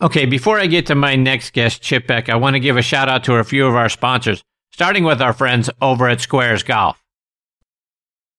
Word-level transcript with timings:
Okay, 0.00 0.26
before 0.26 0.60
I 0.60 0.68
get 0.68 0.86
to 0.86 0.94
my 0.94 1.16
next 1.16 1.52
guest, 1.52 1.82
Chip 1.82 2.06
Beck, 2.06 2.28
I 2.28 2.36
want 2.36 2.54
to 2.54 2.60
give 2.60 2.76
a 2.76 2.82
shout 2.82 3.08
out 3.08 3.24
to 3.24 3.34
a 3.34 3.42
few 3.42 3.66
of 3.66 3.74
our 3.74 3.88
sponsors, 3.88 4.44
starting 4.70 5.02
with 5.02 5.20
our 5.20 5.32
friends 5.32 5.68
over 5.82 6.08
at 6.08 6.18
Sqairz 6.18 6.64
Golf. 6.64 7.02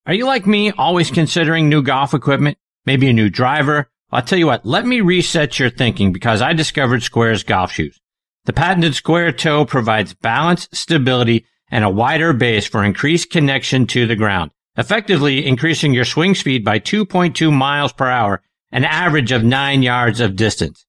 Are 0.06 0.14
you 0.14 0.26
like 0.26 0.48
me, 0.48 0.72
always 0.72 1.12
considering 1.12 1.68
new 1.68 1.84
golf 1.84 2.14
equipment? 2.14 2.58
Maybe 2.86 3.10
a 3.10 3.14
new 3.14 3.30
driver? 3.30 3.90
I'll 4.10 4.22
tell 4.22 4.40
you 4.40 4.48
what, 4.48 4.66
let 4.66 4.86
me 4.86 5.02
reset 5.02 5.60
your 5.60 5.70
thinking 5.70 6.14
because 6.14 6.42
I 6.42 6.54
discovered 6.54 7.02
Sqairz 7.02 7.45
golf 7.45 7.73
shoes. 7.73 8.00
The 8.46 8.54
patented 8.54 8.96
square 8.96 9.34
toe 9.34 9.66
provides 9.66 10.14
balance, 10.14 10.70
stability, 10.71 11.46
and 11.70 11.84
a 11.84 11.89
wider 11.89 12.32
base 12.32 12.68
for 12.68 12.86
increased 12.86 13.32
connection 13.32 13.86
to 13.88 14.07
the 14.07 14.16
ground, 14.16 14.52
effectively 14.78 15.46
increasing 15.46 15.94
your 15.94 16.05
swing 16.05 16.36
speed 16.36 16.64
by 16.64 16.80
2.2 16.80 17.52
miles 17.52 17.91
per 17.91 18.07
hour, 18.07 18.41
an 18.71 18.86
average 18.86 19.34
of 19.34 19.44
9 19.44 19.84
yards 19.84 20.21
of 20.21 20.38
distance. 20.38 20.86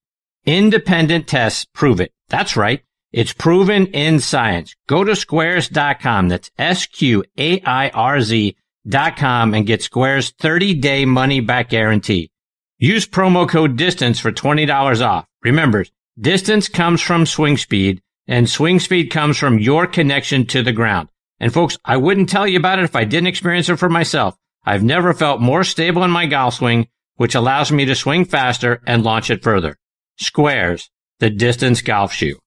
Independent 0.50 1.28
tests 1.28 1.64
prove 1.72 2.00
it. 2.00 2.12
That's 2.28 2.56
right. 2.56 2.82
It's 3.12 3.32
proven 3.32 3.86
in 3.86 4.18
science. 4.18 4.74
Go 4.88 5.04
to 5.04 5.12
sqairz.com. 5.12 6.26
That's 6.26 6.50
S-Q-A-I-R-Z 6.58 8.56
dot 8.88 9.16
com 9.16 9.54
and 9.54 9.64
get 9.64 9.82
Sqairz 9.82 10.34
30 10.40 10.74
day 10.74 11.04
money 11.04 11.38
back 11.38 11.68
guarantee. 11.68 12.32
Use 12.80 13.06
promo 13.06 13.48
code 13.48 13.76
distance 13.76 14.18
for 14.18 14.32
$20 14.32 15.06
off. 15.06 15.24
Remember, 15.44 15.84
distance 16.18 16.66
comes 16.66 17.00
from 17.00 17.26
swing 17.26 17.56
speed 17.56 18.02
and 18.26 18.50
swing 18.50 18.80
speed 18.80 19.12
comes 19.12 19.38
from 19.38 19.60
your 19.60 19.86
connection 19.86 20.46
to 20.46 20.64
the 20.64 20.72
ground. 20.72 21.10
And 21.38 21.54
folks, 21.54 21.78
I 21.84 21.96
wouldn't 21.96 22.28
tell 22.28 22.48
you 22.48 22.58
about 22.58 22.80
it 22.80 22.86
if 22.86 22.96
I 22.96 23.04
didn't 23.04 23.28
experience 23.28 23.68
it 23.68 23.76
for 23.76 23.88
myself. 23.88 24.36
I've 24.64 24.82
never 24.82 25.14
felt 25.14 25.40
more 25.40 25.62
stable 25.62 26.02
in 26.02 26.10
my 26.10 26.26
golf 26.26 26.54
swing, 26.54 26.88
which 27.14 27.36
allows 27.36 27.70
me 27.70 27.84
to 27.84 27.94
swing 27.94 28.24
faster 28.24 28.82
and 28.84 29.04
launch 29.04 29.30
it 29.30 29.44
further. 29.44 29.76
Sqairz, 30.20 30.88
the 31.18 31.30
distance 31.30 31.80
golf 31.80 32.12
shoe. 32.12 32.38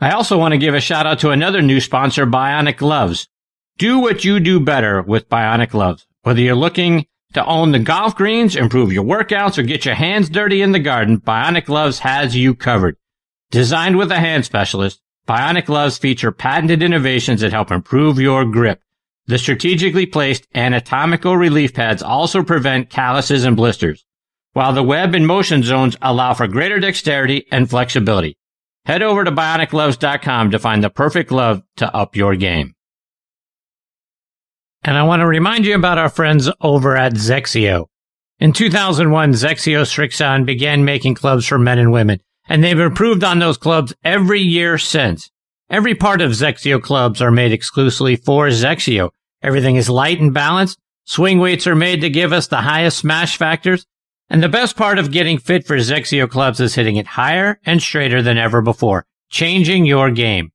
I 0.00 0.12
also 0.12 0.38
want 0.38 0.52
to 0.52 0.58
give 0.58 0.74
a 0.74 0.80
shout 0.80 1.06
out 1.06 1.20
to 1.20 1.30
another 1.30 1.62
new 1.62 1.80
sponsor, 1.80 2.26
Bionic 2.26 2.76
Gloves. 2.76 3.28
Do 3.78 3.98
what 3.98 4.24
you 4.24 4.40
do 4.40 4.60
better 4.60 5.02
with 5.02 5.28
Bionic 5.28 5.70
Gloves. 5.70 6.06
Whether 6.22 6.40
you're 6.40 6.54
looking 6.54 7.06
to 7.34 7.44
own 7.44 7.72
the 7.72 7.78
golf 7.78 8.14
greens, 8.14 8.56
improve 8.56 8.92
your 8.92 9.04
workouts, 9.04 9.58
or 9.58 9.62
get 9.62 9.84
your 9.84 9.94
hands 9.94 10.28
dirty 10.28 10.62
in 10.62 10.72
the 10.72 10.78
garden, 10.78 11.20
Bionic 11.20 11.66
Gloves 11.66 12.00
has 12.00 12.36
you 12.36 12.54
covered. 12.54 12.96
Designed 13.50 13.96
with 13.96 14.10
a 14.10 14.18
hand 14.18 14.44
specialist, 14.44 15.00
Bionic 15.26 15.66
Gloves 15.66 15.98
feature 15.98 16.32
patented 16.32 16.82
innovations 16.82 17.40
that 17.40 17.52
help 17.52 17.70
improve 17.70 18.18
your 18.18 18.44
grip. 18.44 18.80
The 19.26 19.38
strategically 19.38 20.06
placed 20.06 20.46
anatomical 20.54 21.36
relief 21.36 21.74
pads 21.74 22.02
also 22.02 22.42
prevent 22.42 22.90
calluses 22.90 23.44
and 23.44 23.56
blisters, 23.56 24.04
while 24.52 24.72
the 24.72 24.82
web 24.82 25.14
and 25.14 25.26
motion 25.26 25.62
zones 25.62 25.96
allow 26.02 26.34
for 26.34 26.46
greater 26.46 26.78
dexterity 26.78 27.46
and 27.50 27.68
flexibility. 27.68 28.36
Head 28.84 29.02
over 29.02 29.24
to 29.24 29.30
bionicgloves.com 29.30 30.50
to 30.50 30.58
find 30.58 30.82
the 30.82 30.90
perfect 30.90 31.28
glove 31.28 31.62
to 31.76 31.94
up 31.94 32.16
your 32.16 32.34
game. 32.34 32.74
And 34.84 34.96
I 34.96 35.04
want 35.04 35.20
to 35.20 35.26
remind 35.26 35.64
you 35.64 35.76
about 35.76 35.98
our 35.98 36.08
friends 36.08 36.50
over 36.60 36.96
at 36.96 37.14
XXIO. 37.14 37.86
In 38.40 38.52
2001, 38.52 39.32
XXIO 39.32 39.82
Srixon 39.82 40.44
began 40.44 40.84
making 40.84 41.14
clubs 41.14 41.46
for 41.46 41.58
men 41.58 41.78
and 41.78 41.92
women, 41.92 42.18
and 42.48 42.64
they've 42.64 42.78
improved 42.78 43.22
on 43.22 43.38
those 43.38 43.56
clubs 43.56 43.94
every 44.02 44.40
year 44.40 44.78
since. 44.78 45.30
Every 45.70 45.94
part 45.94 46.20
of 46.20 46.32
XXIO 46.32 46.82
clubs 46.82 47.22
are 47.22 47.30
made 47.30 47.52
exclusively 47.52 48.16
for 48.16 48.48
XXIO. 48.48 49.10
Everything 49.42 49.76
is 49.76 49.88
light 49.88 50.20
and 50.20 50.34
balanced. 50.34 50.78
Swing 51.04 51.38
weights 51.38 51.68
are 51.68 51.76
made 51.76 52.00
to 52.00 52.10
give 52.10 52.32
us 52.32 52.48
the 52.48 52.62
highest 52.62 52.98
smash 52.98 53.36
factors. 53.36 53.86
And 54.32 54.42
the 54.42 54.48
best 54.48 54.76
part 54.76 54.98
of 54.98 55.10
getting 55.10 55.36
fit 55.36 55.66
for 55.66 55.76
XXIO 55.76 56.26
clubs 56.26 56.58
is 56.58 56.74
hitting 56.74 56.96
it 56.96 57.06
higher 57.06 57.60
and 57.66 57.82
straighter 57.82 58.22
than 58.22 58.38
ever 58.38 58.62
before, 58.62 59.04
changing 59.28 59.84
your 59.84 60.10
game. 60.10 60.52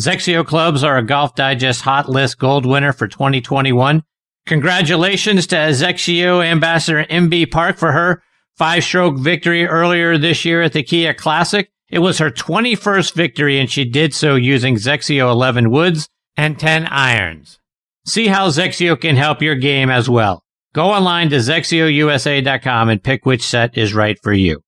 XXIO 0.00 0.46
clubs 0.46 0.82
are 0.82 0.96
a 0.96 1.04
Golf 1.04 1.34
Digest 1.34 1.82
Hot 1.82 2.08
List 2.08 2.38
Gold 2.38 2.64
winner 2.64 2.90
for 2.90 3.06
2021. 3.06 4.02
Congratulations 4.46 5.46
to 5.48 5.56
XXIO 5.56 6.42
Ambassador 6.42 7.04
Inbee 7.04 7.50
Park 7.50 7.76
for 7.76 7.92
her 7.92 8.22
five 8.56 8.82
stroke 8.82 9.18
victory 9.18 9.66
earlier 9.66 10.16
this 10.16 10.46
year 10.46 10.62
at 10.62 10.72
the 10.72 10.82
Kia 10.82 11.12
Classic. 11.12 11.70
It 11.90 11.98
was 11.98 12.16
her 12.16 12.30
21st 12.30 13.12
victory 13.12 13.60
and 13.60 13.70
she 13.70 13.84
did 13.84 14.14
so 14.14 14.36
using 14.36 14.76
XXIO 14.76 15.30
11 15.30 15.70
woods 15.70 16.08
and 16.38 16.58
10 16.58 16.86
irons. 16.86 17.60
See 18.06 18.28
how 18.28 18.48
XXIO 18.48 18.98
can 18.98 19.16
help 19.16 19.42
your 19.42 19.54
game 19.54 19.90
as 19.90 20.08
well. 20.08 20.44
Go 20.74 20.92
online 20.92 21.30
to 21.30 21.36
xxiousa.com 21.36 22.88
and 22.88 23.02
pick 23.02 23.24
which 23.24 23.42
set 23.42 23.76
is 23.76 23.94
right 23.94 24.18
for 24.22 24.32
you. 24.32 24.62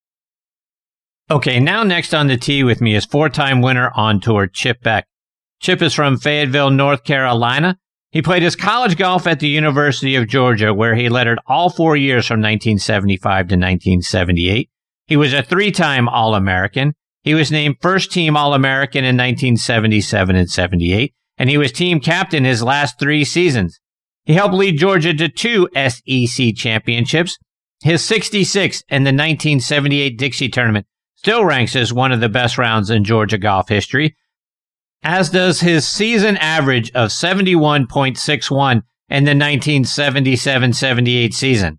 Okay, 1.30 1.60
now 1.60 1.84
next 1.84 2.14
on 2.14 2.26
the 2.26 2.36
tee 2.36 2.64
with 2.64 2.80
me 2.80 2.94
is 2.94 3.04
four-time 3.04 3.60
winner 3.60 3.92
on 3.94 4.20
tour 4.20 4.46
Chip 4.46 4.82
Beck. 4.82 5.06
Chip 5.60 5.82
is 5.82 5.94
from 5.94 6.16
Fayetteville, 6.16 6.70
North 6.70 7.04
Carolina. 7.04 7.76
He 8.10 8.22
played 8.22 8.42
his 8.42 8.56
college 8.56 8.96
golf 8.96 9.26
at 9.28 9.38
the 9.38 9.48
University 9.48 10.16
of 10.16 10.26
Georgia, 10.26 10.74
where 10.74 10.96
he 10.96 11.08
lettered 11.08 11.38
all 11.46 11.70
four 11.70 11.96
years 11.96 12.26
from 12.26 12.40
1975 12.40 13.20
to 13.20 13.54
1978. 13.54 14.68
He 15.06 15.16
was 15.16 15.32
a 15.32 15.42
three-time 15.42 16.08
All-American. 16.08 16.94
He 17.22 17.34
was 17.34 17.52
named 17.52 17.76
first 17.80 18.10
team 18.10 18.36
All-American 18.36 19.04
in 19.04 19.16
1977 19.16 20.34
and 20.34 20.50
78, 20.50 21.14
and 21.38 21.48
he 21.50 21.58
was 21.58 21.70
team 21.70 22.00
captain 22.00 22.44
his 22.44 22.62
last 22.62 22.98
three 22.98 23.24
seasons. 23.24 23.78
He 24.24 24.34
helped 24.34 24.54
lead 24.54 24.78
Georgia 24.78 25.12
to 25.14 25.28
two 25.28 25.68
SEC 25.74 26.54
championships. 26.54 27.36
His 27.82 28.04
66 28.04 28.84
in 28.88 29.02
the 29.04 29.08
1978 29.08 30.18
Dixie 30.18 30.48
tournament 30.48 30.86
still 31.16 31.44
ranks 31.44 31.76
as 31.76 31.92
one 31.92 32.12
of 32.12 32.20
the 32.20 32.28
best 32.28 32.58
rounds 32.58 32.90
in 32.90 33.04
Georgia 33.04 33.38
golf 33.38 33.68
history, 33.68 34.16
as 35.02 35.30
does 35.30 35.60
his 35.60 35.88
season 35.88 36.36
average 36.38 36.90
of 36.92 37.10
71.61 37.10 38.82
in 39.08 39.24
the 39.24 39.32
1977-78 39.32 41.34
season. 41.34 41.78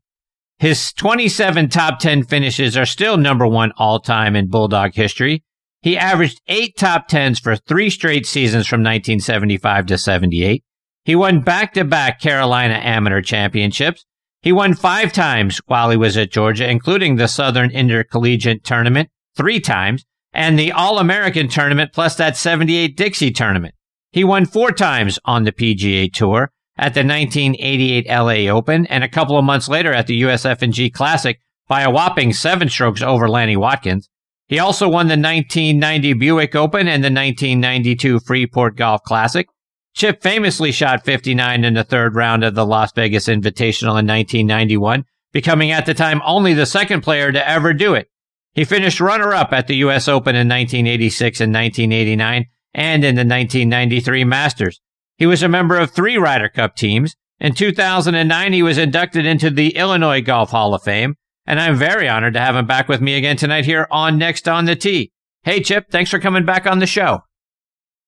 His 0.59 0.94
27 0.94 1.69
top 1.69 2.00
10 2.00 2.23
finishes 2.23 2.78
are 2.78 2.85
still 2.85 3.18
number 3.18 3.47
one 3.47 3.72
all 3.78 4.00
time 4.00 4.35
in 4.35 4.47
Bulldog 4.47 4.94
history. 4.94 5.44
He 5.81 5.97
averaged 5.97 6.40
eight 6.47 6.78
top 6.78 7.09
10s 7.09 7.41
for 7.41 7.56
three 7.56 7.90
straight 7.90 8.28
seasons 8.28 8.68
from 8.68 8.81
1975 8.81 9.88
to 9.88 9.97
78. 9.97 10.63
He 11.03 11.16
won 11.16 11.41
back 11.41 11.73
to 11.73 11.84
back 11.84 12.19
Carolina 12.19 12.75
Amateur 12.75 13.22
Championships. 13.22 14.06
He 14.41 14.51
won 14.51 14.73
five 14.73 15.13
times 15.13 15.59
while 15.66 15.89
he 15.89 15.97
was 15.97 16.17
at 16.17 16.31
Georgia, 16.31 16.69
including 16.69 17.16
the 17.16 17.28
Southern 17.28 17.72
Intercollegiate 17.72 18.63
Tournament 18.63 19.09
three 19.35 19.59
times 19.59 20.06
and 20.34 20.57
the 20.57 20.72
All 20.72 21.00
American 21.00 21.47
tournament 21.47 21.91
plus 21.94 22.16
that 22.16 22.38
78 22.38 22.95
Dixie 22.95 23.31
tournament. 23.31 23.75
He 24.11 24.23
won 24.23 24.45
four 24.45 24.72
times 24.72 25.19
on 25.25 25.44
the 25.44 25.51
PGA 25.51 26.11
Tour 26.11 26.51
at 26.78 26.94
the 26.94 27.06
1988 27.06 28.07
LA 28.07 28.51
Open 28.53 28.85
and 28.88 29.03
a 29.03 29.09
couple 29.09 29.38
of 29.38 29.45
months 29.45 29.69
later 29.69 29.94
at 29.94 30.07
the 30.07 30.22
USF&G 30.22 30.90
Classic 30.90 31.40
by 31.67 31.81
a 31.81 31.91
whopping 31.91 32.34
seven 32.34 32.69
strokes 32.69 33.01
over 33.01 33.29
Lanny 33.29 33.56
Wadkins. 33.56 34.09
He 34.47 34.59
also 34.59 34.90
won 34.90 35.07
the 35.07 35.13
1990 35.13 36.13
Buick 36.13 36.56
Open 36.56 36.88
and 36.88 37.03
the 37.03 37.07
1992 37.07 38.19
Freeport 38.19 38.75
Golf 38.75 39.01
Classic. 39.03 39.47
Chip 39.94 40.22
famously 40.22 40.72
shot 40.72 41.03
59 41.03 41.66
in 41.66 41.74
the 41.74 41.84
third 41.84 42.16
round 42.16 42.44
of 42.44 42.56
the 42.56 42.66
Las 42.66 42.91
Vegas 42.94 43.28
Invitational 43.28 44.00
in 44.00 44.07
1991, 44.07 45.06
becoming 45.31 45.72
at 45.72 45.85
the 45.85 45.94
time 45.94 46.22
only 46.25 46.53
the 46.53 46.66
second 46.66 47.02
player 47.02 47.31
to 47.31 47.50
ever 47.50 47.74
do 47.74 47.94
it. 47.94 48.07
He 48.53 48.66
finished 48.66 49.00
runner 49.00 49.34
up 49.34 49.53
at 49.53 49.68
the 49.68 49.78
U.S. 49.78 50.07
Open 50.07 50.35
in 50.35 50.47
1986 50.47 51.41
and 51.41 51.53
1989 51.53 52.46
and 52.74 53.03
in 53.03 53.16
the 53.16 53.22
1993 53.22 54.24
Masters. 54.24 54.81
He 55.18 55.25
was 55.25 55.44
a 55.44 55.50
member 55.50 55.78
of 55.78 55.91
three 55.91 56.18
Ryder 56.18 56.50
Cup 56.50 56.75
teams. 56.75 57.16
In 57.40 57.53
2009, 57.53 58.53
he 58.53 58.63
was 58.63 58.78
inducted 58.78 59.25
into 59.25 59.50
the 59.50 59.75
Illinois 59.75 60.22
Golf 60.22 60.52
Hall 60.52 60.73
of 60.73 60.84
Fame, 60.84 61.16
and 61.46 61.59
I'm 61.59 61.75
very 61.75 62.08
honored 62.08 62.34
to 62.34 62.40
have 62.40 62.56
him 62.56 62.66
back 62.66 62.88
with 62.88 63.02
me 63.02 63.16
again 63.16 63.38
tonight 63.38 63.66
here 63.66 63.88
on 63.91 64.18
Next 64.18 64.47
on 64.47 64.66
the 64.66 64.75
Tee. 64.75 65.11
Hey, 65.43 65.61
Chip, 65.61 65.90
thanks 65.90 66.11
for 66.11 66.20
coming 66.20 66.46
back 66.46 66.67
on 66.67 66.79
the 66.79 66.88
show. 66.88 67.23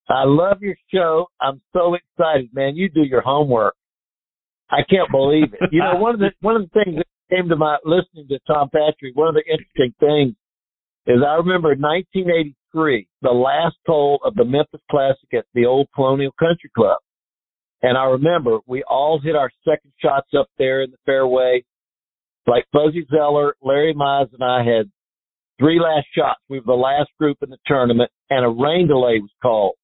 I 0.10 0.24
love 0.26 0.62
your 0.62 0.76
show. 0.94 1.28
I'm 1.40 1.62
so 1.72 1.96
excited, 1.96 2.50
man. 2.54 2.76
You 2.76 2.90
do 2.90 3.04
your 3.04 3.22
homework. 3.22 3.76
I 4.70 4.82
can't 4.90 5.10
believe 5.12 5.54
it. 5.54 5.70
You 5.72 5.80
know, 5.80 5.96
one 6.00 6.14
of 6.14 6.20
the 6.20 6.32
one 6.42 6.56
of 6.56 6.64
the 6.64 6.84
things 6.84 6.98
that 6.98 7.06
came 7.36 7.50
to 7.50 7.56
my 7.56 7.78
listening 7.86 8.28
to 8.30 8.40
Tom 8.48 8.70
Patrick, 8.70 9.16
one 9.16 9.30
of 9.30 9.36
the 9.36 9.44
interesting 9.50 9.94
things 10.00 10.36
is 11.06 11.22
I 11.26 11.36
remember 11.36 11.70
1983, 11.70 13.08
the 13.22 13.30
last 13.30 13.76
hole 13.86 14.20
of 14.24 14.36
the 14.36 14.46
Memphis 14.46 14.82
Classic 14.90 15.28
at 15.34 15.46
the 15.54 15.66
old 15.66 15.88
Colonial 15.94 16.32
Country 16.40 16.72
Club. 16.76 16.98
And 17.82 17.98
I 17.98 18.06
remember 18.06 18.60
we 18.66 18.84
all 18.84 19.20
hit 19.22 19.36
our 19.36 19.52
second 19.68 19.92
shots 20.02 20.30
up 20.38 20.48
there 20.58 20.82
in 20.84 20.92
the 20.92 20.98
fairway. 21.06 21.64
Like 22.48 22.66
Fuzzy 22.74 23.06
Zoeller, 23.10 23.56
Larry 23.62 23.94
Mize, 23.94 24.34
and 24.34 24.44
I 24.44 24.64
had 24.64 24.90
three 25.60 25.80
last 25.80 26.08
shots. 26.16 26.40
We 26.50 26.60
were 26.60 26.66
the 26.66 26.74
last 26.74 27.10
group 27.20 27.38
in 27.42 27.50
the 27.50 27.58
tournament, 27.66 28.12
and 28.30 28.46
a 28.46 28.50
rain 28.50 28.88
delay 28.88 29.20
was 29.20 29.32
called. 29.42 29.76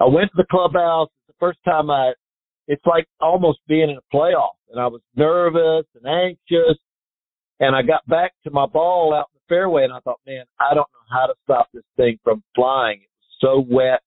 I 0.00 0.04
went 0.04 0.30
to 0.30 0.36
the 0.36 0.46
clubhouse. 0.50 1.08
It's 1.28 1.36
the 1.36 1.46
first 1.46 1.58
time 1.64 1.90
I, 1.90 2.12
it's 2.66 2.84
like 2.86 3.06
almost 3.20 3.58
being 3.66 3.90
in 3.90 3.96
a 3.96 4.16
playoff. 4.16 4.56
And 4.70 4.80
I 4.80 4.86
was 4.86 5.00
nervous 5.16 5.86
and 5.94 6.06
anxious. 6.06 6.78
And 7.60 7.74
I 7.74 7.82
got 7.82 8.06
back 8.06 8.32
to 8.44 8.50
my 8.50 8.66
ball 8.66 9.12
out 9.12 9.26
in 9.32 9.40
the 9.40 9.54
fairway, 9.54 9.82
and 9.82 9.92
I 9.92 9.98
thought, 10.00 10.20
man, 10.26 10.44
I 10.60 10.74
don't 10.74 10.88
know 10.92 11.08
how 11.10 11.26
to 11.26 11.34
stop 11.42 11.68
this 11.74 11.82
thing 11.96 12.18
from 12.22 12.42
flying. 12.54 13.00
It 13.00 13.08
was 13.20 13.36
so 13.40 13.74
wet. 13.74 14.00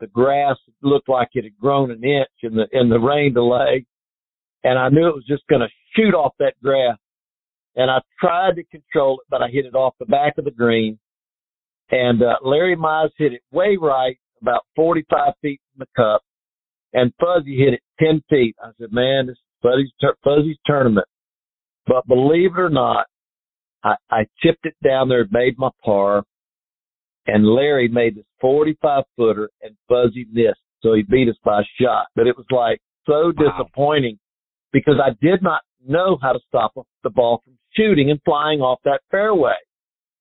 The 0.00 0.06
grass 0.06 0.56
looked 0.82 1.08
like 1.08 1.28
it 1.34 1.44
had 1.44 1.58
grown 1.58 1.90
an 1.90 2.04
inch 2.04 2.28
in 2.42 2.54
the 2.54 2.66
in 2.72 2.88
the 2.88 2.98
rain 2.98 3.34
delay, 3.34 3.86
and 4.64 4.78
I 4.78 4.88
knew 4.88 5.08
it 5.08 5.14
was 5.14 5.26
just 5.26 5.46
going 5.48 5.62
to 5.62 5.68
shoot 5.94 6.14
off 6.14 6.34
that 6.38 6.54
grass. 6.62 6.98
And 7.76 7.90
I 7.90 7.98
tried 8.18 8.56
to 8.56 8.64
control 8.64 9.20
it, 9.20 9.26
but 9.30 9.42
I 9.42 9.48
hit 9.48 9.66
it 9.66 9.74
off 9.74 9.94
the 9.98 10.06
back 10.06 10.38
of 10.38 10.44
the 10.44 10.50
green. 10.50 10.98
And 11.90 12.22
uh, 12.22 12.36
Larry 12.42 12.76
Mize 12.76 13.10
hit 13.16 13.32
it 13.32 13.42
way 13.52 13.76
right, 13.80 14.18
about 14.46 14.62
45 14.76 15.32
feet 15.42 15.60
from 15.72 15.86
the 15.86 16.02
cup, 16.02 16.22
and 16.92 17.12
Fuzzy 17.20 17.56
hit 17.56 17.74
it 17.74 17.80
10 18.00 18.22
feet. 18.30 18.54
I 18.62 18.70
said, 18.78 18.92
man, 18.92 19.26
this 19.26 19.34
is 19.34 19.42
Fuzzy's, 19.62 19.92
tur- 20.00 20.16
Fuzzy's 20.22 20.58
tournament. 20.64 21.06
But 21.86 22.06
believe 22.06 22.52
it 22.56 22.60
or 22.60 22.70
not, 22.70 23.06
I, 23.84 23.94
I 24.10 24.26
chipped 24.42 24.64
it 24.64 24.74
down 24.84 25.08
there, 25.08 25.26
made 25.30 25.58
my 25.58 25.70
par, 25.84 26.24
and 27.26 27.46
Larry 27.46 27.88
made 27.88 28.16
this 28.16 28.24
45 28.40 29.04
footer, 29.16 29.50
and 29.62 29.76
Fuzzy 29.88 30.26
missed, 30.32 30.60
so 30.82 30.94
he 30.94 31.02
beat 31.02 31.28
us 31.28 31.36
by 31.44 31.60
a 31.60 31.64
shot. 31.80 32.06
But 32.14 32.26
it 32.26 32.36
was 32.36 32.46
like 32.50 32.80
so 33.06 33.32
disappointing 33.32 34.18
because 34.72 34.96
I 35.02 35.10
did 35.20 35.42
not 35.42 35.62
know 35.86 36.18
how 36.20 36.32
to 36.32 36.40
stop 36.48 36.72
the 37.02 37.10
ball 37.10 37.40
from 37.44 37.54
shooting 37.74 38.10
and 38.10 38.20
flying 38.24 38.60
off 38.60 38.80
that 38.84 39.00
fairway, 39.10 39.54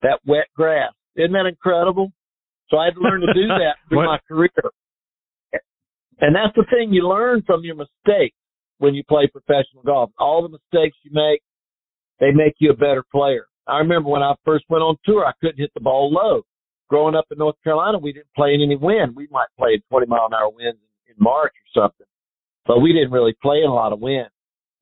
that 0.01 0.19
wet 0.25 0.47
grass. 0.55 0.93
Isn't 1.15 1.33
that 1.33 1.45
incredible? 1.45 2.11
So 2.69 2.77
I 2.77 2.85
had 2.85 2.95
to 2.95 3.01
learn 3.01 3.21
to 3.21 3.33
do 3.33 3.47
that 3.47 3.75
through 3.89 4.05
my 4.05 4.19
career. 4.27 4.49
And 6.19 6.35
that's 6.35 6.55
the 6.55 6.65
thing 6.71 6.93
you 6.93 7.07
learn 7.07 7.43
from 7.45 7.63
your 7.63 7.75
mistakes 7.75 8.37
when 8.77 8.95
you 8.95 9.03
play 9.03 9.27
professional 9.27 9.83
golf. 9.85 10.11
All 10.17 10.41
the 10.41 10.49
mistakes 10.49 10.97
you 11.03 11.11
make, 11.13 11.41
they 12.19 12.31
make 12.31 12.55
you 12.59 12.71
a 12.71 12.75
better 12.75 13.03
player. 13.11 13.47
I 13.67 13.79
remember 13.79 14.09
when 14.09 14.23
I 14.23 14.35
first 14.45 14.65
went 14.69 14.83
on 14.83 14.95
tour, 15.05 15.25
I 15.25 15.33
couldn't 15.41 15.59
hit 15.59 15.71
the 15.73 15.81
ball 15.81 16.11
low. 16.11 16.43
Growing 16.87 17.15
up 17.15 17.25
in 17.31 17.39
North 17.39 17.55
Carolina, 17.63 17.97
we 17.97 18.13
didn't 18.13 18.33
play 18.35 18.53
in 18.53 18.61
any 18.61 18.75
wind. 18.75 19.15
We 19.15 19.27
might 19.31 19.47
play 19.57 19.73
in 19.73 19.81
20 19.89 20.05
mile 20.05 20.27
an 20.27 20.35
hour 20.35 20.49
winds 20.49 20.79
in 21.07 21.15
March 21.17 21.51
or 21.51 21.81
something, 21.81 22.05
but 22.67 22.79
we 22.79 22.93
didn't 22.93 23.11
really 23.11 23.35
play 23.41 23.57
in 23.63 23.69
a 23.69 23.73
lot 23.73 23.91
of 23.91 23.99
wind. 23.99 24.29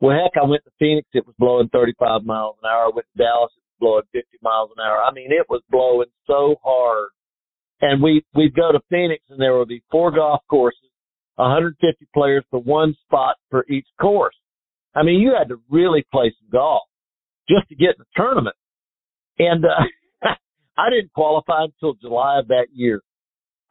Well, 0.02 0.20
heck, 0.20 0.36
I 0.36 0.46
went 0.46 0.66
to 0.66 0.72
Phoenix. 0.80 1.08
It 1.14 1.26
was 1.26 1.36
blowing 1.40 1.70
35 1.70 2.26
miles 2.26 2.58
an 2.62 2.68
hour. 2.68 2.88
I 2.88 2.92
went 2.94 3.08
to 3.16 3.24
Dallas. 3.24 3.54
It 3.56 3.64
was 3.64 3.80
blowing 3.80 4.04
50 4.12 4.38
miles 4.42 4.70
an 4.76 4.84
hour. 4.84 5.00
I 5.02 5.14
mean, 5.14 5.32
it 5.32 5.48
was 5.50 5.62
blowing 5.72 6.12
so 6.28 6.58
hard. 6.62 7.10
And 7.84 8.02
we, 8.02 8.24
we'd 8.34 8.56
go 8.56 8.72
to 8.72 8.80
Phoenix 8.90 9.22
and 9.30 9.42
there 9.42 9.58
would 9.58 9.68
be 9.68 9.84
four 9.92 10.10
golf 10.10 10.40
courses, 10.50 10.90
150 11.36 12.08
players 12.14 12.46
for 12.50 12.62
one 12.62 12.96
spot 13.06 13.36
for 13.50 13.66
each 13.70 13.88
course. 14.00 14.36
I 14.96 15.04
mean, 15.04 15.20
you 15.20 15.34
had 15.38 15.50
to 15.50 15.60
really 15.70 16.06
play 16.10 16.34
some 16.40 16.48
golf 16.50 16.84
just 17.50 17.68
to 17.68 17.76
get 17.76 17.90
in 17.90 17.96
the 18.00 18.06
tournament. 18.16 18.56
And, 19.38 19.66
uh, 19.66 20.30
I 20.78 20.90
didn't 20.92 21.12
qualify 21.12 21.66
until 21.66 21.96
July 21.96 22.40
of 22.40 22.48
that 22.48 22.68
year. 22.74 23.02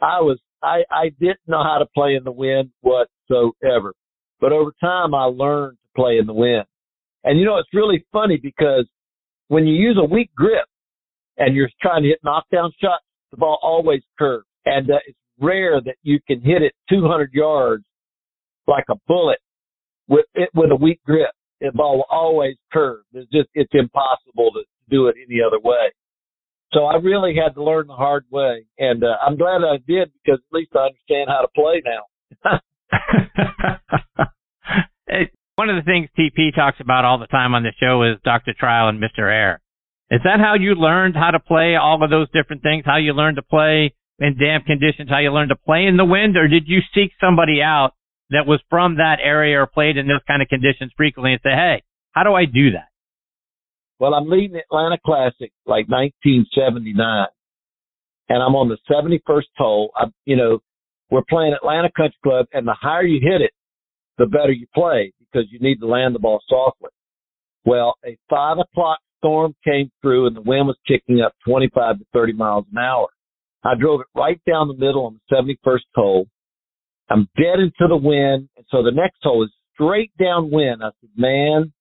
I 0.02 0.20
was, 0.20 0.38
I, 0.62 0.82
I 0.90 1.08
didn't 1.18 1.40
know 1.46 1.62
how 1.62 1.78
to 1.78 1.86
play 1.94 2.14
in 2.14 2.22
the 2.22 2.32
wind 2.32 2.70
whatsoever. 2.82 3.94
But 4.42 4.52
over 4.52 4.74
time, 4.78 5.14
I 5.14 5.24
learned 5.24 5.78
to 5.78 5.88
play 5.96 6.18
in 6.18 6.26
the 6.26 6.34
wind. 6.34 6.66
And 7.24 7.38
you 7.38 7.46
know, 7.46 7.56
it's 7.56 7.72
really 7.72 8.04
funny 8.12 8.36
because 8.36 8.86
when 9.48 9.66
you 9.66 9.74
use 9.74 9.98
a 9.98 10.04
weak 10.04 10.30
grip 10.36 10.66
and 11.38 11.56
you're 11.56 11.70
trying 11.80 12.02
to 12.02 12.10
hit 12.10 12.18
knockdown 12.22 12.72
shots, 12.78 13.04
the 13.32 13.38
ball 13.38 13.58
always 13.62 14.02
curves. 14.18 14.46
And 14.64 14.90
uh, 14.90 14.98
it's 15.06 15.18
rare 15.40 15.80
that 15.80 15.96
you 16.02 16.20
can 16.26 16.40
hit 16.40 16.62
it 16.62 16.74
200 16.88 17.32
yards 17.32 17.84
like 18.68 18.84
a 18.88 18.94
bullet 19.08 19.40
with 20.08 20.26
it 20.34 20.50
with 20.54 20.70
a 20.70 20.76
weak 20.76 21.00
grip. 21.04 21.30
The 21.60 21.72
ball 21.72 21.96
will 21.96 22.06
always 22.10 22.56
curve. 22.72 23.02
It's 23.12 23.28
just 23.32 23.48
it's 23.54 23.72
impossible 23.72 24.52
to 24.52 24.62
do 24.90 25.08
it 25.08 25.16
any 25.16 25.40
other 25.44 25.58
way. 25.58 25.90
So 26.72 26.84
I 26.84 26.94
really 26.96 27.34
had 27.34 27.54
to 27.54 27.62
learn 27.62 27.86
the 27.86 27.94
hard 27.94 28.24
way, 28.30 28.64
and 28.78 29.04
uh, 29.04 29.16
I'm 29.24 29.36
glad 29.36 29.62
I 29.62 29.76
did 29.86 30.10
because 30.24 30.40
at 30.40 30.52
least 30.52 30.72
I 30.74 30.86
understand 30.86 31.28
how 31.28 31.42
to 31.42 31.48
play 31.54 31.82
now. 31.84 32.06
One 35.56 35.68
of 35.68 35.76
the 35.76 35.82
things 35.82 36.08
TP 36.18 36.54
talks 36.54 36.80
about 36.80 37.04
all 37.04 37.18
the 37.18 37.26
time 37.26 37.54
on 37.54 37.62
the 37.62 37.74
show 37.78 38.02
is 38.02 38.16
Dr. 38.24 38.54
Trial 38.58 38.88
and 38.88 38.98
Mr. 39.00 39.30
Air. 39.30 39.60
Is 40.12 40.20
that 40.24 40.40
how 40.40 40.54
you 40.60 40.74
learned 40.74 41.16
how 41.16 41.30
to 41.30 41.40
play 41.40 41.74
all 41.74 42.04
of 42.04 42.10
those 42.10 42.28
different 42.32 42.62
things? 42.62 42.84
How 42.84 42.98
you 42.98 43.14
learned 43.14 43.36
to 43.36 43.42
play 43.42 43.94
in 44.18 44.36
damp 44.36 44.66
conditions? 44.66 45.08
How 45.08 45.20
you 45.20 45.32
learned 45.32 45.48
to 45.48 45.56
play 45.56 45.86
in 45.86 45.96
the 45.96 46.04
wind? 46.04 46.36
Or 46.36 46.48
did 46.48 46.64
you 46.66 46.80
seek 46.94 47.12
somebody 47.18 47.62
out 47.62 47.92
that 48.28 48.46
was 48.46 48.60
from 48.68 48.96
that 48.96 49.16
area 49.24 49.58
or 49.58 49.66
played 49.66 49.96
in 49.96 50.06
those 50.06 50.20
kind 50.28 50.42
of 50.42 50.48
conditions 50.48 50.92
frequently 50.98 51.32
and 51.32 51.40
say, 51.42 51.56
hey, 51.56 51.82
how 52.10 52.24
do 52.24 52.34
I 52.34 52.44
do 52.44 52.72
that? 52.72 52.92
Well, 53.98 54.12
I'm 54.12 54.28
leading 54.28 54.56
Atlanta 54.56 54.98
Classic 55.02 55.50
like 55.64 55.88
1979, 55.88 57.26
and 58.28 58.42
I'm 58.42 58.54
on 58.54 58.68
the 58.68 58.76
71st 58.90 59.48
hole. 59.56 59.92
I, 59.96 60.08
you 60.26 60.36
know, 60.36 60.58
we're 61.10 61.24
playing 61.26 61.54
Atlanta 61.54 61.88
Country 61.96 62.18
Club, 62.22 62.46
and 62.52 62.68
the 62.68 62.76
higher 62.78 63.04
you 63.04 63.20
hit 63.22 63.40
it, 63.40 63.52
the 64.18 64.26
better 64.26 64.52
you 64.52 64.66
play 64.74 65.14
because 65.20 65.48
you 65.50 65.58
need 65.60 65.78
to 65.78 65.86
land 65.86 66.14
the 66.14 66.18
ball 66.18 66.40
softly. 66.48 66.90
Well, 67.64 67.94
a 68.04 68.18
five 68.28 68.58
o'clock 68.58 68.98
storm 69.22 69.54
came 69.64 69.90
through 70.00 70.26
and 70.26 70.36
the 70.36 70.42
wind 70.42 70.66
was 70.66 70.76
kicking 70.86 71.20
up 71.20 71.34
25 71.46 72.00
to 72.00 72.04
30 72.12 72.32
miles 72.32 72.64
an 72.72 72.78
hour. 72.78 73.06
I 73.64 73.74
drove 73.78 74.00
it 74.00 74.06
right 74.14 74.40
down 74.48 74.66
the 74.66 74.74
middle 74.74 75.06
on 75.06 75.20
the 75.30 75.36
71st 75.36 75.78
hole. 75.94 76.26
I'm 77.08 77.28
dead 77.36 77.60
into 77.60 77.86
the 77.88 77.96
wind. 77.96 78.48
And 78.56 78.66
so 78.70 78.82
the 78.82 78.90
next 78.90 79.18
hole 79.22 79.44
is 79.44 79.50
straight 79.74 80.10
downwind. 80.18 80.82
I 80.82 80.90
said, 81.00 81.10
man, 81.16 81.72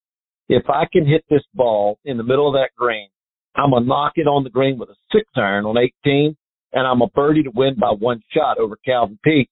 if 0.50 0.70
I 0.70 0.84
can 0.92 1.08
hit 1.08 1.26
this 1.30 1.44
ball 1.56 1.98
in 2.06 2.18
the 2.18 2.24
middle 2.24 2.48
of 2.48 2.54
that 2.54 2.70
green, 2.78 3.10
I'm 3.56 3.72
going 3.72 3.84
to 3.84 3.90
knock 3.90 4.14
it 4.16 4.28
on 4.28 4.44
the 4.44 4.50
green 4.50 4.78
with 4.78 4.90
a 4.90 4.96
six 5.12 5.26
iron 5.36 5.66
on 5.66 5.78
18 5.78 6.38
and 6.74 6.88
I'm 6.88 7.02
a 7.02 7.08
birdie 7.08 7.44
to 7.44 7.52
win 7.54 7.76
by 7.80 7.92
one 7.92 8.22
shot 8.32 8.58
over 8.58 8.78
Calvin 8.86 9.20
Peete, 9.24 9.50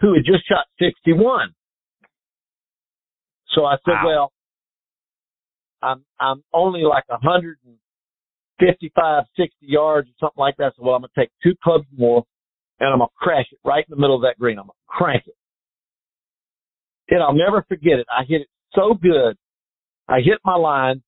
who 0.00 0.14
had 0.14 0.24
just 0.24 0.46
shot 0.46 0.66
61. 0.78 1.54
So 3.54 3.64
I 3.64 3.76
said, 3.84 3.94
wow. 4.02 4.06
well, 4.06 4.32
I'm, 5.82 6.04
I'm 6.20 6.44
only 6.52 6.82
like 6.82 7.08
155, 7.08 9.24
60 9.36 9.56
yards 9.60 10.08
or 10.08 10.12
something 10.20 10.40
like 10.40 10.56
that. 10.58 10.74
So, 10.76 10.84
well, 10.84 10.94
I'm 10.94 11.02
to 11.02 11.08
take 11.18 11.30
two 11.42 11.54
clubs 11.62 11.86
more 11.96 12.24
and 12.80 12.92
I'm 12.92 13.00
to 13.00 13.06
crash 13.16 13.46
it 13.52 13.58
right 13.64 13.84
in 13.86 13.90
the 13.90 14.00
middle 14.00 14.16
of 14.16 14.22
that 14.22 14.38
green. 14.38 14.58
I'm 14.58 14.66
to 14.66 14.72
crank 14.86 15.24
it. 15.26 15.34
And 17.08 17.22
I'll 17.22 17.34
never 17.34 17.64
forget 17.68 17.98
it. 17.98 18.06
I 18.10 18.24
hit 18.24 18.42
it 18.42 18.48
so 18.74 18.94
good. 18.94 19.36
I 20.08 20.20
hit 20.20 20.38
my 20.44 20.56
line 20.56 21.02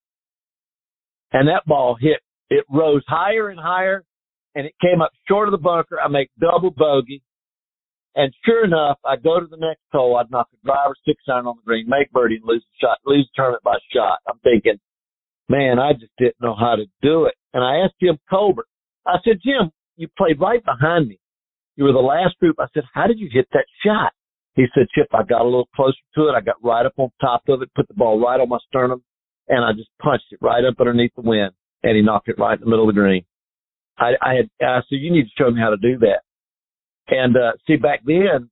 and 1.32 1.48
that 1.48 1.64
ball 1.66 1.96
hit, 2.00 2.20
it 2.50 2.64
rose 2.70 3.02
higher 3.08 3.48
and 3.48 3.58
higher 3.58 4.04
and 4.54 4.66
it 4.66 4.74
came 4.80 5.02
up 5.02 5.10
short 5.26 5.48
of 5.48 5.52
the 5.52 5.58
bunker. 5.58 5.98
I 6.00 6.06
make 6.08 6.30
double 6.40 6.70
bogey 6.70 7.22
and 8.16 8.32
sure 8.44 8.64
enough, 8.64 8.98
I 9.04 9.16
go 9.16 9.40
to 9.40 9.46
the 9.46 9.56
next 9.56 9.82
hole. 9.92 10.16
I'd 10.16 10.30
knock 10.30 10.48
a 10.52 10.66
driver 10.66 10.94
six 11.06 11.22
iron 11.28 11.46
on 11.46 11.56
the 11.56 11.66
green, 11.66 11.88
make 11.88 12.12
birdie, 12.12 12.36
and 12.36 12.44
lose 12.44 12.62
the 12.62 12.86
shot, 12.86 12.98
lose 13.04 13.28
the 13.32 13.42
tournament 13.42 13.64
by 13.64 13.76
shot. 13.92 14.18
I'm 14.28 14.38
thinking, 14.44 14.78
man, 15.48 15.78
I 15.78 15.92
just 15.92 16.12
didn't 16.18 16.40
know 16.40 16.54
how 16.54 16.76
to 16.76 16.86
do 17.02 17.24
it. 17.24 17.34
And 17.52 17.64
I 17.64 17.84
asked 17.84 17.94
Jim 18.00 18.18
Colbert. 18.30 18.66
I 19.06 19.16
said, 19.24 19.40
Jim, 19.44 19.70
you 19.96 20.08
played 20.16 20.40
right 20.40 20.64
behind 20.64 21.08
me. 21.08 21.18
You 21.76 21.84
were 21.84 21.92
the 21.92 21.98
last 21.98 22.38
group. 22.38 22.56
I 22.58 22.66
said, 22.72 22.84
how 22.92 23.06
did 23.06 23.18
you 23.18 23.28
hit 23.32 23.48
that 23.52 23.66
shot? 23.84 24.12
He 24.54 24.66
said, 24.74 24.86
Chip, 24.94 25.08
I 25.12 25.24
got 25.24 25.42
a 25.42 25.44
little 25.44 25.68
closer 25.74 25.98
to 26.14 26.28
it. 26.28 26.34
I 26.36 26.40
got 26.40 26.62
right 26.62 26.86
up 26.86 26.94
on 26.96 27.10
top 27.20 27.42
of 27.48 27.62
it, 27.62 27.74
put 27.74 27.88
the 27.88 27.94
ball 27.94 28.20
right 28.20 28.38
on 28.38 28.48
my 28.48 28.58
sternum, 28.68 29.02
and 29.48 29.64
I 29.64 29.72
just 29.72 29.90
punched 30.00 30.26
it 30.30 30.38
right 30.40 30.64
up 30.64 30.74
underneath 30.78 31.12
the 31.16 31.22
wind. 31.22 31.50
And 31.82 31.96
he 31.96 32.02
knocked 32.02 32.28
it 32.28 32.38
right 32.38 32.54
in 32.56 32.60
the 32.60 32.70
middle 32.70 32.88
of 32.88 32.94
the 32.94 33.00
green. 33.00 33.24
I, 33.98 34.12
I 34.22 34.34
had, 34.34 34.50
I 34.62 34.80
said, 34.88 35.00
you 35.00 35.10
need 35.12 35.24
to 35.24 35.30
show 35.36 35.50
me 35.50 35.60
how 35.60 35.70
to 35.70 35.76
do 35.76 35.98
that. 35.98 36.22
And 37.08 37.36
uh, 37.36 37.52
see, 37.66 37.76
back 37.76 38.00
then, 38.04 38.50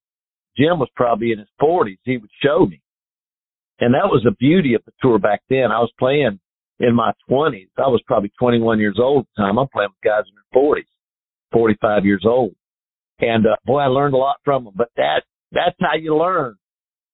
Jim 0.57 0.79
was 0.79 0.89
probably 0.95 1.33
in 1.33 1.39
his 1.39 1.49
40s. 1.61 1.99
He 2.05 2.19
would 2.19 2.31
show 2.43 2.67
me. 2.67 2.83
And 3.81 3.95
that 3.95 4.07
was 4.07 4.23
the 4.25 4.33
beauty 4.33 4.75
of 4.75 4.83
the 4.85 4.93
tour 5.01 5.19
back 5.19 5.43
then. 5.49 5.73
I 5.73 5.81
was 5.81 5.91
playing 5.99 6.39
in 6.79 6.95
my 6.95 7.13
20s. 7.29 7.69
I 7.79 7.89
was 7.89 8.03
probably 8.07 8.31
21 8.39 8.79
years 8.79 8.99
old 9.01 9.25
at 9.25 9.27
the 9.37 9.43
time. 9.43 9.59
I'm 9.59 9.69
playing 9.73 9.91
with 9.91 10.05
guys 10.05 10.25
in 10.29 10.35
their 10.35 10.63
40s, 10.63 10.85
45 11.53 12.05
years 12.05 12.25
old. 12.27 12.55
And 13.21 13.47
uh, 13.47 13.57
boy, 13.65 13.79
I 13.79 13.87
learned 13.87 14.15
a 14.15 14.19
lot 14.19 14.37
from 14.45 14.65
them. 14.65 14.75
But 14.77 14.89
that 14.97 15.23
that's 15.53 15.77
how 15.81 15.97
you 15.97 16.17
learn. 16.17 16.57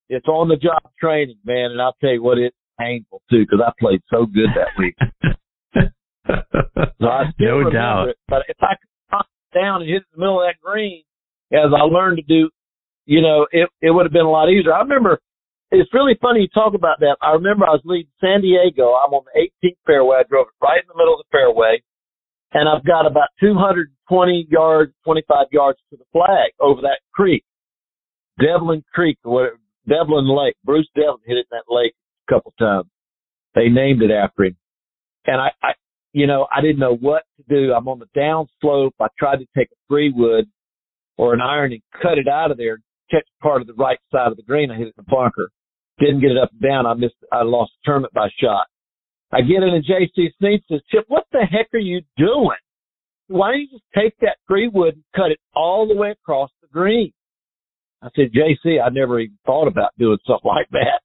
It's 0.09 0.27
on 0.27 0.49
the 0.49 0.57
job 0.57 0.91
training, 0.99 1.39
man. 1.45 1.73
And 1.73 1.83
I'll 1.83 1.97
tell 2.01 2.13
you 2.13 2.23
what, 2.23 2.39
it's 2.39 2.57
painful 2.79 3.23
too 3.31 3.45
because 3.45 3.61
I 3.65 3.73
played 3.79 4.01
so 4.11 4.27
good 4.27 4.49
that 4.57 4.79
week. 4.79 4.97
so 6.99 7.07
I 7.07 7.25
no 7.39 7.71
doubt. 7.71 8.09
It. 8.09 8.17
But 8.27 8.43
if 8.49 8.57
I 8.61 8.75
could 8.81 8.89
knock 9.13 9.27
down 9.55 9.83
and 9.83 9.91
hit 9.91 10.03
in 10.03 10.05
the 10.15 10.19
middle 10.19 10.41
of 10.41 10.49
that 10.49 10.61
green, 10.63 11.03
as 11.53 11.71
I 11.75 11.83
learned 11.83 12.19
to 12.19 12.23
do, 12.23 12.51
you 13.07 13.23
know, 13.23 13.47
it, 13.51 13.69
it 13.81 13.91
would 13.91 14.05
have 14.05 14.13
been 14.13 14.27
a 14.27 14.31
lot 14.31 14.51
easier. 14.51 14.73
I 14.73 14.81
remember, 14.81 15.19
it's 15.71 15.93
really 15.95 16.17
funny 16.21 16.41
you 16.41 16.49
talk 16.49 16.75
about 16.75 17.01
that. 17.01 17.17
I 17.23 17.33
remember 17.33 17.67
I 17.67 17.73
was 17.73 17.83
leading 17.85 18.13
San 18.21 18.43
Diego. 18.43 18.93
I'm 18.95 19.13
on 19.15 19.25
the 19.33 19.49
18th 19.65 19.77
fairway. 19.87 20.19
I 20.21 20.29
drove 20.29 20.49
it 20.49 20.65
right 20.65 20.81
in 20.83 20.89
the 20.89 20.97
middle 20.97 21.15
of 21.15 21.21
the 21.21 21.33
fairway. 21.33 21.83
And 22.53 22.69
I've 22.69 22.85
got 22.85 23.07
about 23.07 23.29
220 23.41 24.47
yards, 24.51 24.93
25 25.05 25.47
yards 25.53 25.79
to 25.91 25.97
the 25.97 26.05
flag 26.13 26.53
over 26.61 26.81
that 26.83 27.01
creek. 27.13 27.45
Devlin 28.41 28.85
Creek 28.95 29.19
or 29.25 29.33
whatever, 29.33 29.59
Devlin 29.89 30.29
Lake. 30.29 30.57
Bruce 30.65 30.89
Devlin 30.95 31.21
hit 31.27 31.37
it 31.37 31.47
in 31.51 31.59
that 31.59 31.75
lake 31.75 31.95
a 32.29 32.33
couple 32.33 32.55
times. 32.59 32.89
They 33.55 33.69
named 33.69 34.03
it 34.03 34.11
after 34.11 34.45
him. 34.45 34.57
And 35.27 35.41
I, 35.41 35.49
I, 35.63 35.73
you 36.13 36.27
know, 36.27 36.47
I 36.55 36.61
didn't 36.61 36.79
know 36.79 36.97
what 36.97 37.25
to 37.37 37.43
do. 37.49 37.73
I'm 37.73 37.89
on 37.89 37.99
the 37.99 38.09
down 38.19 38.47
slope. 38.61 38.95
I 39.01 39.09
tried 39.19 39.39
to 39.39 39.47
take 39.57 39.69
a 39.73 39.77
three 39.89 40.13
wood 40.15 40.47
or 41.19 41.35
an 41.35 41.41
iron 41.43 41.73
and 41.73 41.83
cut 42.01 42.17
it 42.17 42.29
out 42.29 42.51
of 42.51 42.57
there, 42.57 42.79
catch 43.11 43.27
part 43.43 43.61
of 43.61 43.67
the 43.67 43.75
right 43.75 43.99
side 44.11 44.31
of 44.31 44.37
the 44.37 44.43
green. 44.43 44.71
I 44.71 44.77
hit 44.77 44.87
it 44.87 44.95
in 44.97 45.05
the 45.05 45.11
bunker. 45.11 45.51
Didn't 45.99 46.21
get 46.21 46.31
it 46.31 46.39
up 46.39 46.51
and 46.53 46.61
down. 46.63 46.87
I 46.87 46.95
missed, 46.95 47.17
I 47.31 47.43
lost 47.43 47.73
the 47.73 47.91
tournament 47.91 48.15
by 48.15 48.29
shot. 48.41 48.67
I 49.33 49.43
get 49.43 49.63
in 49.63 49.75
and 49.75 49.85
JC 49.85 50.29
Snead 50.39 50.63
says, 50.71 50.81
Chip, 50.91 51.05
what 51.09 51.25
the 51.33 51.41
heck 51.41 51.69
are 51.75 51.79
you 51.79 52.01
doing? 52.17 52.57
Why 53.27 53.51
don't 53.51 53.61
you 53.61 53.69
just 53.71 53.85
take 53.95 54.15
that 54.21 54.39
three 54.47 54.69
wood 54.69 54.95
and 54.95 55.05
cut 55.15 55.33
it 55.33 55.41
all 55.55 55.87
the 55.87 55.97
way 55.97 56.13
across 56.13 56.51
the 56.63 56.69
green? 56.69 57.13
I 58.01 58.09
said, 58.15 58.31
JC, 58.33 58.81
I 58.81 58.89
never 58.91 59.21
even 59.21 59.37
thought 59.45 59.67
about 59.67 59.91
doing 59.99 60.19
something 60.27 60.41
like 60.49 60.69
that. 60.71 61.01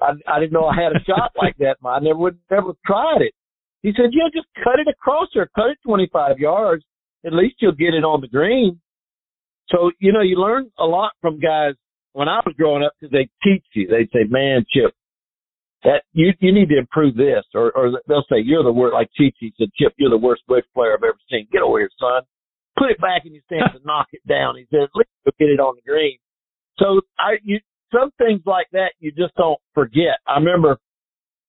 I, 0.00 0.36
I 0.36 0.40
didn't 0.40 0.52
know 0.52 0.66
I 0.66 0.74
had 0.74 0.92
a 0.92 1.04
shot 1.04 1.30
like 1.36 1.56
that. 1.58 1.76
I 1.86 2.00
never 2.00 2.18
would 2.18 2.38
never 2.50 2.72
tried 2.84 3.22
it. 3.22 3.32
He 3.82 3.92
said, 3.96 4.10
yeah, 4.12 4.28
just 4.34 4.48
cut 4.62 4.78
it 4.78 4.88
across 4.88 5.28
there, 5.34 5.48
cut 5.54 5.70
it 5.70 5.78
25 5.84 6.38
yards. 6.38 6.84
At 7.24 7.32
least 7.32 7.56
you'll 7.60 7.72
get 7.72 7.94
it 7.94 8.04
on 8.04 8.20
the 8.20 8.28
green. 8.28 8.80
So, 9.72 9.90
you 9.98 10.12
know, 10.12 10.20
you 10.20 10.36
learn 10.36 10.70
a 10.78 10.84
lot 10.84 11.12
from 11.20 11.40
guys 11.40 11.74
when 12.12 12.28
I 12.28 12.40
was 12.44 12.54
growing 12.56 12.84
up 12.84 12.92
because 13.00 13.12
they 13.12 13.28
teach 13.42 13.64
you. 13.72 13.88
They'd 13.88 14.10
say, 14.12 14.28
man, 14.28 14.64
Chip, 14.70 14.94
that 15.84 16.02
you, 16.12 16.32
you 16.40 16.52
need 16.52 16.68
to 16.68 16.78
improve 16.78 17.16
this. 17.16 17.44
Or, 17.54 17.72
or 17.72 18.00
they'll 18.06 18.26
say, 18.30 18.38
you're 18.44 18.62
the 18.62 18.72
worst, 18.72 18.94
like 18.94 19.08
Chichi 19.16 19.52
said, 19.58 19.72
Chip, 19.74 19.94
you're 19.96 20.10
the 20.10 20.18
worst 20.18 20.42
wedge 20.48 20.64
player 20.74 20.92
I've 20.92 21.02
ever 21.02 21.18
seen. 21.30 21.48
Get 21.50 21.62
over 21.62 21.78
here, 21.78 21.90
son. 21.98 22.22
Put 22.78 22.90
it 22.90 23.00
back 23.00 23.22
in 23.24 23.32
your 23.32 23.42
stance 23.46 23.72
and 23.74 23.84
knock 23.84 24.08
it 24.12 24.26
down. 24.28 24.56
He 24.56 24.66
said, 24.70 24.82
at 24.82 24.90
least 24.94 25.10
you'll 25.24 25.34
get 25.38 25.52
it 25.52 25.60
on 25.60 25.74
the 25.76 25.90
green. 25.90 26.18
So 26.78 27.00
I, 27.18 27.36
you, 27.42 27.58
some 27.92 28.10
things 28.18 28.42
like 28.46 28.66
that 28.72 28.92
you 29.00 29.10
just 29.12 29.34
don't 29.36 29.60
forget. 29.74 30.20
I 30.26 30.38
remember 30.38 30.78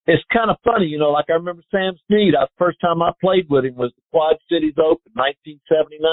it's 0.05 0.23
kind 0.33 0.51
of 0.51 0.57
funny, 0.63 0.85
you 0.85 0.99
know, 0.99 1.11
like 1.11 1.25
I 1.29 1.33
remember 1.33 1.63
Sam 1.71 1.93
Snead. 2.07 2.33
The 2.33 2.47
first 2.57 2.77
time 2.81 3.01
I 3.01 3.11
played 3.21 3.47
with 3.49 3.65
him 3.65 3.75
was 3.75 3.91
the 3.95 4.01
Quad 4.11 4.35
Cities 4.51 4.75
Open, 4.77 5.11
1979. 5.15 6.03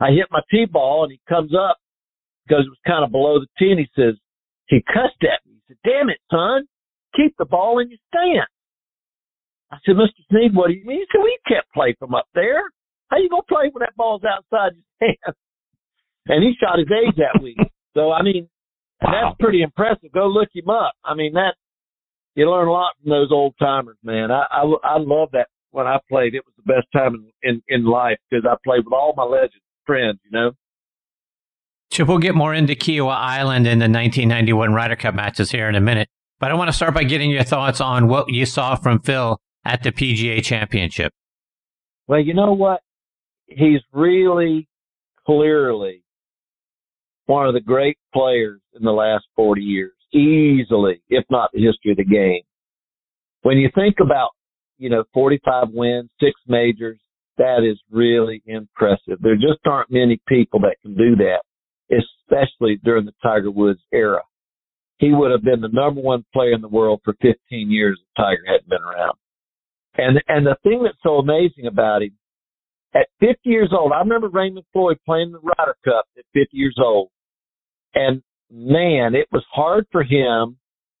I 0.00 0.10
hit 0.10 0.26
my 0.30 0.40
tee 0.50 0.64
ball 0.64 1.04
and 1.04 1.12
he 1.12 1.20
comes 1.28 1.52
up 1.54 1.76
because 2.46 2.64
it 2.64 2.72
was 2.72 2.86
kind 2.86 3.04
of 3.04 3.12
below 3.12 3.38
the 3.38 3.46
tee 3.58 3.70
and 3.70 3.78
he 3.78 3.88
says, 3.94 4.16
he 4.66 4.82
cussed 4.86 5.22
at 5.22 5.44
me. 5.46 5.60
He 5.68 5.74
said, 5.74 5.78
damn 5.84 6.08
it, 6.08 6.18
son, 6.30 6.64
keep 7.14 7.36
the 7.38 7.44
ball 7.44 7.78
in 7.78 7.90
your 7.90 7.98
stance. 8.08 8.50
I 9.70 9.76
said, 9.84 9.94
Mr. 9.94 10.24
Snead, 10.30 10.54
what 10.54 10.68
do 10.68 10.74
you 10.74 10.84
mean? 10.84 10.98
He 10.98 11.06
said, 11.12 11.20
well, 11.20 11.30
can't 11.46 11.66
play 11.74 11.94
from 11.98 12.14
up 12.14 12.26
there. 12.34 12.62
How 13.08 13.18
you 13.18 13.28
going 13.28 13.42
to 13.42 13.54
play 13.54 13.70
when 13.70 13.80
that 13.80 13.96
ball's 13.96 14.22
outside 14.24 14.72
your 14.74 14.86
stance? 14.96 15.36
And 16.26 16.42
he 16.42 16.54
shot 16.58 16.78
his 16.78 16.88
age 16.90 17.14
that 17.18 17.42
week. 17.42 17.58
So, 17.94 18.10
I 18.10 18.22
mean, 18.22 18.48
wow. 19.02 19.10
that's 19.12 19.36
pretty 19.38 19.62
impressive. 19.62 20.12
Go 20.12 20.26
look 20.26 20.48
him 20.54 20.70
up. 20.70 20.92
I 21.04 21.14
mean, 21.14 21.34
that, 21.34 21.54
you 22.34 22.50
learn 22.50 22.68
a 22.68 22.72
lot 22.72 22.92
from 23.02 23.10
those 23.10 23.30
old 23.32 23.54
timers, 23.58 23.98
man. 24.02 24.30
I, 24.30 24.46
I, 24.50 24.62
I 24.84 24.98
love 24.98 25.30
that 25.32 25.48
when 25.72 25.86
I 25.86 25.98
played. 26.08 26.34
It 26.34 26.44
was 26.46 26.54
the 26.56 26.72
best 26.72 26.86
time 26.92 27.30
in, 27.42 27.50
in, 27.50 27.62
in 27.68 27.84
life 27.84 28.18
because 28.30 28.44
I 28.48 28.54
played 28.64 28.84
with 28.84 28.94
all 28.94 29.14
my 29.16 29.24
legends 29.24 29.62
friends, 29.86 30.18
you 30.24 30.30
know. 30.30 30.52
Chip, 31.90 32.06
we'll 32.06 32.18
get 32.18 32.34
more 32.34 32.54
into 32.54 32.74
Kiawah 32.74 33.16
Island 33.16 33.66
in 33.66 33.78
the 33.80 33.88
1991 33.88 34.72
Ryder 34.72 34.96
Cup 34.96 35.14
matches 35.14 35.50
here 35.50 35.68
in 35.68 35.74
a 35.74 35.80
minute. 35.80 36.08
But 36.38 36.50
I 36.50 36.54
want 36.54 36.68
to 36.68 36.72
start 36.72 36.94
by 36.94 37.04
getting 37.04 37.30
your 37.30 37.42
thoughts 37.42 37.80
on 37.80 38.08
what 38.08 38.32
you 38.32 38.46
saw 38.46 38.76
from 38.76 39.00
Phil 39.00 39.38
at 39.64 39.82
the 39.82 39.92
PGA 39.92 40.42
Championship. 40.42 41.12
Well, 42.06 42.20
you 42.20 42.32
know 42.32 42.52
what? 42.52 42.80
He's 43.46 43.80
really 43.92 44.68
clearly 45.26 46.02
one 47.26 47.46
of 47.46 47.54
the 47.54 47.60
great 47.60 47.98
players 48.12 48.60
in 48.74 48.82
the 48.82 48.90
last 48.90 49.24
40 49.36 49.60
years, 49.60 49.92
easily, 50.12 51.02
if 51.08 51.24
not 51.30 51.50
the 51.52 51.62
history 51.62 51.92
of 51.92 51.96
the 51.98 52.04
game. 52.04 52.42
When 53.42 53.58
you 53.58 53.70
think 53.74 53.96
about, 54.00 54.30
you 54.78 54.90
know, 54.90 55.04
45 55.14 55.68
wins, 55.72 56.10
six 56.20 56.32
majors, 56.46 56.98
that 57.40 57.64
is 57.64 57.80
really 57.90 58.42
impressive. 58.44 59.18
There 59.20 59.34
just 59.34 59.64
aren't 59.64 59.90
many 59.90 60.20
people 60.28 60.60
that 60.60 60.76
can 60.82 60.94
do 60.94 61.16
that, 61.16 61.40
especially 61.90 62.78
during 62.84 63.06
the 63.06 63.14
Tiger 63.22 63.50
Woods 63.50 63.80
era. 63.92 64.20
He 64.98 65.10
would 65.10 65.30
have 65.30 65.42
been 65.42 65.62
the 65.62 65.72
number 65.72 66.02
one 66.02 66.26
player 66.34 66.52
in 66.52 66.60
the 66.60 66.68
world 66.68 67.00
for 67.02 67.14
15 67.22 67.36
years 67.70 67.98
if 67.98 68.14
Tiger 68.14 68.42
hadn't 68.46 68.68
been 68.68 68.82
around. 68.82 69.16
And 69.96 70.20
and 70.28 70.46
the 70.46 70.56
thing 70.62 70.82
that's 70.84 71.02
so 71.02 71.16
amazing 71.16 71.66
about 71.66 72.02
him, 72.02 72.12
at 72.94 73.08
50 73.20 73.38
years 73.44 73.72
old, 73.72 73.92
I 73.92 74.00
remember 74.00 74.28
Raymond 74.28 74.66
Floyd 74.74 74.98
playing 75.06 75.32
the 75.32 75.38
Ryder 75.38 75.76
Cup 75.82 76.04
at 76.18 76.24
50 76.34 76.48
years 76.52 76.76
old, 76.78 77.08
and 77.94 78.22
man, 78.52 79.14
it 79.14 79.28
was 79.32 79.44
hard 79.50 79.86
for 79.90 80.02
him 80.02 80.58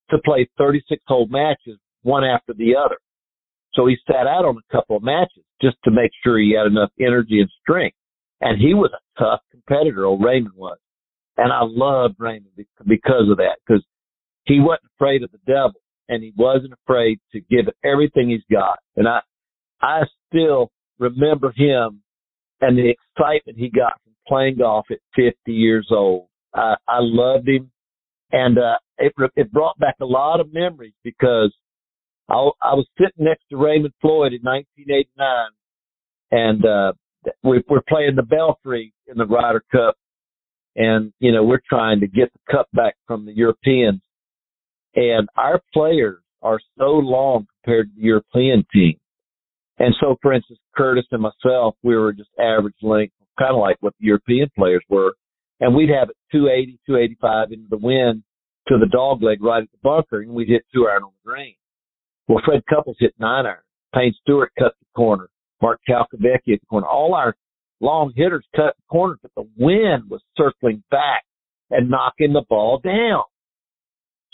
to 0.08 0.18
play 0.24 0.48
36 0.56 1.02
hole 1.06 1.28
matches 1.28 1.78
one 2.02 2.24
after 2.24 2.54
the 2.54 2.74
other. 2.76 2.96
So 3.74 3.86
he 3.86 3.96
sat 4.06 4.26
out 4.26 4.44
on 4.44 4.56
a 4.56 4.72
couple 4.72 4.96
of 4.96 5.02
matches 5.02 5.44
just 5.62 5.76
to 5.84 5.90
make 5.90 6.10
sure 6.24 6.38
he 6.38 6.54
had 6.56 6.66
enough 6.66 6.90
energy 7.00 7.40
and 7.40 7.50
strength. 7.62 7.96
And 8.40 8.60
he 8.60 8.74
was 8.74 8.90
a 8.92 9.20
tough 9.22 9.40
competitor, 9.50 10.06
old 10.06 10.24
Raymond 10.24 10.54
was. 10.56 10.78
And 11.36 11.52
I 11.52 11.60
loved 11.62 12.16
Raymond 12.18 12.52
because 12.86 13.30
of 13.30 13.36
that, 13.36 13.58
because 13.66 13.84
he 14.44 14.60
wasn't 14.60 14.90
afraid 14.96 15.22
of 15.22 15.30
the 15.30 15.38
devil 15.46 15.80
and 16.08 16.22
he 16.22 16.32
wasn't 16.36 16.72
afraid 16.84 17.20
to 17.32 17.40
give 17.40 17.68
it 17.68 17.76
everything 17.84 18.30
he's 18.30 18.40
got. 18.50 18.78
And 18.96 19.06
I, 19.06 19.20
I 19.80 20.02
still 20.28 20.70
remember 20.98 21.52
him 21.56 22.02
and 22.60 22.76
the 22.76 22.90
excitement 22.90 23.58
he 23.58 23.70
got 23.70 23.94
from 24.02 24.14
playing 24.26 24.58
golf 24.58 24.86
at 24.90 24.98
50 25.16 25.52
years 25.52 25.88
old. 25.90 26.26
I, 26.54 26.74
I 26.88 26.98
loved 26.98 27.48
him 27.48 27.70
and, 28.32 28.58
uh, 28.58 28.78
it, 28.98 29.14
it 29.36 29.52
brought 29.52 29.78
back 29.78 29.96
a 30.00 30.04
lot 30.04 30.40
of 30.40 30.52
memories 30.52 30.92
because 31.04 31.54
I, 32.30 32.50
I 32.62 32.74
was 32.74 32.86
sitting 32.96 33.24
next 33.24 33.44
to 33.50 33.56
Raymond 33.56 33.94
Floyd 34.00 34.32
in 34.32 34.40
1989, 34.42 35.48
and 36.30 36.64
uh, 36.64 36.92
we, 37.42 37.62
we're 37.68 37.82
playing 37.88 38.16
the 38.16 38.22
Belfry 38.22 38.92
in 39.06 39.18
the 39.18 39.26
Ryder 39.26 39.64
Cup, 39.72 39.96
and 40.76 41.12
you 41.18 41.32
know 41.32 41.42
we're 41.42 41.62
trying 41.68 42.00
to 42.00 42.06
get 42.06 42.32
the 42.32 42.52
cup 42.52 42.68
back 42.72 42.94
from 43.06 43.26
the 43.26 43.32
Europeans, 43.32 44.00
and 44.94 45.28
our 45.36 45.60
players 45.72 46.22
are 46.42 46.60
so 46.78 46.92
long 46.92 47.46
compared 47.62 47.90
to 47.90 48.00
the 48.00 48.06
European 48.06 48.64
team. 48.72 48.96
And 49.78 49.94
so, 50.00 50.16
for 50.22 50.32
instance, 50.32 50.60
Curtis 50.76 51.06
and 51.10 51.22
myself, 51.22 51.74
we 51.82 51.96
were 51.96 52.12
just 52.12 52.30
average 52.38 52.76
length, 52.82 53.14
kind 53.38 53.52
of 53.52 53.60
like 53.60 53.76
what 53.80 53.94
the 53.98 54.06
European 54.06 54.48
players 54.56 54.82
were. 54.88 55.14
And 55.60 55.74
we'd 55.74 55.90
have 55.90 56.10
it 56.10 56.16
280, 56.32 56.78
285 56.86 57.52
into 57.52 57.66
the 57.68 57.76
wind 57.78 58.22
to 58.68 58.78
the 58.78 58.86
dog 58.86 59.22
leg 59.22 59.42
right 59.42 59.62
at 59.62 59.70
the 59.72 59.78
bunker, 59.82 60.20
and 60.20 60.32
we'd 60.32 60.48
hit 60.48 60.64
two 60.72 60.86
iron 60.86 61.04
on 61.04 61.12
the 61.24 61.30
green. 61.30 61.54
Well, 62.30 62.40
Fred 62.44 62.62
Couples 62.70 62.96
hit 63.00 63.12
nine 63.18 63.44
iron. 63.44 63.58
Payne 63.92 64.14
Stewart 64.20 64.52
cut 64.56 64.74
the 64.78 64.86
corner. 64.94 65.28
Mark 65.60 65.80
Calcavecchia 65.88 66.54
at 66.54 66.60
the 66.60 66.66
corner. 66.70 66.86
All 66.86 67.12
our 67.14 67.34
long 67.80 68.12
hitters 68.14 68.46
cut 68.54 68.76
the 68.76 68.86
corner, 68.88 69.18
but 69.20 69.32
the 69.34 69.48
wind 69.58 70.08
was 70.08 70.22
circling 70.36 70.84
back 70.92 71.24
and 71.72 71.90
knocking 71.90 72.32
the 72.32 72.44
ball 72.48 72.78
down. 72.84 73.24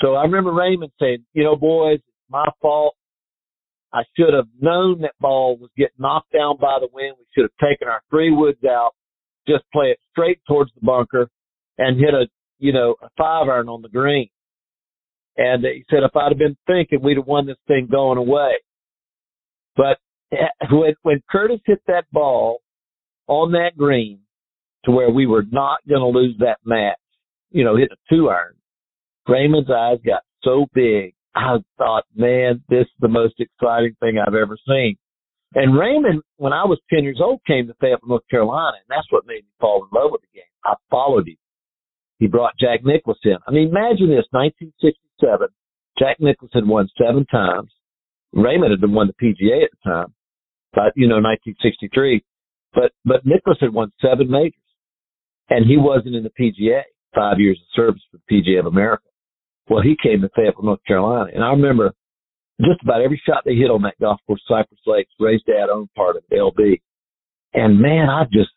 So 0.00 0.14
I 0.14 0.24
remember 0.24 0.52
Raymond 0.52 0.92
saying, 1.00 1.24
you 1.32 1.44
know, 1.44 1.56
boys, 1.56 2.00
it's 2.00 2.28
my 2.28 2.44
fault. 2.60 2.96
I 3.94 4.02
should 4.14 4.34
have 4.34 4.48
known 4.60 5.00
that 5.00 5.14
ball 5.18 5.56
was 5.56 5.70
getting 5.74 5.96
knocked 5.98 6.32
down 6.32 6.58
by 6.60 6.76
the 6.78 6.88
wind. 6.92 7.16
We 7.18 7.24
should 7.34 7.48
have 7.50 7.70
taken 7.70 7.88
our 7.88 8.02
three 8.10 8.30
woods 8.30 8.62
out, 8.68 8.90
just 9.48 9.64
play 9.72 9.86
it 9.86 9.98
straight 10.10 10.40
towards 10.46 10.70
the 10.74 10.84
bunker 10.84 11.30
and 11.78 11.98
hit 11.98 12.12
a, 12.12 12.26
you 12.58 12.74
know, 12.74 12.96
a 13.00 13.08
five 13.16 13.48
iron 13.48 13.70
on 13.70 13.80
the 13.80 13.88
green. 13.88 14.28
And 15.36 15.64
he 15.64 15.84
said, 15.90 16.02
if 16.02 16.16
I'd 16.16 16.32
have 16.32 16.38
been 16.38 16.56
thinking, 16.66 17.00
we'd 17.02 17.18
have 17.18 17.26
won 17.26 17.46
this 17.46 17.56
thing 17.68 17.88
going 17.90 18.18
away. 18.18 18.52
But 19.76 19.98
when, 20.70 20.94
when 21.02 21.22
Curtis 21.30 21.60
hit 21.66 21.82
that 21.86 22.04
ball 22.12 22.62
on 23.26 23.52
that 23.52 23.76
green 23.76 24.20
to 24.84 24.90
where 24.90 25.10
we 25.10 25.26
were 25.26 25.44
not 25.50 25.78
going 25.88 26.00
to 26.00 26.18
lose 26.18 26.36
that 26.38 26.58
match, 26.64 26.96
you 27.50 27.64
know, 27.64 27.76
hit 27.76 27.90
a 27.92 27.96
two 28.14 28.30
iron, 28.30 28.54
Raymond's 29.28 29.70
eyes 29.70 29.98
got 30.04 30.22
so 30.42 30.66
big. 30.72 31.14
I 31.34 31.58
thought, 31.76 32.04
man, 32.14 32.62
this 32.68 32.84
is 32.84 33.00
the 33.00 33.08
most 33.08 33.34
exciting 33.38 33.94
thing 34.00 34.18
I've 34.18 34.34
ever 34.34 34.56
seen. 34.66 34.96
And 35.54 35.78
Raymond, 35.78 36.22
when 36.38 36.52
I 36.52 36.64
was 36.64 36.78
10 36.92 37.04
years 37.04 37.20
old, 37.22 37.40
came 37.46 37.66
to 37.66 37.74
Fayetteville, 37.80 38.08
North 38.08 38.28
Carolina, 38.30 38.76
and 38.76 38.88
that's 38.88 39.10
what 39.10 39.26
made 39.26 39.44
me 39.44 39.50
fall 39.60 39.84
in 39.84 39.98
love 39.98 40.12
with 40.12 40.22
the 40.22 40.34
game. 40.34 40.50
I 40.64 40.74
followed 40.90 41.28
him. 41.28 41.36
He 42.18 42.26
brought 42.26 42.58
Jack 42.58 42.80
Nicklaus 42.84 43.18
in. 43.24 43.36
I 43.46 43.50
mean, 43.50 43.68
imagine 43.68 44.08
this, 44.08 44.26
1960, 44.32 44.98
seven. 45.20 45.48
Jack 45.98 46.18
had 46.20 46.66
won 46.66 46.88
seven 46.98 47.24
times. 47.26 47.70
Raymond 48.32 48.72
had 48.72 48.90
won 48.90 49.08
the 49.08 49.14
PGA 49.14 49.64
at 49.64 49.70
the 49.72 49.90
time, 49.90 50.14
but 50.74 50.92
you 50.94 51.08
know, 51.08 51.16
1963. 51.16 52.22
But 52.74 52.92
but 53.04 53.22
had 53.60 53.72
won 53.72 53.92
seven 54.00 54.30
majors, 54.30 54.54
and 55.48 55.64
he 55.66 55.76
wasn't 55.76 56.14
in 56.14 56.24
the 56.24 56.30
PGA. 56.30 56.82
Five 57.14 57.40
years 57.40 57.58
of 57.58 57.66
service 57.74 58.02
for 58.10 58.18
the 58.18 58.34
PGA 58.34 58.60
of 58.60 58.66
America. 58.66 59.04
Well, 59.70 59.82
he 59.82 59.96
came 60.02 60.20
to 60.20 60.28
Fayetteville, 60.36 60.64
North 60.64 60.84
Carolina, 60.86 61.30
and 61.34 61.42
I 61.42 61.48
remember 61.48 61.94
just 62.60 62.82
about 62.82 63.00
every 63.00 63.20
shot 63.26 63.42
they 63.44 63.54
hit 63.54 63.70
on 63.70 63.82
that 63.82 63.98
golf 64.00 64.20
course, 64.26 64.42
Cypress 64.46 64.80
Lakes, 64.86 65.10
Ray's 65.18 65.42
dad 65.46 65.68
owned 65.72 65.92
part 65.94 66.16
of 66.16 66.24
it, 66.30 66.38
LB. 66.38 66.80
And 67.54 67.80
man, 67.80 68.08
I 68.10 68.24
just 68.24 68.50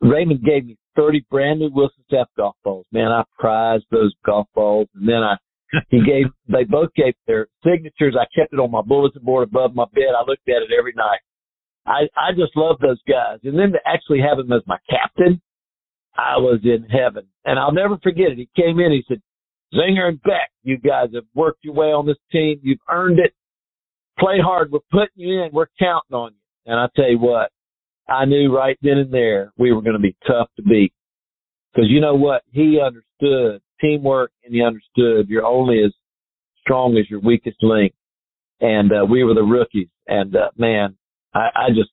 Raymond 0.00 0.44
gave 0.44 0.66
me 0.66 0.76
30 0.96 1.26
brand 1.30 1.60
new 1.60 1.70
Wilson 1.72 2.04
F 2.12 2.28
golf 2.36 2.56
balls. 2.64 2.86
Man, 2.92 3.10
I 3.10 3.24
prized 3.38 3.84
those 3.90 4.14
golf 4.24 4.46
balls, 4.54 4.88
and 4.94 5.08
then 5.08 5.22
I 5.22 5.36
he 5.90 5.98
gave, 6.04 6.26
they 6.48 6.64
both 6.64 6.92
gave 6.94 7.14
their 7.26 7.48
signatures. 7.64 8.16
I 8.18 8.26
kept 8.38 8.52
it 8.52 8.60
on 8.60 8.70
my 8.70 8.82
bulletin 8.82 9.22
board 9.22 9.48
above 9.48 9.74
my 9.74 9.86
bed. 9.94 10.14
I 10.16 10.22
looked 10.26 10.48
at 10.48 10.62
it 10.62 10.70
every 10.76 10.94
night. 10.96 11.20
I 11.86 12.08
I 12.16 12.32
just 12.32 12.56
love 12.56 12.78
those 12.80 13.00
guys, 13.08 13.38
and 13.44 13.56
then 13.56 13.72
to 13.72 13.78
actually 13.86 14.20
have 14.20 14.38
him 14.38 14.50
as 14.52 14.62
my 14.66 14.78
captain, 14.90 15.40
I 16.16 16.36
was 16.38 16.60
in 16.64 16.84
heaven. 16.84 17.26
And 17.44 17.58
I'll 17.58 17.72
never 17.72 17.96
forget 18.02 18.30
it. 18.30 18.38
He 18.38 18.48
came 18.60 18.80
in, 18.80 18.90
he 18.90 19.04
said, 19.06 19.22
Zinger 19.74 20.08
and 20.08 20.22
Beck, 20.22 20.50
you 20.62 20.78
guys 20.78 21.10
have 21.14 21.24
worked 21.34 21.64
your 21.64 21.74
way 21.74 21.88
on 21.88 22.06
this 22.06 22.16
team. 22.32 22.58
You've 22.62 22.80
earned 22.90 23.18
it. 23.18 23.34
Play 24.18 24.38
hard. 24.42 24.72
We're 24.72 24.80
putting 24.90 25.08
you 25.16 25.42
in. 25.42 25.50
We're 25.52 25.66
counting 25.78 26.14
on 26.14 26.32
you. 26.32 26.72
And 26.72 26.80
I 26.80 26.88
tell 26.96 27.10
you 27.10 27.18
what, 27.18 27.50
I 28.08 28.24
knew 28.24 28.54
right 28.54 28.78
then 28.82 28.98
and 28.98 29.12
there 29.12 29.52
we 29.56 29.72
were 29.72 29.82
going 29.82 29.94
to 29.96 30.00
be 30.00 30.16
tough 30.26 30.48
to 30.56 30.62
beat. 30.62 30.92
Because 31.72 31.90
you 31.90 32.00
know 32.00 32.14
what? 32.14 32.42
He 32.50 32.80
understood 32.80 33.60
teamwork 33.80 34.30
and 34.44 34.54
he 34.54 34.62
understood 34.62 35.28
you're 35.28 35.44
only 35.44 35.82
as 35.84 35.92
strong 36.60 36.96
as 36.98 37.08
your 37.08 37.20
weakest 37.20 37.58
link. 37.62 37.92
And 38.60 38.90
uh, 38.92 39.04
we 39.04 39.22
were 39.22 39.34
the 39.34 39.42
rookies. 39.42 39.88
And 40.06 40.34
uh, 40.34 40.50
man, 40.56 40.96
I, 41.34 41.48
I 41.54 41.68
just, 41.68 41.90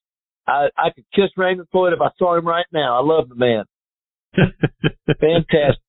I, 0.47 0.67
I 0.77 0.89
could 0.95 1.05
kiss 1.13 1.29
Raymond 1.37 1.67
Floyd 1.71 1.93
if 1.93 2.01
I 2.01 2.09
saw 2.17 2.37
him 2.37 2.47
right 2.47 2.65
now. 2.71 2.99
I 2.99 3.03
love 3.03 3.29
the 3.29 3.35
man. 3.35 3.65
Fantastic. 5.07 5.81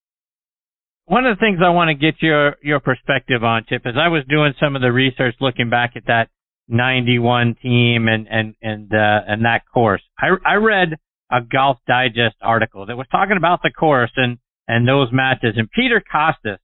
One 1.06 1.26
of 1.26 1.36
the 1.36 1.40
things 1.40 1.58
I 1.62 1.68
want 1.70 1.88
to 1.88 1.94
get 1.94 2.22
your 2.22 2.56
your 2.62 2.80
perspective 2.80 3.44
on, 3.44 3.66
Chip, 3.68 3.82
is 3.84 3.94
I 3.98 4.08
was 4.08 4.22
doing 4.28 4.54
some 4.58 4.74
of 4.74 4.80
the 4.80 4.90
research 4.90 5.34
looking 5.38 5.68
back 5.68 5.92
at 5.96 6.06
that 6.06 6.28
91 6.68 7.56
team 7.62 8.08
and 8.08 8.26
and 8.30 8.54
and 8.62 8.90
uh, 8.92 9.20
and 9.28 9.44
that 9.44 9.62
course. 9.72 10.02
I 10.18 10.28
I 10.46 10.54
read 10.54 10.96
a 11.30 11.40
Golf 11.42 11.78
Digest 11.86 12.36
article 12.40 12.86
that 12.86 12.96
was 12.96 13.06
talking 13.10 13.36
about 13.36 13.60
the 13.62 13.70
course 13.70 14.12
and 14.16 14.38
and 14.68 14.86
those 14.88 15.08
matches. 15.12 15.54
And 15.56 15.70
Peter 15.70 16.02
Kostis 16.02 16.58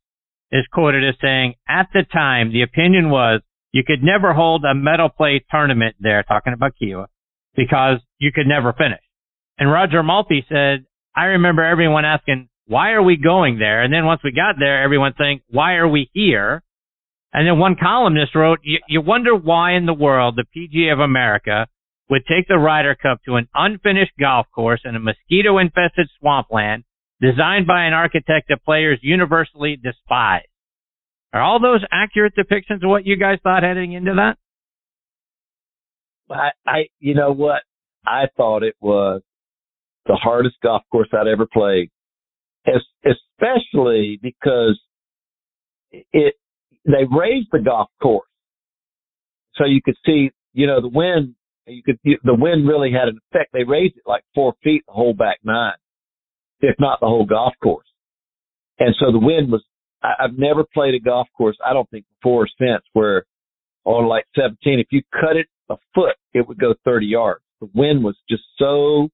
is 0.53 0.67
quoted 0.73 1.07
as 1.07 1.15
saying, 1.21 1.55
at 1.69 1.89
the 1.93 2.05
time, 2.13 2.53
the 2.53 2.63
opinion 2.63 3.11
was 3.11 3.41
you 3.73 3.83
could 3.87 4.03
never 4.03 4.33
hold 4.33 4.65
a 4.65 4.75
medal 4.75 5.09
play 5.09 5.45
tournament 5.51 5.97
there, 6.01 6.23
talking 6.23 6.53
about 6.53 6.73
Kiawah, 6.81 7.07
because 7.55 7.99
you 8.19 8.33
could 8.35 8.47
never 8.47 8.73
finish. 8.73 9.03
And 9.59 9.71
Roger 9.71 10.03
Maltbie 10.03 10.49
said, 10.49 10.87
I 11.15 11.25
remember 11.25 11.63
everyone 11.63 12.05
asking, 12.05 12.49
why 12.67 12.91
are 12.93 13.03
we 13.03 13.17
going 13.17 13.59
there? 13.59 13.83
And 13.83 13.93
then 13.93 14.07
once 14.07 14.23
we 14.25 14.33
got 14.33 14.57
there, 14.59 14.83
everyone 14.83 15.13
saying, 15.19 15.41
why 15.49 15.75
are 15.75 15.89
we 15.89 16.09
here? 16.15 16.63
And 17.33 17.47
then 17.47 17.59
one 17.59 17.77
columnist 17.81 18.35
wrote, 18.35 18.61
you 18.65 19.01
wonder 19.01 19.37
why 19.37 19.75
in 19.75 19.87
the 19.87 19.95
world 19.95 20.37
the 20.37 20.45
PGA 20.57 20.93
of 20.93 20.99
America 20.99 21.67
would 22.09 22.23
take 22.27 22.49
the 22.49 22.59
Ryder 22.59 22.97
Cup 22.97 23.19
to 23.25 23.37
an 23.37 23.49
unfinished 23.55 24.13
golf 24.19 24.47
course 24.53 24.81
in 24.85 24.97
a 24.97 25.01
mosquito 25.01 25.59
infested 25.59 26.09
swampland 26.19 26.85
designed 27.21 27.67
by 27.67 27.85
an 27.85 27.93
architect 27.93 28.49
that 28.49 28.65
players 28.65 28.99
universally 29.03 29.77
despise. 29.77 30.43
Are 31.33 31.41
all 31.41 31.61
those 31.61 31.85
accurate 31.93 32.35
depictions 32.37 32.83
of 32.83 32.91
what 32.91 33.07
you 33.07 33.17
guys 33.17 33.39
thought 33.43 33.63
heading 33.63 33.93
into 33.93 34.15
that? 34.15 34.37
I, 36.31 36.51
I, 36.67 36.79
you 36.99 37.15
know 37.15 37.33
what? 37.33 37.63
I 38.07 38.25
thought 38.37 38.63
it 38.63 38.75
was 38.81 39.23
the 40.07 40.15
hardest 40.15 40.57
golf 40.63 40.83
course 40.91 41.09
I'd 41.13 41.29
ever 41.29 41.47
played, 41.47 41.91
especially 42.67 44.19
because 44.23 44.81
it 45.93 46.35
they 46.85 47.05
raised 47.11 47.49
the 47.53 47.59
golf 47.59 47.91
course 48.01 48.27
so 49.61 49.67
you 49.67 49.81
could 49.85 49.97
see, 50.07 50.31
you 50.53 50.67
know, 50.67 50.81
the 50.81 50.89
wind. 50.89 51.35
You 51.67 51.83
could 51.83 51.99
the 52.05 52.35
wind 52.35 52.67
really 52.67 52.91
had 52.91 53.09
an 53.09 53.19
effect. 53.31 53.51
They 53.53 53.65
raised 53.65 53.97
it 53.97 54.03
like 54.07 54.25
four 54.35 54.55
feet 54.65 54.83
the 54.87 54.93
whole 54.93 55.15
back 55.15 55.39
nine, 55.45 55.75
if 56.61 56.77
not 56.79 57.01
the 57.01 57.07
whole 57.07 57.27
golf 57.27 57.55
course. 57.63 57.87
And 58.79 58.95
so 58.99 59.13
the 59.13 59.19
wind 59.19 59.51
was. 59.51 59.63
I, 60.03 60.25
I've 60.25 60.39
never 60.39 60.65
played 60.73 60.95
a 60.95 61.01
golf 61.01 61.29
course. 61.37 61.57
I 61.65 61.73
don't 61.73 61.89
think 61.91 62.05
before 62.21 62.45
or 62.45 62.49
since 62.59 62.83
where 62.93 63.25
on 63.85 64.07
like 64.07 64.25
17, 64.37 64.79
if 64.79 64.87
you 64.91 65.03
cut 65.13 65.37
it 65.37 65.47
a 65.69 65.77
foot, 65.95 66.17
it 66.33 66.47
would 66.47 66.59
go 66.59 66.75
30 66.85 67.07
yards. 67.07 67.43
The 67.61 67.69
wind 67.75 68.03
was 68.03 68.17
just 68.29 68.43
so 68.59 69.09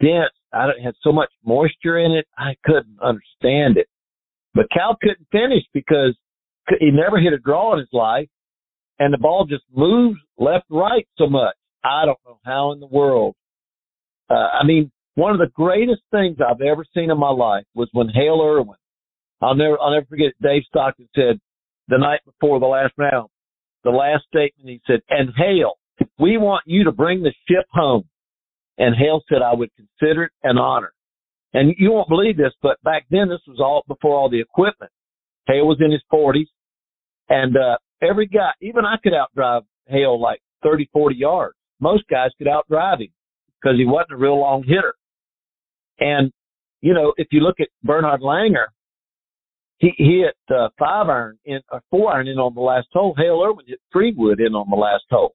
dense. 0.00 0.32
I 0.52 0.68
had 0.82 0.94
so 1.02 1.12
much 1.12 1.30
moisture 1.44 1.98
in 1.98 2.12
it. 2.12 2.26
I 2.36 2.54
couldn't 2.64 2.98
understand 3.02 3.76
it. 3.76 3.88
But 4.54 4.66
Cal 4.72 4.96
couldn't 5.00 5.26
finish 5.30 5.64
because 5.74 6.16
he 6.80 6.90
never 6.90 7.20
hit 7.20 7.32
a 7.32 7.38
draw 7.38 7.74
in 7.74 7.78
his 7.78 7.88
life, 7.92 8.28
and 8.98 9.12
the 9.12 9.18
ball 9.18 9.46
just 9.46 9.64
moves 9.74 10.18
left 10.38 10.64
right 10.70 11.06
so 11.18 11.28
much. 11.28 11.54
I 11.84 12.06
don't 12.06 12.18
know 12.24 12.38
how 12.44 12.72
in 12.72 12.80
the 12.80 12.86
world. 12.86 13.34
Uh, 14.28 14.34
I 14.34 14.64
mean, 14.64 14.90
one 15.16 15.32
of 15.32 15.38
the 15.38 15.52
greatest 15.54 16.02
things 16.10 16.38
I've 16.40 16.60
ever 16.60 16.84
seen 16.94 17.10
in 17.10 17.18
my 17.18 17.30
life 17.30 17.64
was 17.74 17.88
when 17.92 18.08
Hale 18.08 18.40
Irwin. 18.42 18.78
I'll 19.42 19.54
never, 19.54 19.76
I'll 19.80 19.92
never 19.92 20.06
forget. 20.06 20.32
Dave 20.40 20.62
Stockton 20.68 21.08
said 21.14 21.38
the 21.88 21.98
night 21.98 22.20
before 22.24 22.60
the 22.60 22.66
last 22.66 22.94
round, 22.96 23.28
the 23.84 23.90
last 23.90 24.24
statement. 24.28 24.68
He 24.68 24.80
said, 24.86 25.00
"And 25.10 25.30
Hale, 25.36 25.74
we 26.18 26.38
want 26.38 26.62
you 26.66 26.84
to 26.84 26.92
bring 26.92 27.22
the 27.22 27.34
ship 27.48 27.66
home." 27.72 28.08
And 28.78 28.94
Hale 28.94 29.22
said, 29.28 29.42
I 29.42 29.54
would 29.54 29.70
consider 29.74 30.24
it 30.24 30.32
an 30.42 30.58
honor. 30.58 30.92
And 31.54 31.74
you 31.78 31.92
won't 31.92 32.08
believe 32.08 32.36
this, 32.36 32.52
but 32.62 32.82
back 32.82 33.06
then 33.10 33.28
this 33.28 33.40
was 33.46 33.58
all 33.60 33.82
before 33.88 34.14
all 34.14 34.28
the 34.28 34.40
equipment. 34.40 34.92
Hale 35.46 35.66
was 35.66 35.78
in 35.80 35.90
his 35.90 36.02
forties 36.10 36.48
and, 37.28 37.56
uh, 37.56 37.76
every 38.02 38.26
guy, 38.26 38.50
even 38.60 38.84
I 38.84 38.96
could 39.02 39.12
outdrive 39.14 39.62
Hale 39.86 40.20
like 40.20 40.40
30, 40.62 40.88
40 40.92 41.16
yards. 41.16 41.56
Most 41.80 42.04
guys 42.08 42.30
could 42.38 42.46
outdrive 42.46 43.00
him 43.00 43.08
because 43.60 43.78
he 43.78 43.84
wasn't 43.84 44.12
a 44.12 44.16
real 44.16 44.38
long 44.38 44.62
hitter. 44.62 44.94
And, 45.98 46.32
you 46.80 46.94
know, 46.94 47.14
if 47.16 47.28
you 47.30 47.40
look 47.40 47.60
at 47.60 47.68
Bernhard 47.82 48.20
Langer, 48.20 48.66
he, 49.78 49.92
he 49.96 50.24
hit 50.24 50.36
uh, 50.54 50.68
five 50.78 51.08
iron 51.08 51.38
in, 51.44 51.60
or 51.70 51.82
four 51.90 52.12
iron 52.12 52.28
in 52.28 52.38
on 52.38 52.54
the 52.54 52.60
last 52.60 52.88
hole. 52.92 53.14
Hale 53.16 53.42
Irwin 53.44 53.66
hit 53.66 53.80
three 53.92 54.14
wood 54.16 54.40
in 54.40 54.54
on 54.54 54.68
the 54.70 54.76
last 54.76 55.04
hole. 55.10 55.34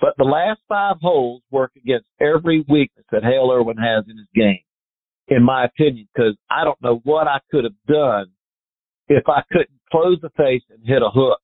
But 0.00 0.14
the 0.16 0.24
last 0.24 0.60
five 0.68 0.96
holes 1.00 1.42
work 1.50 1.72
against 1.76 2.06
every 2.20 2.64
weakness 2.68 3.04
that 3.12 3.22
Hale 3.22 3.50
Irwin 3.52 3.76
has 3.76 4.04
in 4.08 4.16
his 4.16 4.26
game, 4.34 4.62
in 5.28 5.42
my 5.42 5.64
opinion, 5.64 6.08
because 6.14 6.36
I 6.50 6.64
don't 6.64 6.80
know 6.82 7.00
what 7.04 7.28
I 7.28 7.38
could 7.50 7.64
have 7.64 7.74
done 7.86 8.26
if 9.08 9.24
I 9.28 9.42
couldn't 9.50 9.80
close 9.90 10.18
the 10.22 10.30
face 10.30 10.62
and 10.70 10.86
hit 10.86 11.02
a 11.02 11.10
hook. 11.10 11.40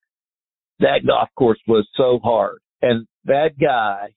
That 0.81 1.07
golf 1.07 1.29
course 1.37 1.61
was 1.67 1.87
so 1.97 2.19
hard. 2.23 2.59
And 2.83 3.07
that 3.25 3.59
guy 3.61 4.09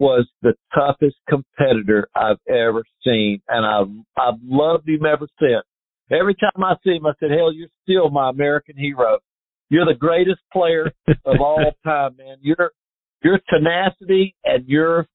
was 0.00 0.26
the 0.42 0.54
toughest 0.74 1.16
competitor 1.28 2.08
I've 2.16 2.38
ever 2.48 2.82
seen. 3.04 3.40
And 3.48 3.64
I've, 3.64 4.04
I've 4.16 4.40
loved 4.42 4.88
him 4.88 5.04
ever 5.06 5.28
since. 5.38 5.64
Every 6.10 6.34
time 6.34 6.64
I 6.64 6.74
see 6.82 6.96
him, 6.96 7.06
I 7.06 7.12
said, 7.20 7.30
hell, 7.30 7.52
you're 7.52 7.68
still 7.84 8.10
my 8.10 8.30
American 8.30 8.76
hero. 8.76 9.18
You're 9.68 9.86
the 9.86 9.94
greatest 9.94 10.40
player 10.52 10.90
of 11.24 11.36
all 11.40 11.72
time, 11.84 12.16
man. 12.16 12.38
You're, 12.40 12.72
your 13.22 13.38
tenacity 13.48 14.34
and 14.44 14.66
your 14.66 15.06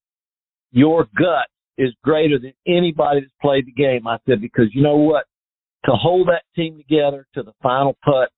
your 0.72 1.08
gut 1.18 1.48
is 1.78 1.92
greater 2.04 2.38
than 2.38 2.54
anybody 2.68 3.22
that's 3.22 3.32
played 3.42 3.66
the 3.66 3.72
game. 3.72 4.08
I 4.08 4.18
said 4.28 4.42
because 4.42 4.68
you 4.74 4.82
know 4.82 4.98
what, 4.98 5.26
to 5.86 5.92
hold 5.92 6.28
that 6.28 6.44
team 6.56 6.78
together 6.78 7.26
to 7.34 7.44
the 7.44 7.54
final 7.64 7.98
putt 8.04 8.30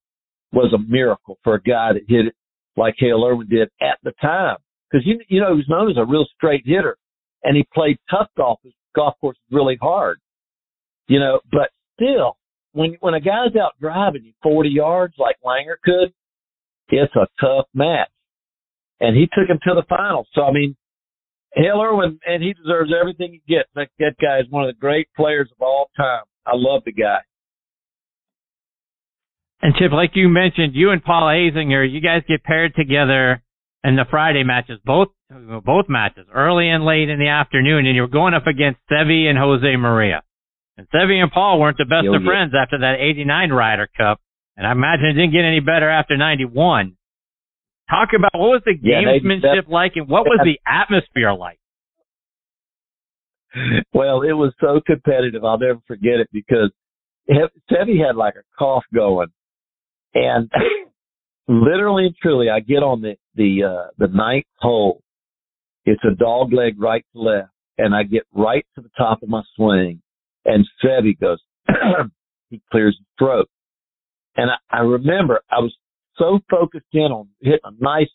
was 0.52 0.74
a 0.74 0.78
miracle 0.78 1.38
for 1.44 1.56
a 1.56 1.62
guy 1.62 1.94
that 1.94 2.04
hit 2.08 2.28
it 2.28 2.36
like 2.76 2.96
Hale 2.98 3.26
Irwin 3.26 3.48
did 3.50 3.70
at 3.82 3.98
the 4.04 4.14
time. 4.22 4.58
Because 4.90 5.06
you 5.06 5.20
you 5.28 5.42
know 5.42 5.52
he 5.52 5.58
was 5.58 5.70
known 5.70 5.90
as 5.90 5.98
a 5.98 6.06
real 6.06 6.26
straight 6.36 6.64
hitter, 6.66 6.98
and 7.44 7.56
he 7.56 7.68
played 7.74 7.98
tough 8.10 8.30
golf. 8.38 8.60
His 8.64 8.74
golf 8.96 9.16
course 9.20 9.38
is 9.38 9.56
really 9.56 9.78
hard, 9.82 10.20
you 11.08 11.20
know. 11.20 11.40
But 11.52 11.70
still, 11.96 12.38
when 12.74 12.98
when 13.00 13.14
a 13.14 13.20
guy's 13.20 13.56
out 13.62 13.74
driving 13.80 14.24
you 14.24 14.34
40 14.44 14.70
yards 14.70 15.16
like 15.18 15.36
Langer 15.46 15.76
could, 15.84 16.14
it's 16.90 17.16
a 17.16 17.28
tough 17.40 17.66
match 17.74 18.10
and 19.00 19.16
he 19.16 19.28
took 19.28 19.50
him 19.50 19.60
to 19.64 19.74
the 19.76 19.84
finals. 19.88 20.28
So 20.34 20.44
I 20.44 20.52
mean, 20.52 20.76
Hale 21.54 21.82
Irwin, 21.82 22.20
and 22.26 22.44
he 22.44 22.54
deserves 22.54 22.92
everything 23.00 23.32
he 23.32 23.54
gets. 23.54 23.70
That, 23.76 23.90
that 24.00 24.16
guy 24.22 24.40
is 24.40 24.46
one 24.50 24.64
of 24.64 24.74
the 24.74 24.80
great 24.80 25.08
players 25.16 25.50
of 25.52 25.62
all 25.62 25.90
time. 25.98 26.24
I 26.46 26.52
love 26.54 26.84
the 26.86 26.92
guy. 26.92 27.20
And 29.62 29.74
Chip, 29.76 29.92
like 29.92 30.12
you 30.14 30.30
mentioned, 30.30 30.76
you 30.76 30.92
and 30.92 31.04
Paul 31.04 31.24
Azinger, 31.24 31.92
you 31.92 32.00
guys 32.00 32.22
get 32.28 32.44
paired 32.44 32.76
together 32.76 33.42
in 33.84 33.96
the 33.96 34.06
Friday 34.10 34.44
matches, 34.44 34.80
both 34.84 35.10
both 35.66 35.86
matches, 35.90 36.26
early 36.34 36.70
and 36.70 36.86
late 36.86 37.10
in 37.10 37.20
the 37.20 37.28
afternoon, 37.28 37.86
and 37.86 37.96
you're 37.96 38.08
going 38.08 38.34
up 38.34 38.48
against 38.48 38.80
Seve 38.92 39.30
and 39.30 39.38
Jose 39.38 39.76
Maria. 39.76 40.24
And 40.78 40.88
Seve 40.90 41.22
and 41.22 41.32
Paul 41.32 41.60
weren't 41.60 41.78
the 41.78 41.86
best 41.86 42.06
Yo, 42.06 42.16
of 42.16 42.22
yeah. 42.22 42.28
friends 42.28 42.54
after 42.56 42.80
that 42.80 42.96
'89 43.00 43.52
Ryder 43.52 43.90
Cup, 43.98 44.20
and 44.56 44.66
I 44.66 44.72
imagine 44.72 45.06
it 45.06 45.14
didn't 45.14 45.34
get 45.34 45.44
any 45.44 45.60
better 45.60 45.90
after 45.90 46.18
'91. 46.18 46.96
Talk 47.90 48.10
about 48.16 48.32
what 48.34 48.50
was 48.50 48.62
the 48.66 48.76
gamesmanship 48.76 49.44
yeah, 49.44 49.74
like 49.74 49.94
and 49.96 50.08
what 50.10 50.26
was 50.26 50.40
the 50.44 50.60
atmosphere 50.70 51.34
like? 51.34 51.60
Well, 53.94 54.22
it 54.22 54.34
was 54.34 54.54
so 54.60 54.82
competitive. 54.86 55.44
I'll 55.44 55.58
never 55.58 55.80
forget 55.88 56.20
it 56.20 56.28
because 56.32 56.72
Seve 57.30 58.06
had 58.06 58.16
like 58.16 58.36
a 58.36 58.44
cough 58.58 58.84
going, 58.94 59.30
and 60.14 60.52
literally 61.48 62.08
and 62.08 62.16
truly, 62.22 62.50
I 62.50 62.60
get 62.60 62.84
on 62.84 63.02
the 63.02 63.16
the 63.38 63.64
uh, 63.64 63.92
the 63.98 64.08
ninth 64.08 64.46
hole. 64.60 65.02
It's 65.86 66.04
a 66.04 66.16
dog 66.16 66.52
leg 66.52 66.80
right 66.80 67.06
to 67.14 67.22
left, 67.22 67.52
and 67.78 67.96
I 67.96 68.04
get 68.04 68.24
right 68.34 68.66
to 68.76 68.82
the 68.82 68.90
top 68.98 69.24
of 69.24 69.30
my 69.30 69.42
swing, 69.56 70.02
and 70.46 70.68
Seve 70.84 71.18
goes, 71.20 71.40
he 72.50 72.62
clears 72.70 72.98
his 72.98 73.08
throat, 73.18 73.48
and 74.36 74.50
I, 74.52 74.78
I 74.78 74.82
remember 74.82 75.40
I 75.50 75.60
was 75.60 75.74
so 76.18 76.40
focused 76.50 76.88
in 76.94 77.12
on 77.12 77.30
hitting 77.42 77.60
a 77.64 77.72
nice 77.80 78.10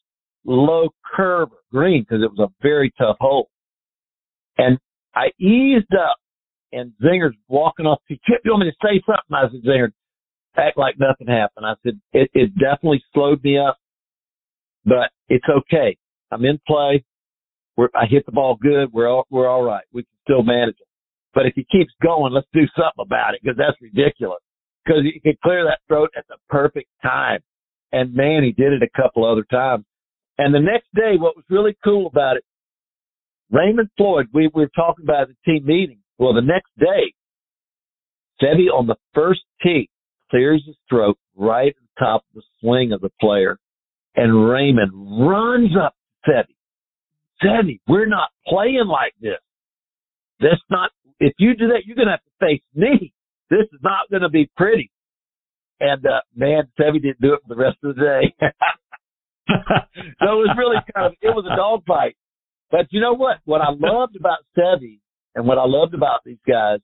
low 0.45 0.91
curve 1.15 1.49
green 1.71 2.03
because 2.03 2.23
it 2.23 2.31
was 2.31 2.51
a 2.51 2.53
very 2.63 2.93
tough 2.99 3.17
hole. 3.21 3.49
And 4.59 4.79
I 5.15 5.29
eased 5.39 5.95
up 5.95 6.17
and 6.73 6.93
Zinger's 7.03 7.37
walking 7.49 7.87
off. 7.87 8.01
He 8.09 8.19
Chip, 8.27 8.41
you 8.45 8.53
want 8.53 8.65
me 8.65 8.71
to 8.71 8.77
say 8.87 9.03
something? 9.07 9.33
I 9.33 9.51
said, 9.51 9.63
Zinger, 9.63 9.93
act 10.57 10.79
like 10.79 10.97
nothing 10.99 11.27
happened. 11.27 11.67
I 11.67 11.75
said, 11.83 12.01
it, 12.13 12.31
it 12.35 12.53
definitely 12.55 13.03
slowed 13.13 13.43
me 13.45 13.59
up, 13.59 13.79
but 14.85 15.11
it's 15.29 15.45
okay. 15.49 15.97
I'm 16.31 16.45
in 16.45 16.59
play. 16.67 17.05
We're, 17.77 17.89
I 17.95 18.07
hit 18.07 18.27
the 18.27 18.33
ball 18.33 18.57
good. 18.61 18.93
We're 18.93 19.09
all, 19.09 19.27
we're 19.31 19.49
all 19.49 19.63
right. 19.63 19.85
We 19.93 20.03
can 20.03 20.17
still 20.25 20.43
manage 20.43 20.77
it. 20.81 20.87
But 21.35 21.47
if 21.47 21.55
he 21.55 21.67
keeps 21.71 21.93
going, 22.03 22.33
let's 22.33 22.47
do 22.53 22.67
something 22.77 23.01
about 23.01 23.35
it 23.35 23.41
because 23.43 23.57
that's 23.57 23.81
ridiculous. 23.81 24.41
Because 24.85 25.03
he 25.05 25.21
could 25.21 25.41
clear 25.41 25.65
that 25.65 25.81
throat 25.89 26.11
at 26.17 26.27
the 26.29 26.37
perfect 26.51 26.89
time. 27.03 27.41
And 27.93 28.15
man, 28.15 28.43
he 28.43 28.53
did 28.53 28.73
it 28.73 28.83
a 28.83 29.01
couple 29.01 29.25
other 29.25 29.45
times. 29.51 29.85
And 30.39 30.55
the 30.55 30.61
next 30.61 30.89
day, 30.95 31.17
what 31.19 31.37
was 31.37 31.45
really 31.49 31.77
cool 31.85 32.07
about 32.07 32.37
it, 32.37 32.45
Raymond 33.51 33.91
Floyd, 33.97 34.27
we, 34.33 34.51
we 34.55 34.63
were 34.63 34.71
talking 34.75 35.05
about 35.05 35.29
the 35.29 35.37
team 35.45 35.67
meeting. 35.67 35.99
Well, 36.19 36.33
the 36.33 36.41
next 36.41 36.71
day, 36.79 37.13
Seve 38.43 38.73
on 38.73 38.87
the 38.87 38.97
first 39.15 39.43
tee 39.63 39.89
clears 40.31 40.63
his 40.67 40.77
throat 40.89 41.19
right 41.37 41.69
at 41.69 41.75
the 41.75 42.05
top 42.05 42.23
of 42.23 42.35
the 42.37 42.43
swing 42.61 42.93
of 42.93 43.01
the 43.01 43.11
player. 43.21 43.59
And 44.15 44.49
Raymond 44.49 44.93
runs 44.95 45.71
up 45.77 45.95
to 46.25 46.31
Seve. 46.31 46.45
Seve, 47.43 47.81
we're 47.89 48.07
not 48.07 48.29
playing 48.47 48.87
like 48.87 49.15
this. 49.21 49.41
That's 50.41 50.61
not, 50.71 50.91
if 51.19 51.33
you 51.39 51.57
do 51.57 51.69
that, 51.69 51.83
you're 51.87 51.97
going 51.97 52.09
to 52.09 52.13
have 52.13 52.21
to 52.21 52.47
face 52.47 52.63
me. 52.75 53.13
This 53.51 53.67
is 53.73 53.81
not 53.83 54.11
going 54.11 54.23
to 54.23 54.29
be 54.29 54.51
pretty. 54.57 54.91
And, 55.81 56.05
uh, 56.07 56.21
man, 56.37 56.65
Seve 56.79 57.03
didn't 57.03 57.21
do 57.21 57.35
it 57.35 57.41
for 57.47 57.55
the 57.55 57.61
rest 57.61 57.79
of 57.83 57.97
the 57.97 58.03
day. 58.03 58.35
so 59.49 60.27
it 60.27 60.43
was 60.45 60.57
really 60.57 60.77
kind 60.95 61.07
of, 61.07 61.13
it 61.21 61.35
was 61.35 61.45
a 61.51 61.57
dogfight. 61.57 62.17
But 62.71 62.87
you 62.91 63.01
know 63.01 63.15
what? 63.15 63.39
What 63.45 63.61
I 63.61 63.71
loved 63.71 64.17
about 64.17 64.39
Seve 64.57 64.99
and 65.35 65.47
what 65.47 65.59
I 65.59 65.65
loved 65.67 65.95
about 65.95 66.21
these 66.25 66.39
guys, 66.49 66.81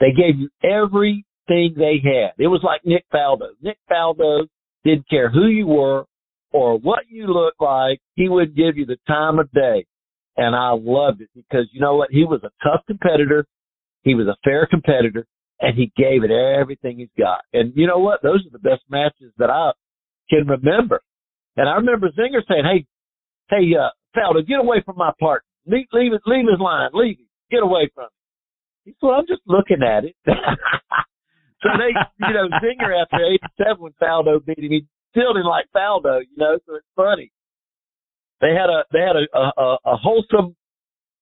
they 0.00 0.12
gave 0.12 0.38
you 0.38 0.48
everything 0.62 1.74
they 1.76 2.00
had. 2.02 2.32
It 2.38 2.48
was 2.48 2.60
like 2.62 2.82
Nick 2.84 3.04
Faldo. 3.12 3.48
Nick 3.60 3.78
Faldo 3.90 4.46
didn't 4.84 5.08
care 5.08 5.30
who 5.30 5.46
you 5.46 5.66
were 5.66 6.04
or 6.52 6.78
what 6.78 7.04
you 7.08 7.26
looked 7.26 7.60
like. 7.60 8.00
He 8.14 8.28
would 8.28 8.56
give 8.56 8.76
you 8.76 8.86
the 8.86 8.98
time 9.06 9.38
of 9.38 9.50
day. 9.52 9.86
And 10.36 10.56
I 10.56 10.70
loved 10.70 11.20
it 11.20 11.28
because 11.34 11.68
you 11.72 11.80
know 11.80 11.96
what? 11.96 12.10
He 12.10 12.24
was 12.24 12.42
a 12.42 12.50
tough 12.64 12.82
competitor. 12.86 13.46
He 14.02 14.14
was 14.14 14.26
a 14.26 14.36
fair 14.42 14.66
competitor 14.66 15.26
and 15.60 15.76
he 15.76 15.92
gave 15.96 16.24
it 16.24 16.30
everything 16.30 16.98
he's 16.98 17.08
got. 17.16 17.40
And 17.52 17.72
you 17.76 17.86
know 17.86 17.98
what? 17.98 18.22
Those 18.22 18.44
are 18.46 18.50
the 18.50 18.58
best 18.58 18.82
matches 18.88 19.32
that 19.38 19.50
I 19.50 19.70
can 20.28 20.46
remember. 20.46 21.02
And 21.56 21.68
I 21.68 21.74
remember 21.74 22.08
Zinger 22.08 22.42
saying, 22.48 22.64
Hey, 22.64 22.86
hey, 23.50 23.76
uh, 23.76 23.90
Faldo, 24.16 24.46
get 24.46 24.58
away 24.58 24.82
from 24.84 24.96
my 24.96 25.12
partner. 25.20 25.46
Leave, 25.66 25.86
leave 25.92 26.12
it, 26.12 26.22
leave 26.26 26.46
his 26.50 26.60
line, 26.60 26.90
leave 26.92 27.18
him, 27.18 27.26
get 27.50 27.62
away 27.62 27.90
from 27.94 28.04
him. 28.04 28.10
He 28.84 28.90
said, 28.92 29.06
well, 29.06 29.14
I'm 29.20 29.26
just 29.28 29.42
looking 29.46 29.82
at 29.82 30.04
it. 30.04 30.16
so 30.26 31.68
they, 31.78 31.94
you 32.26 32.34
know, 32.34 32.48
Zinger 32.58 33.00
after 33.00 33.22
87 33.58 33.76
when 33.78 33.92
Faldo 34.02 34.44
beat 34.44 34.58
him, 34.58 34.72
he 34.72 34.86
still 35.12 35.32
didn't 35.34 35.46
like 35.46 35.66
Faldo, 35.74 36.20
you 36.20 36.36
know, 36.36 36.58
so 36.66 36.74
it's 36.74 36.86
funny. 36.96 37.30
They 38.40 38.50
had 38.50 38.68
a, 38.68 38.84
they 38.92 38.98
had 38.98 39.16
a, 39.16 39.38
a, 39.38 39.76
a 39.84 39.96
wholesome, 39.96 40.56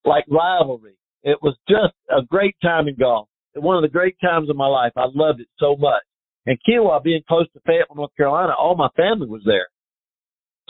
like 0.05 0.25
rivalry. 0.31 0.95
It 1.23 1.39
was 1.43 1.55
just 1.69 1.93
a 2.09 2.23
great 2.23 2.57
time 2.63 2.89
in 2.89 2.97
golf. 2.97 3.29
One 3.55 3.77
of 3.77 3.83
the 3.83 3.93
great 3.93 4.17
times 4.23 4.49
of 4.49 4.57
my 4.57 4.67
life. 4.67 4.93
I 4.97 5.07
loved 5.13 5.41
it 5.41 5.49
so 5.59 5.77
much. 5.77 6.03
And 6.47 6.59
Kiawah 6.67 7.03
being 7.03 7.21
close 7.29 7.47
to 7.53 7.61
Fayetteville, 7.67 7.97
North 7.97 8.17
Carolina, 8.17 8.55
all 8.59 8.75
my 8.75 8.89
family 8.97 9.27
was 9.27 9.43
there. 9.45 9.69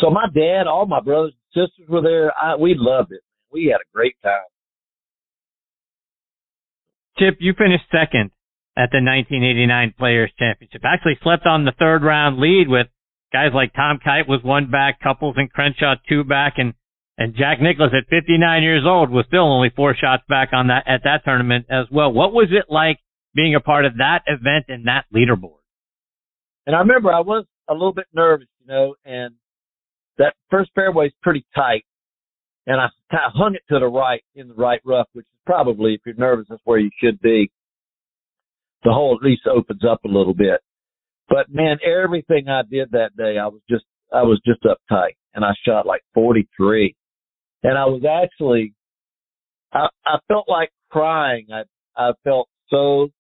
So 0.01 0.11
my 0.11 0.27
dad, 0.35 0.67
all 0.67 0.87
my 0.87 1.01
brothers 1.01 1.35
and 1.55 1.69
sisters 1.69 1.89
were 1.89 2.03
there. 2.03 2.33
I, 2.37 2.57
we 2.57 2.75
loved 2.77 3.13
it. 3.13 3.21
We 3.53 3.67
had 3.67 3.81
a 3.81 3.95
great 3.95 4.17
time. 4.23 4.49
Chip, 7.19 7.37
you 7.39 7.53
finished 7.57 7.85
second 7.93 8.31
at 8.77 8.91
the 8.91 9.03
1989 9.05 9.95
Players 9.99 10.33
Championship. 10.39 10.83
Actually 10.85 11.19
slept 11.23 11.47
on 11.47 11.65
the 11.65 11.73
third 11.79 12.03
round 12.03 12.39
lead 12.39 12.67
with 12.69 12.87
guys 13.33 13.51
like 13.55 13.73
Tom 13.75 13.99
Kite 14.03 14.29
was 14.29 14.41
one 14.43 14.71
back, 14.71 15.01
Couples 15.01 15.35
and 15.39 15.51
Crenshaw 15.51 15.95
two 16.09 16.25
back, 16.25 16.55
and 16.57 16.75
and 17.19 17.35
Jack 17.37 17.61
Nicklaus 17.61 17.93
at 17.93 18.09
59 18.09 18.63
years 18.63 18.85
old 18.87 19.11
was 19.11 19.27
still 19.29 19.45
only 19.45 19.71
four 19.77 19.95
shots 19.95 20.23
back 20.29 20.51
on 20.53 20.69
that 20.69 20.85
at 20.87 21.03
that 21.05 21.23
tournament 21.25 21.67
as 21.69 21.85
well. 21.91 22.13
What 22.13 22.33
was 22.33 22.49
it 22.51 22.73
like 22.73 22.99
being 23.35 23.55
a 23.55 23.61
part 23.61 23.85
of 23.85 23.99
that 23.99 24.21
event 24.27 24.67
and 24.69 24.87
that 24.87 25.05
leaderboard? 25.15 25.61
And 26.67 26.75
I 26.75 26.81
remember 26.81 27.13
I 27.13 27.21
was 27.21 27.45
a 27.69 27.75
little 27.75 27.93
bit 27.93 28.07
nervous, 28.15 28.49
you 28.61 28.67
know, 28.67 28.95
and 29.05 29.35
that 30.19 30.35
first 30.51 30.71
fairway 30.75 31.07
is 31.07 31.13
pretty 31.23 31.45
tight, 31.55 31.85
and 32.67 32.81
I 32.81 32.89
hung 33.11 33.55
it 33.55 33.63
to 33.73 33.79
the 33.79 33.87
right 33.87 34.23
in 34.35 34.49
the 34.49 34.55
right 34.55 34.81
rough, 34.85 35.09
which 35.13 35.27
is 35.27 35.41
probably, 35.47 35.95
if 35.95 36.01
you're 36.07 36.15
nervous, 36.15 36.47
that's 36.49 36.63
where 36.65 36.79
you 36.79 36.91
should 37.03 37.21
be. 37.21 37.51
The 38.83 38.93
hole 38.93 39.19
at 39.21 39.25
least 39.25 39.43
opens 39.47 39.83
up 39.85 40.05
a 40.05 40.09
little 40.09 40.35
bit. 40.35 40.61
But 41.31 41.47
man, 41.49 41.79
everything 41.85 42.49
I 42.49 42.63
did 42.69 42.91
that 42.91 43.17
day, 43.17 43.39
I 43.39 43.47
was 43.47 43.61
just, 43.71 43.85
I 44.13 44.23
was 44.23 44.41
just 44.45 44.61
uptight, 44.65 45.15
and 45.33 45.45
I 45.45 45.53
shot 45.65 45.87
like 45.87 46.03
43, 46.13 46.95
and 47.63 47.79
I 47.79 47.87
was 47.87 48.03
actually, 48.05 48.75
I, 49.73 49.87
I 50.05 50.19
felt 50.27 50.49
like 50.49 50.71
crying. 50.91 51.47
I, 51.53 51.63
I 51.97 52.11
felt 52.25 52.49
so 52.69 53.11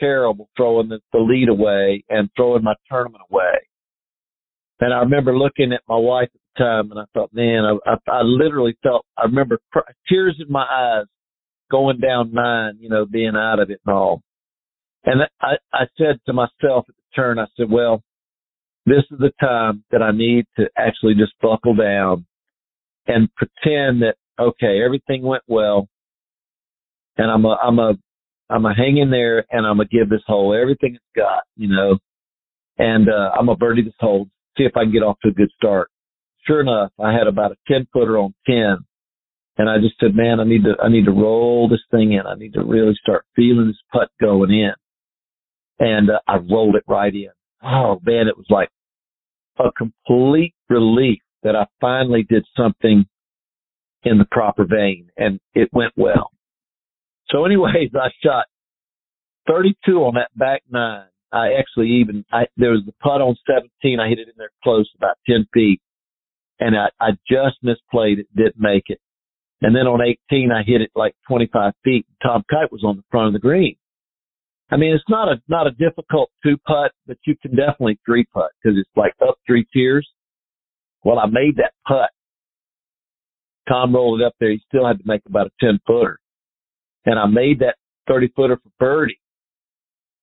terrible 0.00 0.48
throwing 0.56 0.88
the, 0.88 1.00
the 1.12 1.18
lead 1.18 1.50
away 1.50 2.04
and 2.08 2.30
throwing 2.34 2.64
my 2.64 2.74
tournament 2.90 3.22
away. 3.30 3.58
And 4.80 4.94
I 4.94 5.00
remember 5.00 5.36
looking 5.36 5.72
at 5.72 5.82
my 5.88 5.96
wife 5.96 6.30
at 6.34 6.40
the 6.56 6.64
time, 6.64 6.90
and 6.90 7.00
I 7.00 7.04
thought, 7.12 7.34
man, 7.34 7.64
I, 7.64 7.90
I, 7.90 7.96
I 8.10 8.22
literally 8.22 8.76
felt. 8.82 9.04
I 9.18 9.24
remember 9.24 9.58
cr- 9.72 9.80
tears 10.08 10.40
in 10.40 10.50
my 10.50 10.64
eyes, 10.64 11.06
going 11.70 11.98
down 11.98 12.32
nine, 12.32 12.78
you 12.80 12.88
know, 12.88 13.04
being 13.04 13.34
out 13.36 13.58
of 13.58 13.70
it 13.70 13.80
and 13.84 13.94
all. 13.94 14.22
And 15.08 15.22
I, 15.40 15.54
I 15.72 15.86
said 15.96 16.20
to 16.26 16.34
myself 16.34 16.84
at 16.86 16.94
the 16.94 17.16
turn, 17.16 17.38
I 17.38 17.46
said, 17.56 17.70
well, 17.70 18.02
this 18.84 19.04
is 19.10 19.18
the 19.18 19.32
time 19.40 19.82
that 19.90 20.02
I 20.02 20.12
need 20.12 20.44
to 20.58 20.68
actually 20.76 21.14
just 21.14 21.32
buckle 21.40 21.74
down 21.74 22.26
and 23.06 23.34
pretend 23.34 24.02
that 24.02 24.16
okay, 24.38 24.82
everything 24.84 25.22
went 25.22 25.42
well, 25.48 25.88
and 27.16 27.30
I'm 27.30 27.44
a, 27.46 27.56
I'm 27.60 27.78
a, 27.78 27.94
I'm 28.50 28.66
a 28.66 28.74
hang 28.74 28.98
in 28.98 29.10
there, 29.10 29.46
and 29.50 29.66
I'm 29.66 29.78
gonna 29.78 29.88
give 29.90 30.10
this 30.10 30.22
hole 30.26 30.54
everything 30.54 30.94
it's 30.94 31.04
got, 31.16 31.42
you 31.56 31.68
know, 31.68 31.98
and 32.76 33.08
uh, 33.08 33.30
I'm 33.32 33.46
gonna 33.46 33.56
birdie 33.56 33.82
this 33.82 33.94
hole 33.98 34.28
see 34.58 34.64
if 34.64 34.76
I 34.76 34.84
can 34.84 34.92
get 34.92 35.02
off 35.02 35.16
to 35.22 35.30
a 35.30 35.32
good 35.32 35.50
start. 35.56 35.90
Sure 36.46 36.60
enough, 36.60 36.92
I 37.02 37.12
had 37.14 37.26
about 37.26 37.52
a 37.52 37.56
10 37.66 37.86
footer 37.94 38.18
on 38.18 38.34
10 38.46 38.78
and 39.58 39.68
I 39.68 39.78
just 39.78 39.98
said, 40.00 40.14
man, 40.14 40.38
I 40.38 40.44
need 40.44 40.64
to, 40.64 40.74
I 40.82 40.88
need 40.88 41.06
to 41.06 41.12
roll 41.12 41.68
this 41.68 41.82
thing 41.90 42.12
in. 42.12 42.26
I 42.26 42.34
need 42.34 42.54
to 42.54 42.62
really 42.62 42.94
start 42.94 43.24
feeling 43.34 43.66
this 43.66 43.82
putt 43.92 44.08
going 44.20 44.50
in. 44.50 44.72
And 45.78 46.10
uh, 46.10 46.20
I 46.26 46.36
rolled 46.36 46.76
it 46.76 46.84
right 46.86 47.14
in. 47.14 47.30
Oh 47.62 47.98
man, 48.04 48.28
it 48.28 48.36
was 48.36 48.46
like 48.50 48.68
a 49.58 49.70
complete 49.72 50.54
relief 50.68 51.20
that 51.42 51.56
I 51.56 51.66
finally 51.80 52.24
did 52.28 52.44
something 52.56 53.06
in 54.04 54.18
the 54.18 54.26
proper 54.30 54.64
vein 54.64 55.08
and 55.16 55.40
it 55.54 55.68
went 55.72 55.92
well. 55.96 56.30
So 57.30 57.44
anyways, 57.44 57.90
I 57.94 58.08
shot 58.22 58.46
32 59.48 59.92
on 59.96 60.14
that 60.14 60.30
back 60.36 60.62
nine 60.70 61.08
I 61.32 61.54
actually 61.58 61.88
even 62.00 62.24
I 62.32 62.46
there 62.56 62.70
was 62.70 62.82
the 62.86 62.92
putt 63.00 63.20
on 63.20 63.36
17. 63.46 64.00
I 64.00 64.08
hit 64.08 64.18
it 64.18 64.28
in 64.28 64.34
there 64.36 64.50
close, 64.62 64.88
about 64.96 65.16
10 65.28 65.46
feet, 65.52 65.80
and 66.60 66.76
I 66.76 66.88
I 67.00 67.10
just 67.28 67.62
misplayed 67.64 68.18
it, 68.18 68.26
didn't 68.34 68.58
make 68.58 68.84
it. 68.86 69.00
And 69.60 69.74
then 69.74 69.86
on 69.86 70.00
18, 70.00 70.52
I 70.52 70.62
hit 70.62 70.80
it 70.80 70.90
like 70.94 71.14
25 71.28 71.72
feet. 71.84 72.06
Tom 72.22 72.44
Kite 72.48 72.70
was 72.70 72.84
on 72.84 72.96
the 72.96 73.02
front 73.10 73.26
of 73.26 73.32
the 73.32 73.40
green. 73.40 73.76
I 74.70 74.76
mean, 74.76 74.92
it's 74.94 75.04
not 75.08 75.28
a 75.28 75.40
not 75.48 75.66
a 75.66 75.70
difficult 75.72 76.30
two 76.44 76.56
putt, 76.66 76.92
but 77.06 77.16
you 77.26 77.34
can 77.40 77.56
definitely 77.56 77.98
three 78.04 78.24
putt 78.32 78.50
because 78.62 78.78
it's 78.78 78.90
like 78.96 79.14
up 79.26 79.38
three 79.46 79.66
tiers. 79.72 80.08
Well, 81.04 81.18
I 81.18 81.26
made 81.26 81.56
that 81.56 81.72
putt. 81.86 82.10
Tom 83.68 83.94
rolled 83.94 84.20
it 84.20 84.24
up 84.24 84.34
there. 84.40 84.50
He 84.50 84.60
still 84.68 84.86
had 84.86 84.98
to 84.98 85.04
make 85.06 85.22
about 85.26 85.46
a 85.46 85.50
10 85.60 85.78
footer, 85.86 86.18
and 87.04 87.18
I 87.18 87.26
made 87.26 87.60
that 87.60 87.76
30 88.08 88.32
footer 88.34 88.56
for 88.56 88.70
birdie 88.78 89.20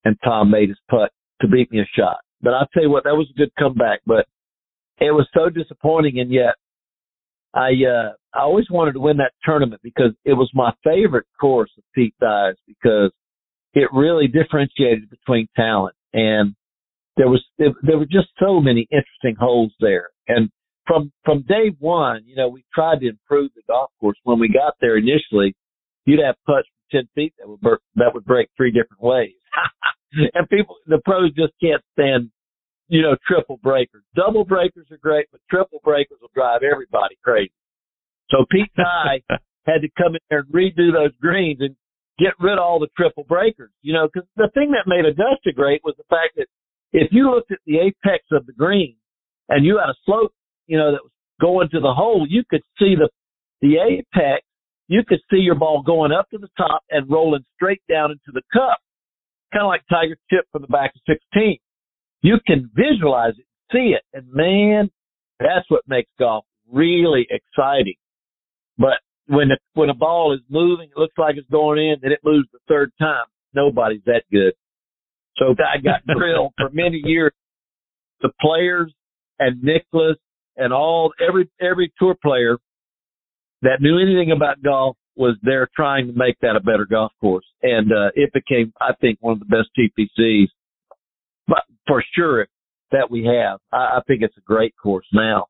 and 0.05 0.15
Tom 0.23 0.51
made 0.51 0.69
his 0.69 0.77
putt 0.89 1.11
to 1.41 1.47
beat 1.47 1.71
me 1.71 1.79
a 1.79 1.99
shot. 1.99 2.17
But 2.41 2.53
I'll 2.53 2.67
tell 2.73 2.83
you 2.83 2.89
what, 2.89 3.03
that 3.03 3.15
was 3.15 3.27
a 3.31 3.37
good 3.37 3.51
comeback, 3.57 4.01
but 4.05 4.25
it 4.99 5.11
was 5.11 5.27
so 5.33 5.49
disappointing 5.49 6.19
and 6.19 6.31
yet 6.31 6.55
I 7.53 7.69
uh 7.69 8.13
I 8.33 8.41
always 8.41 8.69
wanted 8.69 8.93
to 8.93 8.99
win 8.99 9.17
that 9.17 9.33
tournament 9.43 9.81
because 9.83 10.11
it 10.23 10.33
was 10.33 10.49
my 10.53 10.73
favorite 10.83 11.25
course 11.39 11.71
of 11.77 11.83
Pete 11.93 12.13
Dye's 12.21 12.55
because 12.67 13.11
it 13.75 13.89
really 13.93 14.27
differentiated 14.27 15.09
between 15.09 15.47
talent 15.55 15.95
and 16.13 16.55
there 17.17 17.29
was 17.29 17.43
there, 17.57 17.73
there 17.83 17.97
were 17.97 18.05
just 18.05 18.27
so 18.39 18.59
many 18.59 18.87
interesting 18.91 19.35
holes 19.39 19.73
there 19.79 20.09
and 20.27 20.49
from 20.87 21.11
from 21.23 21.43
day 21.47 21.71
one 21.79 22.23
you 22.25 22.35
know 22.35 22.47
we 22.47 22.63
tried 22.73 22.99
to 22.99 23.07
improve 23.07 23.51
the 23.55 23.61
golf 23.67 23.91
course 23.99 24.17
when 24.23 24.39
we 24.39 24.47
got 24.47 24.73
there 24.81 24.97
initially 24.97 25.55
you'd 26.05 26.23
have 26.23 26.35
putts 26.45 26.67
from 26.67 26.99
ten 26.99 27.09
feet 27.15 27.33
that 27.37 27.47
would 27.47 27.59
that 27.95 28.13
would 28.13 28.25
break 28.25 28.49
three 28.57 28.71
different 28.71 29.01
ways 29.01 29.33
and 30.33 30.49
people, 30.49 30.77
the 30.87 30.99
pros 31.03 31.33
just 31.33 31.53
can't 31.61 31.81
stand, 31.93 32.29
you 32.87 33.01
know, 33.01 33.15
triple 33.27 33.59
breakers. 33.61 34.03
Double 34.15 34.45
breakers 34.45 34.87
are 34.91 34.97
great, 34.97 35.27
but 35.31 35.41
triple 35.49 35.79
breakers 35.83 36.17
will 36.21 36.31
drive 36.33 36.61
everybody 36.63 37.17
crazy. 37.23 37.51
So 38.29 38.45
Pete 38.51 38.71
Dye, 38.75 39.21
had 39.65 39.81
to 39.81 39.89
come 39.97 40.13
in 40.13 40.21
there 40.29 40.39
and 40.39 40.53
redo 40.53 40.93
those 40.93 41.11
greens 41.21 41.59
and 41.59 41.75
get 42.19 42.33
rid 42.39 42.53
of 42.53 42.63
all 42.63 42.79
the 42.79 42.89
triple 42.97 43.23
breakers. 43.23 43.71
You 43.81 43.93
know, 43.93 44.07
because 44.11 44.27
the 44.35 44.49
thing 44.53 44.71
that 44.71 44.87
made 44.87 45.05
Augusta 45.05 45.51
great 45.53 45.81
was 45.83 45.95
the 45.97 46.09
fact 46.09 46.35
that 46.37 46.47
if 46.93 47.09
you 47.11 47.31
looked 47.31 47.51
at 47.51 47.59
the 47.65 47.79
apex 47.79 48.25
of 48.31 48.45
the 48.45 48.53
green 48.53 48.95
and 49.49 49.65
you 49.65 49.77
had 49.77 49.89
a 49.89 49.95
slope, 50.05 50.33
you 50.67 50.77
know, 50.77 50.91
that 50.91 51.03
was 51.03 51.11
going 51.41 51.69
to 51.69 51.79
the 51.79 51.93
hole, 51.93 52.25
you 52.27 52.43
could 52.49 52.63
see 52.79 52.95
the 52.95 53.09
the 53.61 53.77
apex. 53.77 54.45
You 54.87 55.01
could 55.07 55.19
see 55.31 55.37
your 55.37 55.55
ball 55.55 55.81
going 55.81 56.11
up 56.11 56.29
to 56.29 56.37
the 56.37 56.49
top 56.57 56.83
and 56.91 57.09
rolling 57.09 57.43
straight 57.55 57.81
down 57.89 58.11
into 58.11 58.31
the 58.33 58.43
cup, 58.53 58.77
kind 59.51 59.63
of 59.63 59.67
like 59.67 59.81
Tiger 59.89 60.15
Chip 60.29 60.45
from 60.51 60.61
the 60.61 60.67
back 60.67 60.91
of 60.95 61.01
16. 61.07 61.57
You 62.21 62.37
can 62.45 62.69
visualize 62.75 63.33
it, 63.37 63.45
see 63.71 63.95
it, 63.95 64.03
and 64.13 64.31
man, 64.31 64.91
that's 65.39 65.65
what 65.69 65.81
makes 65.87 66.09
golf 66.19 66.45
really 66.71 67.27
exciting. 67.29 67.95
But 68.77 68.99
when 69.27 69.49
the, 69.49 69.57
when 69.73 69.89
a 69.89 69.93
ball 69.93 70.33
is 70.33 70.41
moving, 70.49 70.89
it 70.89 70.99
looks 70.99 71.17
like 71.17 71.35
it's 71.37 71.49
going 71.49 71.79
in, 71.79 71.95
then 72.01 72.11
it 72.11 72.19
moves 72.23 72.47
the 72.51 72.59
third 72.67 72.91
time. 72.99 73.25
Nobody's 73.53 74.03
that 74.05 74.23
good. 74.31 74.53
So 75.37 75.55
I 75.59 75.81
got 75.81 76.05
drilled 76.17 76.53
for 76.57 76.69
many 76.71 77.01
years. 77.03 77.31
The 78.21 78.29
players 78.41 78.93
and 79.39 79.61
Nicklaus 79.61 80.17
and 80.57 80.71
all 80.71 81.13
every 81.25 81.49
every 81.61 81.91
tour 81.99 82.15
player 82.21 82.57
that 83.61 83.81
knew 83.81 83.99
anything 83.99 84.31
about 84.31 84.61
golf 84.61 84.95
was 85.15 85.37
there 85.43 85.67
trying 85.75 86.07
to 86.07 86.13
make 86.13 86.37
that 86.41 86.55
a 86.55 86.59
better 86.59 86.85
golf 86.85 87.11
course, 87.21 87.45
and 87.63 87.91
uh, 87.91 88.11
it 88.15 88.31
became, 88.33 88.73
I 88.81 88.91
think, 88.99 89.17
one 89.21 89.33
of 89.33 89.39
the 89.39 89.45
best 89.45 89.69
TPCs, 89.77 90.47
but 91.47 91.63
for 91.87 92.03
sure 92.13 92.47
that 92.91 93.09
we 93.09 93.25
have. 93.25 93.59
I, 93.71 93.97
I 93.97 93.99
think 94.07 94.21
it's 94.21 94.37
a 94.37 94.41
great 94.41 94.73
course 94.81 95.07
now. 95.13 95.45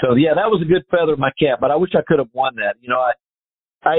So 0.00 0.14
yeah, 0.14 0.30
that 0.34 0.50
was 0.50 0.62
a 0.62 0.68
good 0.68 0.82
feather 0.90 1.14
in 1.14 1.20
my 1.20 1.30
cap, 1.38 1.58
but 1.60 1.70
I 1.70 1.76
wish 1.76 1.90
I 1.94 2.02
could 2.06 2.18
have 2.18 2.32
won 2.32 2.54
that. 2.56 2.76
You 2.80 2.88
know, 2.88 3.00
I, 3.00 3.12
I, 3.88 3.96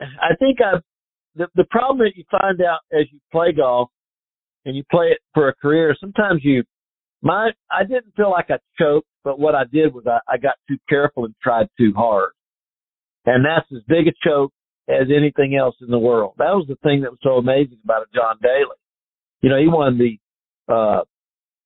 I 0.00 0.36
think 0.38 0.58
I, 0.60 0.78
the, 1.34 1.48
the 1.54 1.64
problem 1.70 1.98
that 1.98 2.12
you 2.16 2.24
find 2.30 2.60
out 2.60 2.80
as 2.92 3.06
you 3.12 3.18
play 3.32 3.52
golf 3.52 3.90
and 4.64 4.76
you 4.76 4.82
play 4.90 5.06
it 5.06 5.18
for 5.32 5.48
a 5.48 5.54
career, 5.54 5.96
sometimes 5.98 6.40
you, 6.44 6.64
my, 7.22 7.50
I 7.70 7.84
didn't 7.84 8.14
feel 8.16 8.30
like 8.30 8.50
I 8.50 8.58
choked, 8.78 9.06
but 9.24 9.38
what 9.38 9.54
I 9.54 9.64
did 9.72 9.94
was 9.94 10.04
I, 10.06 10.18
I 10.28 10.36
got 10.36 10.54
too 10.68 10.78
careful 10.88 11.24
and 11.24 11.34
tried 11.42 11.68
too 11.78 11.92
hard. 11.96 12.30
And 13.26 13.44
that's 13.44 13.66
as 13.74 13.82
big 13.86 14.08
a 14.08 14.12
choke 14.26 14.52
as 14.88 15.08
anything 15.14 15.54
else 15.54 15.76
in 15.80 15.90
the 15.90 15.98
world. 15.98 16.34
That 16.38 16.54
was 16.54 16.66
the 16.68 16.76
thing 16.82 17.02
that 17.02 17.10
was 17.10 17.20
so 17.22 17.36
amazing 17.36 17.78
about 17.84 18.02
a 18.02 18.06
John 18.14 18.36
Daly. 18.42 18.76
You 19.42 19.50
know, 19.50 19.58
he 19.58 19.68
won 19.68 19.98
the, 19.98 20.18
uh, 20.72 21.04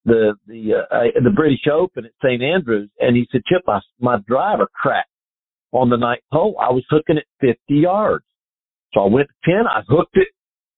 the 0.05 0.35
the 0.47 0.73
uh, 0.91 1.19
the 1.23 1.29
British 1.29 1.67
Open 1.71 2.05
at 2.05 2.11
St 2.23 2.41
Andrews, 2.41 2.89
and 2.99 3.15
he 3.15 3.27
said, 3.31 3.41
"Chip, 3.45 3.63
I, 3.67 3.79
my 3.99 4.17
driver 4.27 4.67
cracked 4.73 5.09
on 5.71 5.89
the 5.89 5.97
ninth 5.97 6.23
hole. 6.31 6.55
I 6.61 6.71
was 6.71 6.83
hooking 6.89 7.17
it 7.17 7.25
50 7.41 7.57
yards, 7.69 8.25
so 8.93 9.01
I 9.01 9.07
went 9.07 9.27
to 9.27 9.51
10. 9.51 9.67
I 9.67 9.81
hooked 9.87 10.15
it 10.15 10.27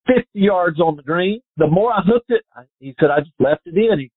50 0.08 0.26
yards 0.34 0.80
on 0.80 0.96
the 0.96 1.04
green. 1.04 1.42
The 1.58 1.68
more 1.68 1.94
I 1.94 2.02
hooked 2.06 2.32
it, 2.32 2.44
I, 2.56 2.63
he 2.80 2.96
said, 3.00 3.10
I 3.12 3.20
just 3.20 3.32
left 3.40 3.62
it 3.66 3.76
in 3.76 4.10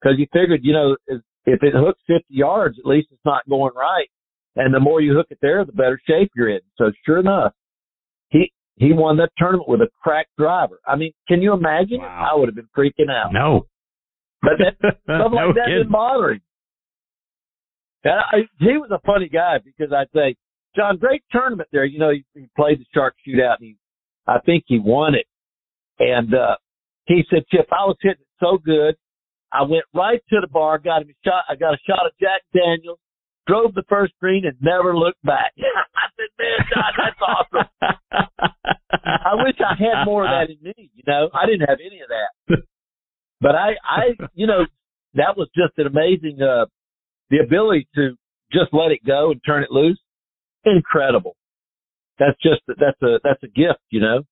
because 0.00 0.16
he, 0.16 0.22
he 0.22 0.28
figured, 0.38 0.60
you 0.62 0.72
know, 0.72 0.96
if 1.06 1.62
it 1.62 1.72
hooks 1.74 2.00
50 2.06 2.24
yards, 2.28 2.76
at 2.78 2.86
least 2.86 3.08
it's 3.12 3.24
not 3.24 3.48
going 3.48 3.72
right. 3.74 4.08
And 4.56 4.74
the 4.74 4.80
more 4.80 5.00
you 5.00 5.14
hook 5.14 5.28
it 5.30 5.38
there, 5.40 5.64
the 5.64 5.72
better 5.72 6.00
shape 6.06 6.30
you're 6.34 6.50
in. 6.50 6.60
So 6.76 6.90
sure 7.04 7.18
enough, 7.18 7.52
he 8.30 8.52
he 8.76 8.92
won 8.92 9.16
that 9.18 9.30
tournament 9.38 9.68
with 9.68 9.80
a 9.80 9.88
cracked 10.02 10.36
driver. 10.38 10.80
I 10.86 10.96
mean, 10.96 11.12
can 11.28 11.40
you 11.40 11.52
imagine? 11.52 12.00
Wow. 12.00 12.30
I 12.32 12.38
would 12.38 12.48
have 12.48 12.54
been 12.54 12.68
freaking 12.76 13.10
out. 13.10 13.32
No. 13.32 13.66
But 14.42 14.52
that, 14.58 14.74
stuff 15.04 15.32
like 15.32 15.32
No 15.32 15.52
that 15.54 15.64
kidding. 15.66 15.78
didn't 15.78 15.92
bother 15.92 16.30
him. 16.32 16.40
And 18.04 18.14
I, 18.14 18.36
he 18.58 18.76
was 18.78 18.90
a 18.92 19.00
funny 19.04 19.28
guy 19.28 19.58
because 19.64 19.92
I'd 19.92 20.10
say, 20.14 20.36
John, 20.76 20.98
great 20.98 21.22
tournament 21.32 21.68
there. 21.72 21.84
You 21.84 21.98
know, 21.98 22.10
he, 22.10 22.24
he 22.34 22.46
played 22.56 22.78
the 22.80 22.84
shark 22.94 23.14
shootout 23.26 23.56
and 23.58 23.66
he, 23.68 23.76
I 24.26 24.38
think 24.44 24.64
he 24.66 24.78
won 24.78 25.14
it. 25.14 25.26
And, 25.98 26.34
uh, 26.34 26.56
he 27.06 27.22
said, 27.30 27.44
Chip, 27.50 27.66
I 27.72 27.86
was 27.86 27.96
hitting 28.02 28.20
it 28.20 28.26
so 28.44 28.58
good. 28.58 28.96
I 29.52 29.62
went 29.62 29.84
right 29.94 30.20
to 30.30 30.40
the 30.40 30.48
bar, 30.48 30.78
got 30.78 31.02
him 31.02 31.08
a 31.08 31.14
shot. 31.24 31.44
I 31.48 31.54
got 31.54 31.72
a 31.72 31.78
shot 31.88 32.04
of 32.04 32.12
Jack 32.20 32.42
Daniels, 32.52 32.98
drove 33.46 33.74
the 33.74 33.84
first 33.88 34.12
green 34.20 34.44
and 34.44 34.56
never 34.60 34.96
looked 34.96 35.22
back. 35.22 35.52
I 35.58 36.06
said, 36.16 36.30
man, 36.38 36.58
John, 36.74 36.92
that's 36.98 37.20
awesome. 37.22 37.68
I 38.90 39.34
wish 39.34 39.54
I 39.60 39.74
had 39.78 40.04
more 40.04 40.24
of 40.24 40.30
that 40.30 40.52
in 40.52 40.58
me. 40.62 40.90
You 40.94 41.02
know, 41.06 41.30
I 41.32 41.46
didn't 41.46 41.68
have 41.68 41.78
any 41.84 42.00
of 42.00 42.08
that. 42.08 42.58
But 43.40 43.54
I, 43.54 43.70
I, 43.84 44.02
you 44.34 44.46
know, 44.46 44.66
that 45.14 45.36
was 45.36 45.48
just 45.54 45.78
an 45.78 45.86
amazing, 45.86 46.40
uh, 46.42 46.66
the 47.30 47.38
ability 47.44 47.88
to 47.94 48.10
just 48.52 48.72
let 48.72 48.92
it 48.92 49.00
go 49.06 49.30
and 49.30 49.40
turn 49.44 49.62
it 49.62 49.70
loose. 49.70 50.00
Incredible. 50.64 51.36
That's 52.18 52.36
just, 52.42 52.62
that's 52.66 53.00
a, 53.02 53.18
that's 53.22 53.42
a 53.42 53.48
gift, 53.48 53.80
you 53.90 54.00
know? 54.00 54.22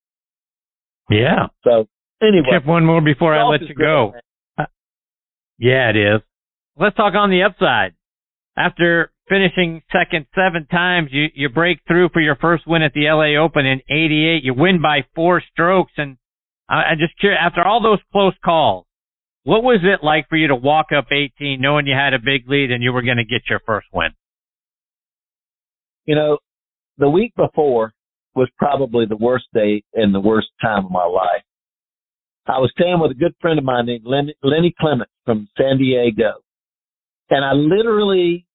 Yeah. 1.09 1.47
So 1.63 1.87
anyway. 2.21 2.47
Chip, 2.51 2.65
one 2.65 2.85
more 2.85 3.01
before 3.01 3.35
I 3.35 3.43
let 3.43 3.61
you 3.61 3.75
go. 3.75 4.13
man. 4.57 4.67
Yeah, 5.57 5.89
it 5.89 5.95
is. 5.95 6.21
Let's 6.77 6.95
talk 6.95 7.13
on 7.15 7.29
the 7.29 7.43
upside. 7.43 7.93
After 8.57 9.11
finishing 9.29 9.81
second 9.91 10.25
seven 10.35 10.67
times, 10.67 11.09
you, 11.11 11.27
you 11.33 11.49
break 11.49 11.79
through 11.87 12.09
for 12.09 12.21
your 12.21 12.35
first 12.35 12.67
win 12.67 12.81
at 12.81 12.93
the 12.93 13.05
LA 13.05 13.41
Open 13.41 13.65
in 13.65 13.81
88. 13.89 14.43
You 14.43 14.53
win 14.53 14.81
by 14.81 15.05
four 15.13 15.41
strokes. 15.51 15.93
And 15.97 16.17
I, 16.69 16.83
I'm 16.91 16.97
just 16.99 17.17
curious, 17.19 17.39
after 17.41 17.63
all 17.63 17.81
those 17.81 17.99
close 18.11 18.33
calls, 18.43 18.85
what 19.45 19.63
was 19.63 19.79
it 19.83 20.03
like 20.03 20.27
for 20.27 20.37
you 20.37 20.47
to 20.47 20.55
walk 20.55 20.87
up 20.95 21.05
18 21.11 21.61
knowing 21.61 21.85
you 21.85 21.93
had 21.93 22.15
a 22.15 22.19
big 22.19 22.49
lead 22.49 22.71
and 22.71 22.83
you 22.83 22.91
were 22.91 23.03
going 23.03 23.17
to 23.17 23.23
get 23.23 23.43
your 23.47 23.61
first 23.65 23.87
win? 23.93 24.09
You 26.05 26.15
know, 26.15 26.39
the 26.97 27.09
week 27.09 27.33
before 27.35 27.93
was 28.35 28.49
probably 28.57 29.05
the 29.05 29.15
worst 29.15 29.45
day 29.53 29.83
and 29.93 30.13
the 30.13 30.19
worst 30.19 30.47
time 30.61 30.85
of 30.85 30.91
my 30.91 31.05
life. 31.05 31.43
I 32.47 32.57
was 32.57 32.71
staying 32.77 32.99
with 32.99 33.11
a 33.11 33.15
good 33.15 33.35
friend 33.39 33.59
of 33.59 33.65
mine 33.65 33.85
named 33.85 34.05
Lennie, 34.05 34.35
Lennie 34.43 34.73
Clements 34.79 35.13
from 35.25 35.47
San 35.57 35.77
Diego. 35.77 36.33
And 37.29 37.45
I 37.45 37.53
literally, 37.53 38.47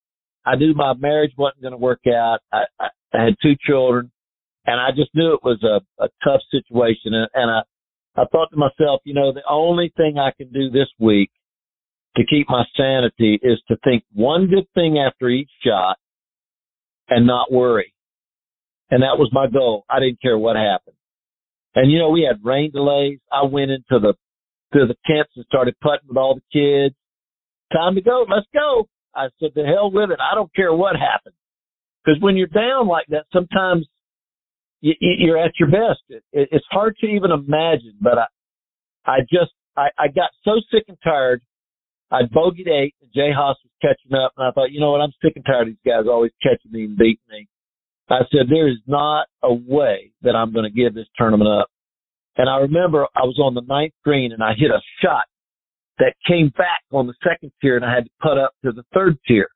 I 0.45 0.57
knew 0.57 0.75
my 0.75 0.95
marriage 0.95 1.33
wasn't 1.39 1.63
going 1.63 1.73
to 1.73 1.79
work 1.79 2.03
out. 2.09 2.39
I, 2.53 2.65
I, 2.81 2.89
I 3.15 3.25
had 3.27 3.35
two 3.41 3.55
children 3.65 4.11
and 4.67 4.81
I 4.81 4.91
just 4.91 5.15
knew 5.15 5.35
it 5.35 5.45
was 5.45 5.63
a, 5.63 5.81
a 6.03 6.09
tough 6.25 6.41
situation. 6.51 7.15
And, 7.15 7.29
and 7.35 7.51
I, 7.51 7.61
I 8.17 8.25
thought 8.31 8.49
to 8.51 8.57
myself, 8.57 9.03
you 9.05 9.15
know, 9.15 9.33
the 9.33 9.43
only 9.49 9.93
thing 9.97 10.19
I 10.19 10.31
can 10.37 10.53
do 10.53 10.71
this 10.71 10.89
week 10.99 11.31
to 12.17 12.25
keep 12.29 12.49
my 12.49 12.65
sanity 12.77 13.39
is 13.43 13.61
to 13.69 13.77
think 13.85 14.03
one 14.13 14.49
good 14.49 14.67
thing 14.75 14.99
after 14.99 15.29
each 15.29 15.51
shot 15.65 15.97
and 17.09 17.27
not 17.27 17.53
worry. 17.53 17.95
And 18.91 19.03
that 19.03 19.19
was 19.19 19.31
my 19.33 19.47
goal. 19.47 19.85
I 19.89 20.01
didn't 20.01 20.21
care 20.21 20.37
what 20.37 20.57
happened. 20.57 20.97
And 21.75 21.91
you 21.91 21.99
know, 21.99 22.11
we 22.11 22.27
had 22.29 22.45
rain 22.45 22.73
delays. 22.73 23.21
I 23.31 23.45
went 23.45 23.71
into 23.71 24.01
the 24.01 24.15
to 24.73 24.87
the 24.87 24.97
tents 25.07 25.31
and 25.37 25.45
started 25.47 25.75
putting 25.81 26.09
with 26.09 26.17
all 26.17 26.35
the 26.35 26.43
kids. 26.53 26.95
Time 27.73 27.95
to 27.95 28.01
go. 28.01 28.25
Let's 28.29 28.47
go. 28.53 28.89
I 29.15 29.29
said, 29.41 29.51
the 29.55 29.65
hell 29.65 29.91
with 29.91 30.11
it. 30.11 30.19
I 30.21 30.35
don't 30.35 30.53
care 30.55 30.73
what 30.73 30.97
happens. 30.97 31.35
Because 32.05 32.21
when 32.23 32.37
you're 32.37 32.47
down 32.47 32.87
like 32.87 33.07
that, 33.09 33.27
sometimes 33.33 33.87
you're 34.81 35.39
at 35.39 35.53
your 35.59 35.71
best. 35.71 36.01
It, 36.09 36.23
it, 36.33 36.49
it's 36.53 36.67
hard 36.71 36.97
to 37.01 37.07
even 37.07 37.31
imagine, 37.31 37.95
but 38.01 38.19
I, 38.19 38.27
I 39.07 39.21
just, 39.21 39.53
I, 39.77 39.89
I 39.99 40.09
got 40.09 40.31
so 40.45 40.53
sick 40.73 40.85
and 40.89 40.99
tired. 41.03 41.43
I 42.11 42.23
bogeyed 42.23 42.69
eight 42.69 42.95
and 43.01 43.11
Jay 43.15 43.31
Haas 43.35 43.57
was 43.63 43.73
catching 43.81 44.19
up 44.19 44.33
and 44.37 44.47
I 44.47 44.51
thought, 44.51 44.73
you 44.73 44.81
know 44.81 44.91
what? 44.91 45.01
I'm 45.01 45.13
sick 45.23 45.35
and 45.37 45.45
tired 45.45 45.63
of 45.63 45.67
these 45.69 45.87
guys 45.87 46.07
always 46.09 46.33
catching 46.43 46.73
me 46.73 46.85
and 46.85 46.97
beating 46.97 47.19
me. 47.31 47.47
I 48.09 48.23
said, 48.33 48.49
there 48.51 48.69
is 48.69 48.79
not 48.87 49.27
a 49.43 49.55
way 49.55 50.13
that 50.23 50.35
I'm 50.35 50.53
going 50.53 50.65
to 50.65 50.71
give 50.71 50.95
this 50.95 51.07
tournament 51.17 51.49
up. 51.49 51.69
And 52.37 52.49
I 52.49 52.57
remember 52.57 53.07
I 53.15 53.23
was 53.23 53.39
on 53.39 53.55
the 53.55 53.63
ninth 53.63 53.93
green 54.03 54.33
and 54.33 54.43
I 54.43 54.55
hit 54.59 54.71
a 54.71 54.81
shot 55.01 55.25
that 55.99 56.15
came 56.27 56.49
back 56.57 56.83
on 56.91 57.07
the 57.07 57.15
second 57.23 57.53
tier 57.61 57.77
and 57.77 57.85
I 57.85 57.95
had 57.95 58.05
to 58.07 58.11
putt 58.21 58.39
up 58.39 58.53
to 58.65 58.73
the 58.73 58.83
third 58.93 59.19
tier. 59.29 59.49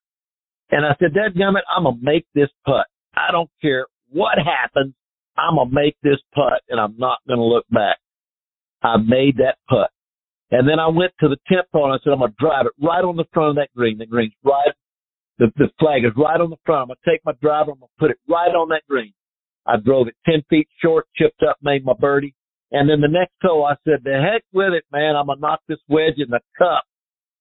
And 0.71 0.87
I 0.87 0.95
said, 1.01 1.15
Dad 1.15 1.35
Gummit, 1.35 1.63
I'm 1.75 1.85
going 1.85 1.99
to 1.99 2.05
make 2.05 2.27
this 2.35 2.51
putt. 2.65 2.87
I 3.17 3.33
don't 3.33 3.51
care 3.61 3.87
what 4.11 4.39
happens. 4.39 4.95
I'm 5.37 5.57
going 5.57 5.69
to 5.69 5.75
make 5.75 5.97
this 6.03 6.19
putt 6.35 6.63
and 6.69 6.81
I'm 6.81 6.97
not 6.99 7.19
going 7.27 7.39
to 7.39 7.45
look 7.45 7.65
back. 7.71 7.99
I 8.83 8.97
made 8.99 9.39
that 9.39 9.57
putt. 9.69 9.91
And 10.51 10.69
then 10.69 10.79
I 10.79 10.89
went 10.89 11.13
to 11.21 11.29
the 11.29 11.39
10th 11.51 11.73
hole 11.73 11.91
and 11.91 11.95
I 11.95 11.99
said, 12.05 12.13
I'm 12.13 12.21
going 12.21 12.31
to 12.31 12.37
drive 12.39 12.67
it 12.67 12.73
right 12.79 13.03
on 13.03 13.17
the 13.17 13.25
front 13.33 13.51
of 13.51 13.57
that 13.57 13.73
green. 13.75 13.99
The 13.99 14.07
green's 14.07 14.35
right. 14.45 14.75
The, 15.39 15.51
the 15.57 15.69
flag 15.81 16.05
is 16.05 16.13
right 16.17 16.41
on 16.41 16.51
the 16.51 16.61
front. 16.65 16.83
I'm 16.83 16.89
going 16.89 16.99
to 17.05 17.11
take 17.11 17.25
my 17.25 17.33
driver. 17.43 17.73
I'm 17.73 17.81
going 17.81 17.91
to 17.91 17.99
put 17.99 18.11
it 18.11 18.19
right 18.29 18.55
on 18.55 18.69
that 18.69 18.83
green. 18.89 19.13
I 19.67 19.77
drove 19.79 20.09
it 20.09 20.15
10 20.27 20.43
feet 20.51 20.69
short, 20.81 21.07
chipped 21.17 21.43
up, 21.43 21.57
made 21.63 21.85
my 21.85 21.95
birdie. 21.99 22.35
And 22.71 22.89
then 22.89 23.01
the 23.01 23.09
next 23.09 23.35
hole, 23.43 23.65
I 23.65 23.75
said, 23.85 24.05
the 24.05 24.21
heck 24.21 24.45
with 24.53 24.75
it, 24.75 24.85
man. 24.93 25.17
I'm 25.17 25.27
going 25.27 25.39
to 25.39 25.43
knock 25.43 25.61
this 25.67 25.79
wedge 25.89 26.19
in 26.19 26.29
the 26.29 26.41
cup. 26.59 26.85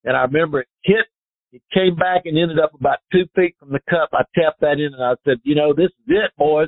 And 0.05 0.15
I 0.15 0.21
remember 0.23 0.61
it 0.61 0.67
hit, 0.83 1.05
it 1.51 1.61
came 1.73 1.95
back 1.95 2.23
and 2.25 2.37
ended 2.37 2.59
up 2.59 2.73
about 2.73 2.99
two 3.11 3.25
feet 3.35 3.55
from 3.59 3.71
the 3.71 3.79
cup. 3.89 4.09
I 4.13 4.23
tapped 4.33 4.61
that 4.61 4.79
in 4.79 4.93
and 4.93 5.03
I 5.03 5.13
said, 5.25 5.37
you 5.43 5.55
know, 5.55 5.73
this 5.73 5.91
is 5.91 6.07
it, 6.07 6.31
boys. 6.37 6.67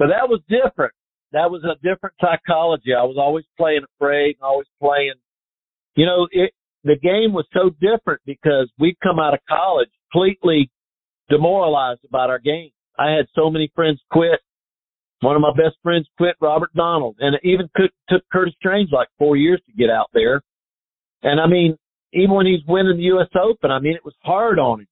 But 0.00 0.08
that 0.08 0.30
was 0.30 0.40
different. 0.48 0.94
That 1.32 1.50
was 1.50 1.62
a 1.62 1.76
different 1.86 2.16
psychology. 2.18 2.94
I 2.96 3.04
was 3.04 3.16
always 3.18 3.44
playing 3.58 3.82
afraid 3.94 4.36
and 4.36 4.42
always 4.42 4.66
playing, 4.82 5.12
you 5.94 6.06
know, 6.06 6.26
it, 6.32 6.52
the 6.84 6.96
game 6.96 7.34
was 7.34 7.46
so 7.52 7.68
different 7.82 8.22
because 8.24 8.72
we'd 8.78 8.98
come 9.02 9.18
out 9.18 9.34
of 9.34 9.40
college 9.46 9.90
completely 10.10 10.70
demoralized 11.28 12.00
about 12.08 12.30
our 12.30 12.38
game. 12.38 12.70
I 12.98 13.10
had 13.10 13.26
so 13.34 13.50
many 13.50 13.70
friends 13.74 14.00
quit. 14.10 14.40
One 15.20 15.36
of 15.36 15.42
my 15.42 15.52
best 15.52 15.76
friends 15.82 16.08
quit, 16.16 16.34
Robert 16.40 16.72
Donald, 16.74 17.16
and 17.20 17.34
it 17.34 17.42
even 17.44 17.68
took, 17.76 17.90
took 18.08 18.22
Curtis 18.32 18.54
Strange 18.58 18.88
like 18.90 19.08
four 19.18 19.36
years 19.36 19.60
to 19.66 19.72
get 19.74 19.90
out 19.90 20.08
there. 20.14 20.40
And 21.22 21.38
I 21.38 21.46
mean, 21.46 21.76
even 22.14 22.30
when 22.34 22.46
he's 22.46 22.64
winning 22.66 22.96
the 22.96 23.04
U.S. 23.04 23.28
Open, 23.38 23.70
I 23.70 23.78
mean, 23.80 23.94
it 23.94 24.04
was 24.04 24.14
hard 24.24 24.58
on 24.58 24.80
him. 24.80 24.86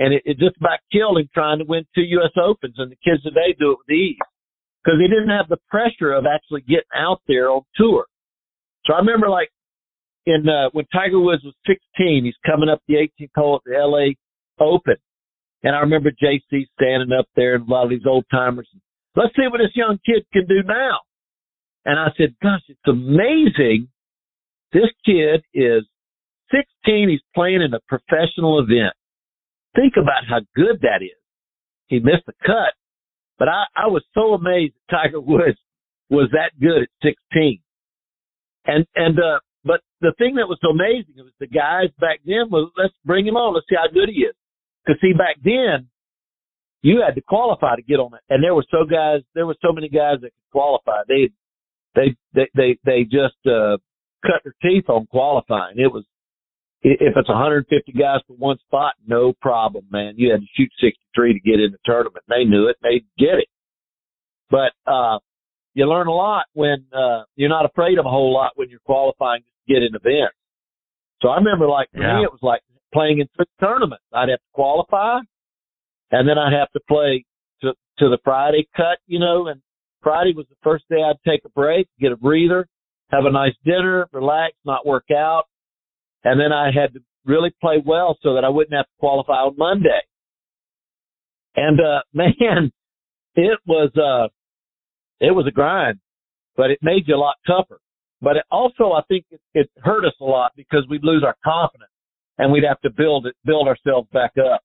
And 0.00 0.14
it, 0.14 0.22
it 0.24 0.38
just 0.38 0.56
about 0.56 0.80
killed 0.90 1.18
him 1.18 1.28
trying 1.32 1.58
to 1.58 1.64
win 1.68 1.84
two 1.94 2.00
U.S. 2.18 2.32
Opens. 2.42 2.74
And 2.78 2.90
the 2.90 2.96
kids 3.04 3.22
today 3.22 3.54
do 3.58 3.72
it 3.72 3.78
with 3.84 3.94
ease 3.94 4.16
because 4.82 4.98
he 4.98 5.06
didn't 5.06 5.28
have 5.28 5.48
the 5.48 5.60
pressure 5.68 6.12
of 6.12 6.24
actually 6.24 6.62
getting 6.62 6.96
out 6.96 7.20
there 7.28 7.50
on 7.50 7.62
tour. 7.76 8.06
So 8.86 8.94
I 8.94 8.98
remember 8.98 9.28
like 9.28 9.50
in, 10.24 10.48
uh, 10.48 10.70
when 10.72 10.86
Tiger 10.92 11.20
Woods 11.20 11.44
was 11.44 11.54
16, 11.66 12.24
he's 12.24 12.34
coming 12.46 12.70
up 12.70 12.80
the 12.88 12.94
18th 12.94 13.30
hole 13.36 13.56
at 13.56 13.62
the 13.64 13.76
LA 13.76 14.16
Open. 14.64 14.96
And 15.62 15.76
I 15.76 15.80
remember 15.80 16.10
JC 16.10 16.64
standing 16.80 17.12
up 17.12 17.26
there 17.36 17.54
and 17.54 17.68
a 17.68 17.70
lot 17.70 17.84
of 17.84 17.90
these 17.90 18.06
old 18.08 18.24
timers. 18.30 18.68
Let's 19.14 19.36
see 19.36 19.46
what 19.50 19.58
this 19.58 19.76
young 19.76 19.98
kid 20.06 20.24
can 20.32 20.46
do 20.46 20.62
now. 20.64 21.00
And 21.84 21.98
I 21.98 22.08
said, 22.16 22.34
gosh, 22.42 22.62
it's 22.68 22.80
amazing. 22.86 23.88
This 24.72 24.88
kid 25.04 25.42
is 25.52 25.84
16. 26.50 27.08
He's 27.08 27.20
playing 27.34 27.62
in 27.62 27.74
a 27.74 27.80
professional 27.88 28.60
event. 28.60 28.94
Think 29.74 29.94
about 29.96 30.26
how 30.28 30.40
good 30.54 30.80
that 30.82 31.02
is. 31.02 31.16
He 31.86 31.98
missed 31.98 32.26
the 32.26 32.32
cut, 32.44 32.74
but 33.38 33.48
I, 33.48 33.64
I 33.76 33.86
was 33.86 34.04
so 34.14 34.34
amazed 34.34 34.74
that 34.74 34.96
Tiger 34.96 35.20
Woods 35.20 35.58
was 36.08 36.28
that 36.32 36.52
good 36.60 36.82
at 36.82 36.88
16. 37.02 37.60
And, 38.66 38.86
and, 38.94 39.18
uh, 39.18 39.38
but 39.64 39.80
the 40.00 40.12
thing 40.18 40.34
that 40.36 40.48
was 40.48 40.58
so 40.62 40.70
amazing 40.70 41.14
was 41.16 41.32
the 41.38 41.46
guys 41.46 41.90
back 42.00 42.20
then 42.24 42.50
was, 42.50 42.70
let's 42.76 42.94
bring 43.04 43.26
him 43.26 43.36
on. 43.36 43.54
Let's 43.54 43.66
see 43.68 43.76
how 43.76 43.88
good 43.92 44.08
he 44.08 44.22
is. 44.22 44.34
Cause 44.86 44.96
see, 45.00 45.12
back 45.12 45.36
then 45.44 45.88
you 46.82 47.02
had 47.04 47.14
to 47.14 47.20
qualify 47.20 47.76
to 47.76 47.82
get 47.82 48.00
on 48.00 48.14
it. 48.14 48.20
And 48.28 48.42
there 48.42 48.54
were 48.54 48.64
so 48.70 48.84
guys, 48.84 49.20
there 49.34 49.46
were 49.46 49.56
so 49.62 49.72
many 49.72 49.88
guys 49.88 50.16
that 50.22 50.32
could 50.32 50.50
qualify. 50.52 51.02
They, 51.06 51.30
they, 51.94 52.16
they, 52.34 52.48
they, 52.54 52.78
they 52.84 53.04
just, 53.04 53.36
uh, 53.46 53.76
cut 54.24 54.42
their 54.44 54.54
teeth 54.62 54.88
on 54.88 55.06
qualifying. 55.06 55.78
It 55.78 55.92
was, 55.92 56.04
if 56.82 57.16
it's 57.16 57.28
150 57.28 57.92
guys 57.92 58.20
for 58.26 58.34
one 58.34 58.58
spot, 58.58 58.94
no 59.06 59.32
problem, 59.40 59.84
man. 59.90 60.14
You 60.16 60.30
had 60.30 60.40
to 60.40 60.46
shoot 60.56 60.70
63 60.80 61.34
to 61.34 61.40
get 61.40 61.60
in 61.60 61.72
the 61.72 61.78
tournament. 61.84 62.24
They 62.28 62.44
knew 62.44 62.68
it. 62.68 62.76
They 62.82 63.02
get 63.18 63.38
it. 63.38 63.48
But, 64.50 64.72
uh, 64.90 65.18
you 65.74 65.86
learn 65.86 66.08
a 66.08 66.12
lot 66.12 66.46
when, 66.54 66.86
uh, 66.92 67.24
you're 67.36 67.48
not 67.48 67.64
afraid 67.64 67.98
of 67.98 68.06
a 68.06 68.10
whole 68.10 68.32
lot 68.32 68.52
when 68.56 68.70
you're 68.70 68.80
qualifying 68.80 69.42
to 69.42 69.72
get 69.72 69.82
in 69.82 69.94
events. 69.94 70.36
So 71.22 71.28
I 71.28 71.36
remember 71.36 71.68
like 71.68 71.88
for 71.92 72.02
yeah. 72.02 72.16
me, 72.16 72.24
it 72.24 72.32
was 72.32 72.40
like 72.42 72.62
playing 72.92 73.20
in 73.20 73.28
tournaments. 73.60 74.04
I'd 74.12 74.30
have 74.30 74.38
to 74.38 74.52
qualify 74.52 75.20
and 76.10 76.28
then 76.28 76.38
I'd 76.38 76.58
have 76.58 76.70
to 76.72 76.80
play 76.88 77.24
to, 77.62 77.72
to 77.98 78.08
the 78.08 78.18
Friday 78.24 78.68
cut, 78.76 78.98
you 79.06 79.18
know, 79.18 79.46
and 79.46 79.60
Friday 80.02 80.32
was 80.34 80.46
the 80.48 80.56
first 80.62 80.84
day 80.88 81.02
I'd 81.02 81.22
take 81.28 81.44
a 81.44 81.50
break, 81.50 81.88
get 82.00 82.12
a 82.12 82.16
breather, 82.16 82.66
have 83.10 83.26
a 83.26 83.30
nice 83.30 83.54
dinner, 83.64 84.08
relax, 84.12 84.54
not 84.64 84.86
work 84.86 85.10
out, 85.14 85.44
and 86.24 86.40
then 86.40 86.52
I 86.52 86.66
had 86.66 86.94
to 86.94 87.00
really 87.24 87.50
play 87.60 87.82
well 87.84 88.18
so 88.22 88.34
that 88.34 88.44
I 88.44 88.48
wouldn't 88.48 88.74
have 88.74 88.86
to 88.86 88.98
qualify 88.98 89.34
on 89.34 89.56
Monday. 89.56 90.00
And 91.56 91.80
uh 91.80 92.00
man, 92.12 92.72
it 93.34 93.58
was 93.66 93.90
uh 93.96 94.28
it 95.24 95.34
was 95.34 95.46
a 95.46 95.50
grind, 95.50 95.98
but 96.56 96.70
it 96.70 96.78
made 96.82 97.04
you 97.06 97.16
a 97.16 97.18
lot 97.18 97.36
tougher. 97.46 97.80
But 98.22 98.36
it 98.36 98.44
also 98.50 98.92
I 98.92 99.02
think 99.08 99.26
it, 99.30 99.40
it 99.54 99.70
hurt 99.78 100.04
us 100.04 100.14
a 100.20 100.24
lot 100.24 100.52
because 100.56 100.86
we'd 100.88 101.04
lose 101.04 101.24
our 101.24 101.36
confidence 101.44 101.90
and 102.38 102.52
we'd 102.52 102.64
have 102.64 102.80
to 102.82 102.90
build 102.90 103.26
it 103.26 103.34
build 103.44 103.68
ourselves 103.68 104.08
back 104.12 104.32
up. 104.38 104.62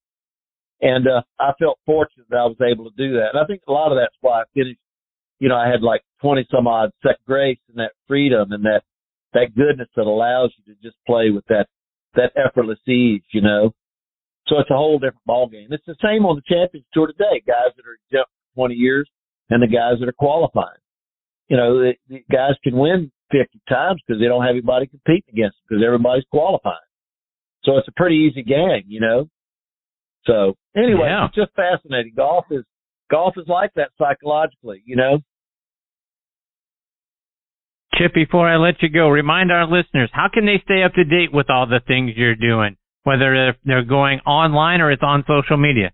And 0.81 1.07
uh 1.07 1.21
I 1.39 1.51
felt 1.59 1.79
fortunate 1.85 2.27
that 2.29 2.37
I 2.37 2.45
was 2.45 2.57
able 2.61 2.89
to 2.89 2.95
do 2.97 3.13
that. 3.15 3.29
And 3.33 3.39
I 3.39 3.45
think 3.45 3.61
a 3.67 3.71
lot 3.71 3.91
of 3.91 3.97
that's 3.97 4.15
why 4.21 4.41
I 4.41 4.43
finished 4.53 4.79
you 5.39 5.49
know, 5.49 5.55
I 5.57 5.67
had 5.67 5.81
like 5.81 6.01
twenty 6.21 6.47
some 6.49 6.67
odd 6.67 6.91
second 7.01 7.25
grace 7.27 7.59
and 7.69 7.77
that 7.77 7.91
freedom 8.07 8.51
and 8.51 8.63
that 8.63 8.83
that 9.36 9.54
goodness 9.56 9.89
that 9.95 10.08
allows 10.08 10.52
you 10.58 10.74
to 10.74 10.82
just 10.82 10.98
play 11.06 11.30
with 11.30 11.45
that 11.48 11.67
that 12.15 12.32
effortless 12.36 12.80
ease, 12.88 13.21
you 13.32 13.41
know. 13.41 13.71
So 14.48 14.60
it's 14.60 14.71
a 14.71 14.76
whole 14.76 14.98
different 14.98 15.26
ball 15.26 15.48
game. 15.48 15.67
It's 15.71 15.86
the 15.86 15.95
same 16.02 16.26
on 16.26 16.38
the 16.38 16.48
Champions 16.48 16.86
Tour 16.93 17.08
today. 17.08 17.43
Guys 17.45 17.76
that 17.76 17.86
are 17.86 17.98
exempt 18.08 18.32
for 18.56 18.67
20 18.67 18.76
years 18.76 19.10
and 19.50 19.62
the 19.62 19.67
guys 19.67 20.00
that 20.00 20.08
are 20.08 20.17
qualifying. 20.17 20.80
You 21.50 21.58
know, 21.58 21.78
the, 21.80 21.93
the 22.10 22.24
guys 22.32 22.54
can 22.63 22.78
win 22.78 23.12
50 23.32 23.60
times 23.67 24.02
because 24.06 24.21
they 24.21 24.28
don't 24.28 24.43
have 24.43 24.56
anybody 24.56 24.88
competing 24.88 25.34
against 25.34 25.58
them 25.58 25.65
because 25.69 25.84
everybody's 25.86 26.26
qualifying. 26.32 26.78
So 27.63 27.78
it's 27.78 27.88
a 27.88 27.98
pretty 27.98 28.30
easy 28.30 28.43
game, 28.43 28.86
you 28.88 29.02
know. 29.02 29.28
So 30.26 30.56
anyway, 30.76 31.10
yeah. 31.10 31.26
it's 31.26 31.36
just 31.36 31.52
fascinating. 31.56 32.13
Golf 32.15 32.45
is 32.50 32.63
golf 33.12 33.34
is 33.38 33.48
like 33.48 33.71
that 33.76 33.89
psychologically, 33.98 34.82
you 34.86 34.95
know. 34.95 35.19
Chip, 37.97 38.13
before 38.13 38.49
I 38.49 38.58
let 38.58 38.81
you 38.81 38.89
go, 38.89 39.10
remind 39.10 39.51
our 39.51 39.65
listeners 39.65 40.10
how 40.12 40.27
can 40.34 40.45
they 40.45 40.62
stay 40.63 40.84
up 40.84 40.93
to 40.93 41.03
date 41.03 41.34
with 41.34 41.49
all 41.49 41.65
the 41.65 41.79
things 41.88 42.12
you're 42.15 42.36
doing, 42.36 42.75
whether 43.03 43.55
they're 43.63 43.86
going 43.86 44.19
online 44.21 44.81
or 44.81 44.91
it's 44.91 45.03
on 45.03 45.23
social 45.27 45.58
media. 45.58 45.91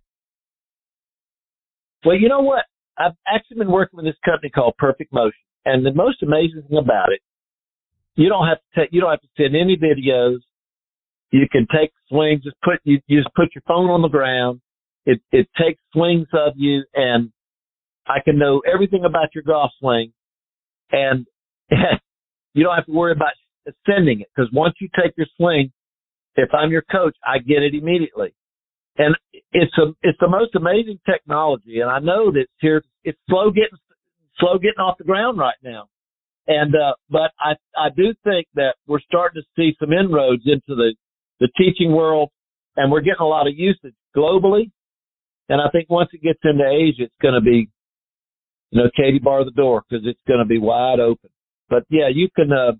Well, 2.04 2.16
you 2.16 2.30
know 2.30 2.42
what? 2.42 2.66
I've 2.98 3.14
actually 3.28 3.58
been 3.58 3.72
working 3.72 3.98
with 3.98 4.06
this 4.06 4.16
company 4.26 4.50
called 4.50 4.76
Perfect 4.78 5.14
Motion, 5.14 5.40
and 5.66 5.86
the 5.86 5.94
most 5.94 6.24
amazing 6.24 6.64
thing 6.68 6.78
about 6.78 7.12
it, 7.12 7.22
you 8.16 8.30
don't 8.30 8.48
have 8.48 8.58
to 8.58 8.82
take, 8.82 8.90
you 8.92 9.02
don't 9.02 9.12
have 9.12 9.22
to 9.22 9.28
send 9.38 9.56
any 9.56 9.78
videos. 9.78 10.38
You 11.32 11.48
can 11.50 11.66
take 11.74 11.92
swings, 12.10 12.44
just 12.44 12.58
put 12.62 12.80
you, 12.84 13.00
you 13.08 13.22
just 13.22 13.34
put 13.36 13.56
your 13.56 13.62
phone 13.68 13.90
on 13.90 14.02
the 14.02 14.10
ground. 14.10 14.60
It 15.06 15.22
it 15.32 15.48
takes 15.58 15.82
swings 15.94 16.28
of 16.34 16.54
you, 16.58 16.84
and 16.94 17.32
I 18.08 18.20
can 18.24 18.38
know 18.38 18.62
everything 18.72 19.06
about 19.06 19.34
your 19.34 19.44
golf 19.44 19.72
swing, 19.80 20.12
and 20.92 21.26
you 22.54 22.64
don't 22.64 22.76
have 22.76 22.86
to 22.86 22.92
worry 22.92 23.14
about 23.14 23.32
sending 23.86 24.22
it 24.22 24.28
because 24.36 24.52
once 24.54 24.76
you 24.82 24.90
take 24.96 25.14
your 25.18 25.28
swing, 25.38 25.72
if 26.36 26.50
I'm 26.54 26.72
your 26.72 26.84
coach, 26.84 27.16
I 27.26 27.40
get 27.40 27.64
it 27.64 27.74
immediately. 27.74 28.34
And 28.98 29.16
it's 29.52 29.74
a, 29.78 29.94
it's 30.04 30.18
the 30.20 30.28
most 30.28 30.56
amazing 30.56 31.00
technology. 31.10 31.80
And 31.80 31.90
I 31.90 32.00
know 32.00 32.32
that 32.32 32.42
it's 32.42 32.52
here, 32.60 32.84
it's 33.04 33.18
slow 33.30 33.50
getting, 33.50 33.78
slow 34.40 34.58
getting 34.58 34.80
off 34.80 34.98
the 34.98 35.06
ground 35.06 35.38
right 35.38 35.56
now. 35.64 35.88
And, 36.48 36.76
uh, 36.76 36.94
but 37.10 37.32
I, 37.40 37.54
I 37.78 37.90
do 37.96 38.14
think 38.24 38.48
that 38.56 38.76
we're 38.88 39.00
starting 39.02 39.42
to 39.42 39.48
see 39.56 39.76
some 39.80 39.94
inroads 39.94 40.44
into 40.46 40.76
the, 40.76 40.94
the 41.40 41.50
teaching 41.58 41.94
world 41.94 42.30
and 42.76 42.92
we're 42.92 43.02
getting 43.02 43.22
a 43.22 43.28
lot 43.28 43.48
of 43.48 43.54
usage 43.56 43.96
globally. 44.16 44.72
And 45.50 45.62
I 45.62 45.70
think 45.72 45.90
once 45.90 46.10
it 46.14 46.22
gets 46.22 46.40
into 46.44 46.66
Asia, 46.66 47.04
it's 47.04 47.22
going 47.22 47.34
to 47.34 47.42
be, 47.42 47.70
you 48.72 48.82
know, 48.82 48.90
Katie 48.96 49.20
bar 49.20 49.44
the 49.44 49.52
door 49.52 49.84
because 49.88 50.06
it's 50.06 50.20
going 50.28 50.40
to 50.40 50.46
be 50.46 50.60
wide 50.60 51.00
open. 51.00 51.30
But 51.72 51.86
yeah, 51.90 52.10
you 52.14 52.28
can 52.36 52.52
uh, 52.52 52.74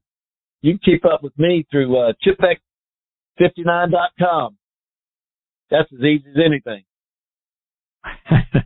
you 0.62 0.74
can 0.74 0.80
keep 0.84 1.06
up 1.06 1.24
with 1.24 1.32
me 1.40 1.66
through 1.72 1.98
uh, 1.98 2.12
chipbeck59.com. 3.40 4.58
That's 5.72 5.90
as 5.94 6.00
easy 6.00 6.26
as 6.30 6.36
anything. 6.46 6.84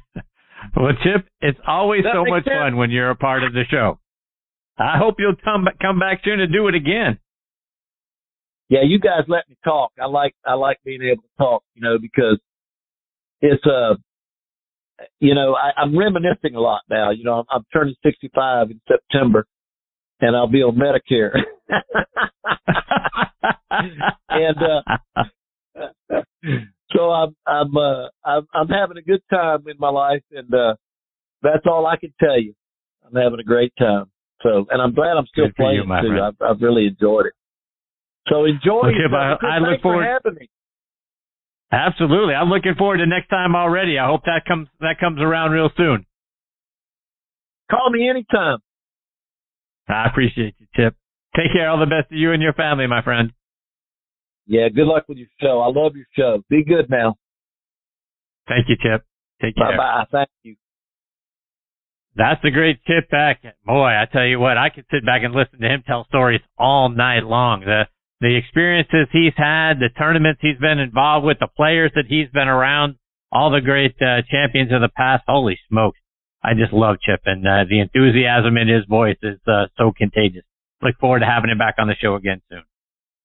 well, 0.76 0.94
Chip, 1.04 1.28
it's 1.42 1.60
always 1.68 2.04
that 2.04 2.14
so 2.16 2.26
much 2.26 2.46
sense. 2.46 2.56
fun 2.58 2.76
when 2.78 2.90
you're 2.90 3.12
a 3.12 3.16
part 3.16 3.44
of 3.44 3.54
the 3.54 3.66
show. 3.70 4.00
I 4.80 4.98
hope 4.98 5.18
you'll 5.20 5.36
come 5.44 5.68
come 5.80 6.00
back 6.00 6.22
soon 6.26 6.40
to 6.40 6.48
do 6.48 6.68
it 6.68 6.74
again. 6.74 7.20
Yeah, 8.68 8.82
you 8.84 9.00
guys 9.00 9.26
let 9.28 9.48
me 9.48 9.56
talk. 9.64 9.92
I 10.02 10.08
like 10.08 10.34
I 10.44 10.56
like 10.56 10.80
being 10.84 11.04
able 11.04 11.22
to 11.22 11.30
talk, 11.38 11.64
you 11.76 11.84
know, 11.84 12.00
because 12.00 12.40
it's 13.42 13.64
a 13.68 13.92
uh, 13.92 13.96
you 15.20 15.36
know, 15.36 15.56
I, 15.56 15.80
I'm 15.80 15.96
reminiscing 15.98 16.56
a 16.56 16.60
lot 16.60 16.82
now. 16.90 17.12
You 17.12 17.26
know, 17.26 17.34
I'm, 17.40 17.46
I'm 17.52 17.66
turning 17.72 17.96
65 18.04 18.72
in 18.72 18.82
September, 18.88 19.46
and 20.22 20.36
I'll 20.36 20.48
be 20.48 20.64
on 20.64 20.76
Medicare. 20.76 21.38
and 24.30 24.58
uh 24.58 24.82
so 26.96 27.12
I'm 27.12 27.36
I'm 27.46 27.76
uh 27.76 28.08
I'm 28.24 28.48
I'm 28.54 28.70
having 28.70 28.98
a 28.98 29.02
good 29.02 29.22
time 29.30 29.68
in 29.68 29.76
my 29.80 29.90
life 29.90 30.24
and 30.32 30.54
uh 30.54 30.76
that's 31.42 31.66
all 31.66 31.86
I 31.86 31.98
can 31.98 32.14
tell 32.20 32.40
you. 32.40 32.54
I'm 33.06 33.16
having 33.16 33.40
a 33.40 33.44
great 33.44 33.74
time. 33.78 34.06
So 34.42 34.66
and 34.70 34.82
I'm 34.82 34.94
glad 34.94 35.18
I'm 35.18 35.28
still 35.28 35.50
playing 35.56 35.88
you, 35.88 36.02
too. 36.02 36.22
I've 36.22 36.36
I've 36.42 36.62
really 36.62 36.88
enjoyed 36.88 37.28
it. 37.28 37.34
So 38.28 38.46
enjoy 38.46 38.90
it. 38.90 39.14
I, 39.14 39.36
I 39.44 39.60
look 39.60 39.82
forward 39.82 40.06
having 40.06 40.40
me. 40.40 40.50
Absolutely. 41.72 42.34
I'm 42.34 42.50
looking 42.50 42.76
forward 42.78 42.98
to 42.98 43.06
next 43.06 43.28
time 43.28 43.56
already. 43.56 44.00
I 44.00 44.08
hope 44.08 44.24
that 44.26 44.44
comes 44.48 44.70
that 44.80 45.00
comes 45.00 45.20
around 45.20 45.52
real 45.52 45.70
soon. 45.76 46.06
Call 47.70 47.90
me 47.90 48.10
anytime. 48.10 48.60
I 49.88 50.08
appreciate 50.08 50.56
you, 50.60 50.68
Chip. 50.76 50.96
Take 51.36 51.54
care. 51.54 51.70
All 51.70 51.80
the 51.80 51.86
best 51.86 52.10
to 52.10 52.16
you 52.16 52.32
and 52.32 52.42
your 52.42 52.54
family, 52.54 52.88
my 52.88 53.02
friend. 53.02 53.32
Yeah, 54.48 54.70
good 54.70 54.88
luck 54.88 55.06
with 55.08 55.18
your 55.18 55.28
show. 55.42 55.60
I 55.62 55.68
love 55.68 55.96
your 55.96 56.06
show. 56.16 56.44
Be 56.50 56.64
good 56.64 56.90
now. 56.90 57.16
Thank 58.48 58.70
you, 58.70 58.76
Chip. 58.82 59.04
Take 59.42 59.56
care. 59.56 59.72
Bye 59.72 59.78
bye. 59.78 60.06
Thank 60.12 60.30
you. 60.44 60.56
That's 62.16 62.40
a 62.46 62.52
great 62.52 62.84
Chip 62.86 63.10
Beck. 63.10 63.42
Boy, 63.66 63.88
I 63.88 64.06
tell 64.12 64.26
you 64.26 64.40
what, 64.40 64.58
I 64.58 64.70
could 64.70 64.86
sit 64.90 65.06
back 65.06 65.24
and 65.24 65.34
listen 65.34 65.60
to 65.60 65.68
him 65.68 65.84
tell 65.86 66.06
stories 66.06 66.42
all 66.58 66.90
night 66.90 67.26
long. 67.26 67.62
The 67.62 67.88
the 68.22 68.36
experiences 68.38 69.08
he's 69.12 69.34
had, 69.36 69.80
the 69.80 69.90
tournaments 69.98 70.40
he's 70.42 70.58
been 70.58 70.80
involved 70.80 71.26
with, 71.26 71.40
the 71.40 71.50
players 71.58 71.92
that 71.96 72.06
he's 72.08 72.30
been 72.34 72.48
around. 72.48 72.96
all 73.32 73.52
the 73.52 73.60
great 73.60 73.96
uh, 74.02 74.22
champions 74.32 74.72
of 74.72 74.80
the 74.80 74.90
past. 74.96 75.24
Holy 75.28 75.60
smokes. 75.70 76.00
I 76.44 76.54
just 76.54 76.74
love 76.74 76.98
Chip 77.02 77.22
and 77.26 77.46
uh, 77.48 77.66
the 77.70 77.80
enthusiasm 77.80 78.58
in 78.58 78.68
his 78.68 78.86
voice 78.86 79.18
is 79.24 79.40
uh, 79.48 79.68
so 79.78 79.92
contagious. 79.96 80.44
Look 80.82 80.98
forward 81.00 81.20
to 81.20 81.26
having 81.26 81.50
him 81.50 81.58
back 81.58 81.76
on 81.80 81.88
the 81.88 81.96
show 81.96 82.16
again 82.16 82.42
soon. 82.50 82.64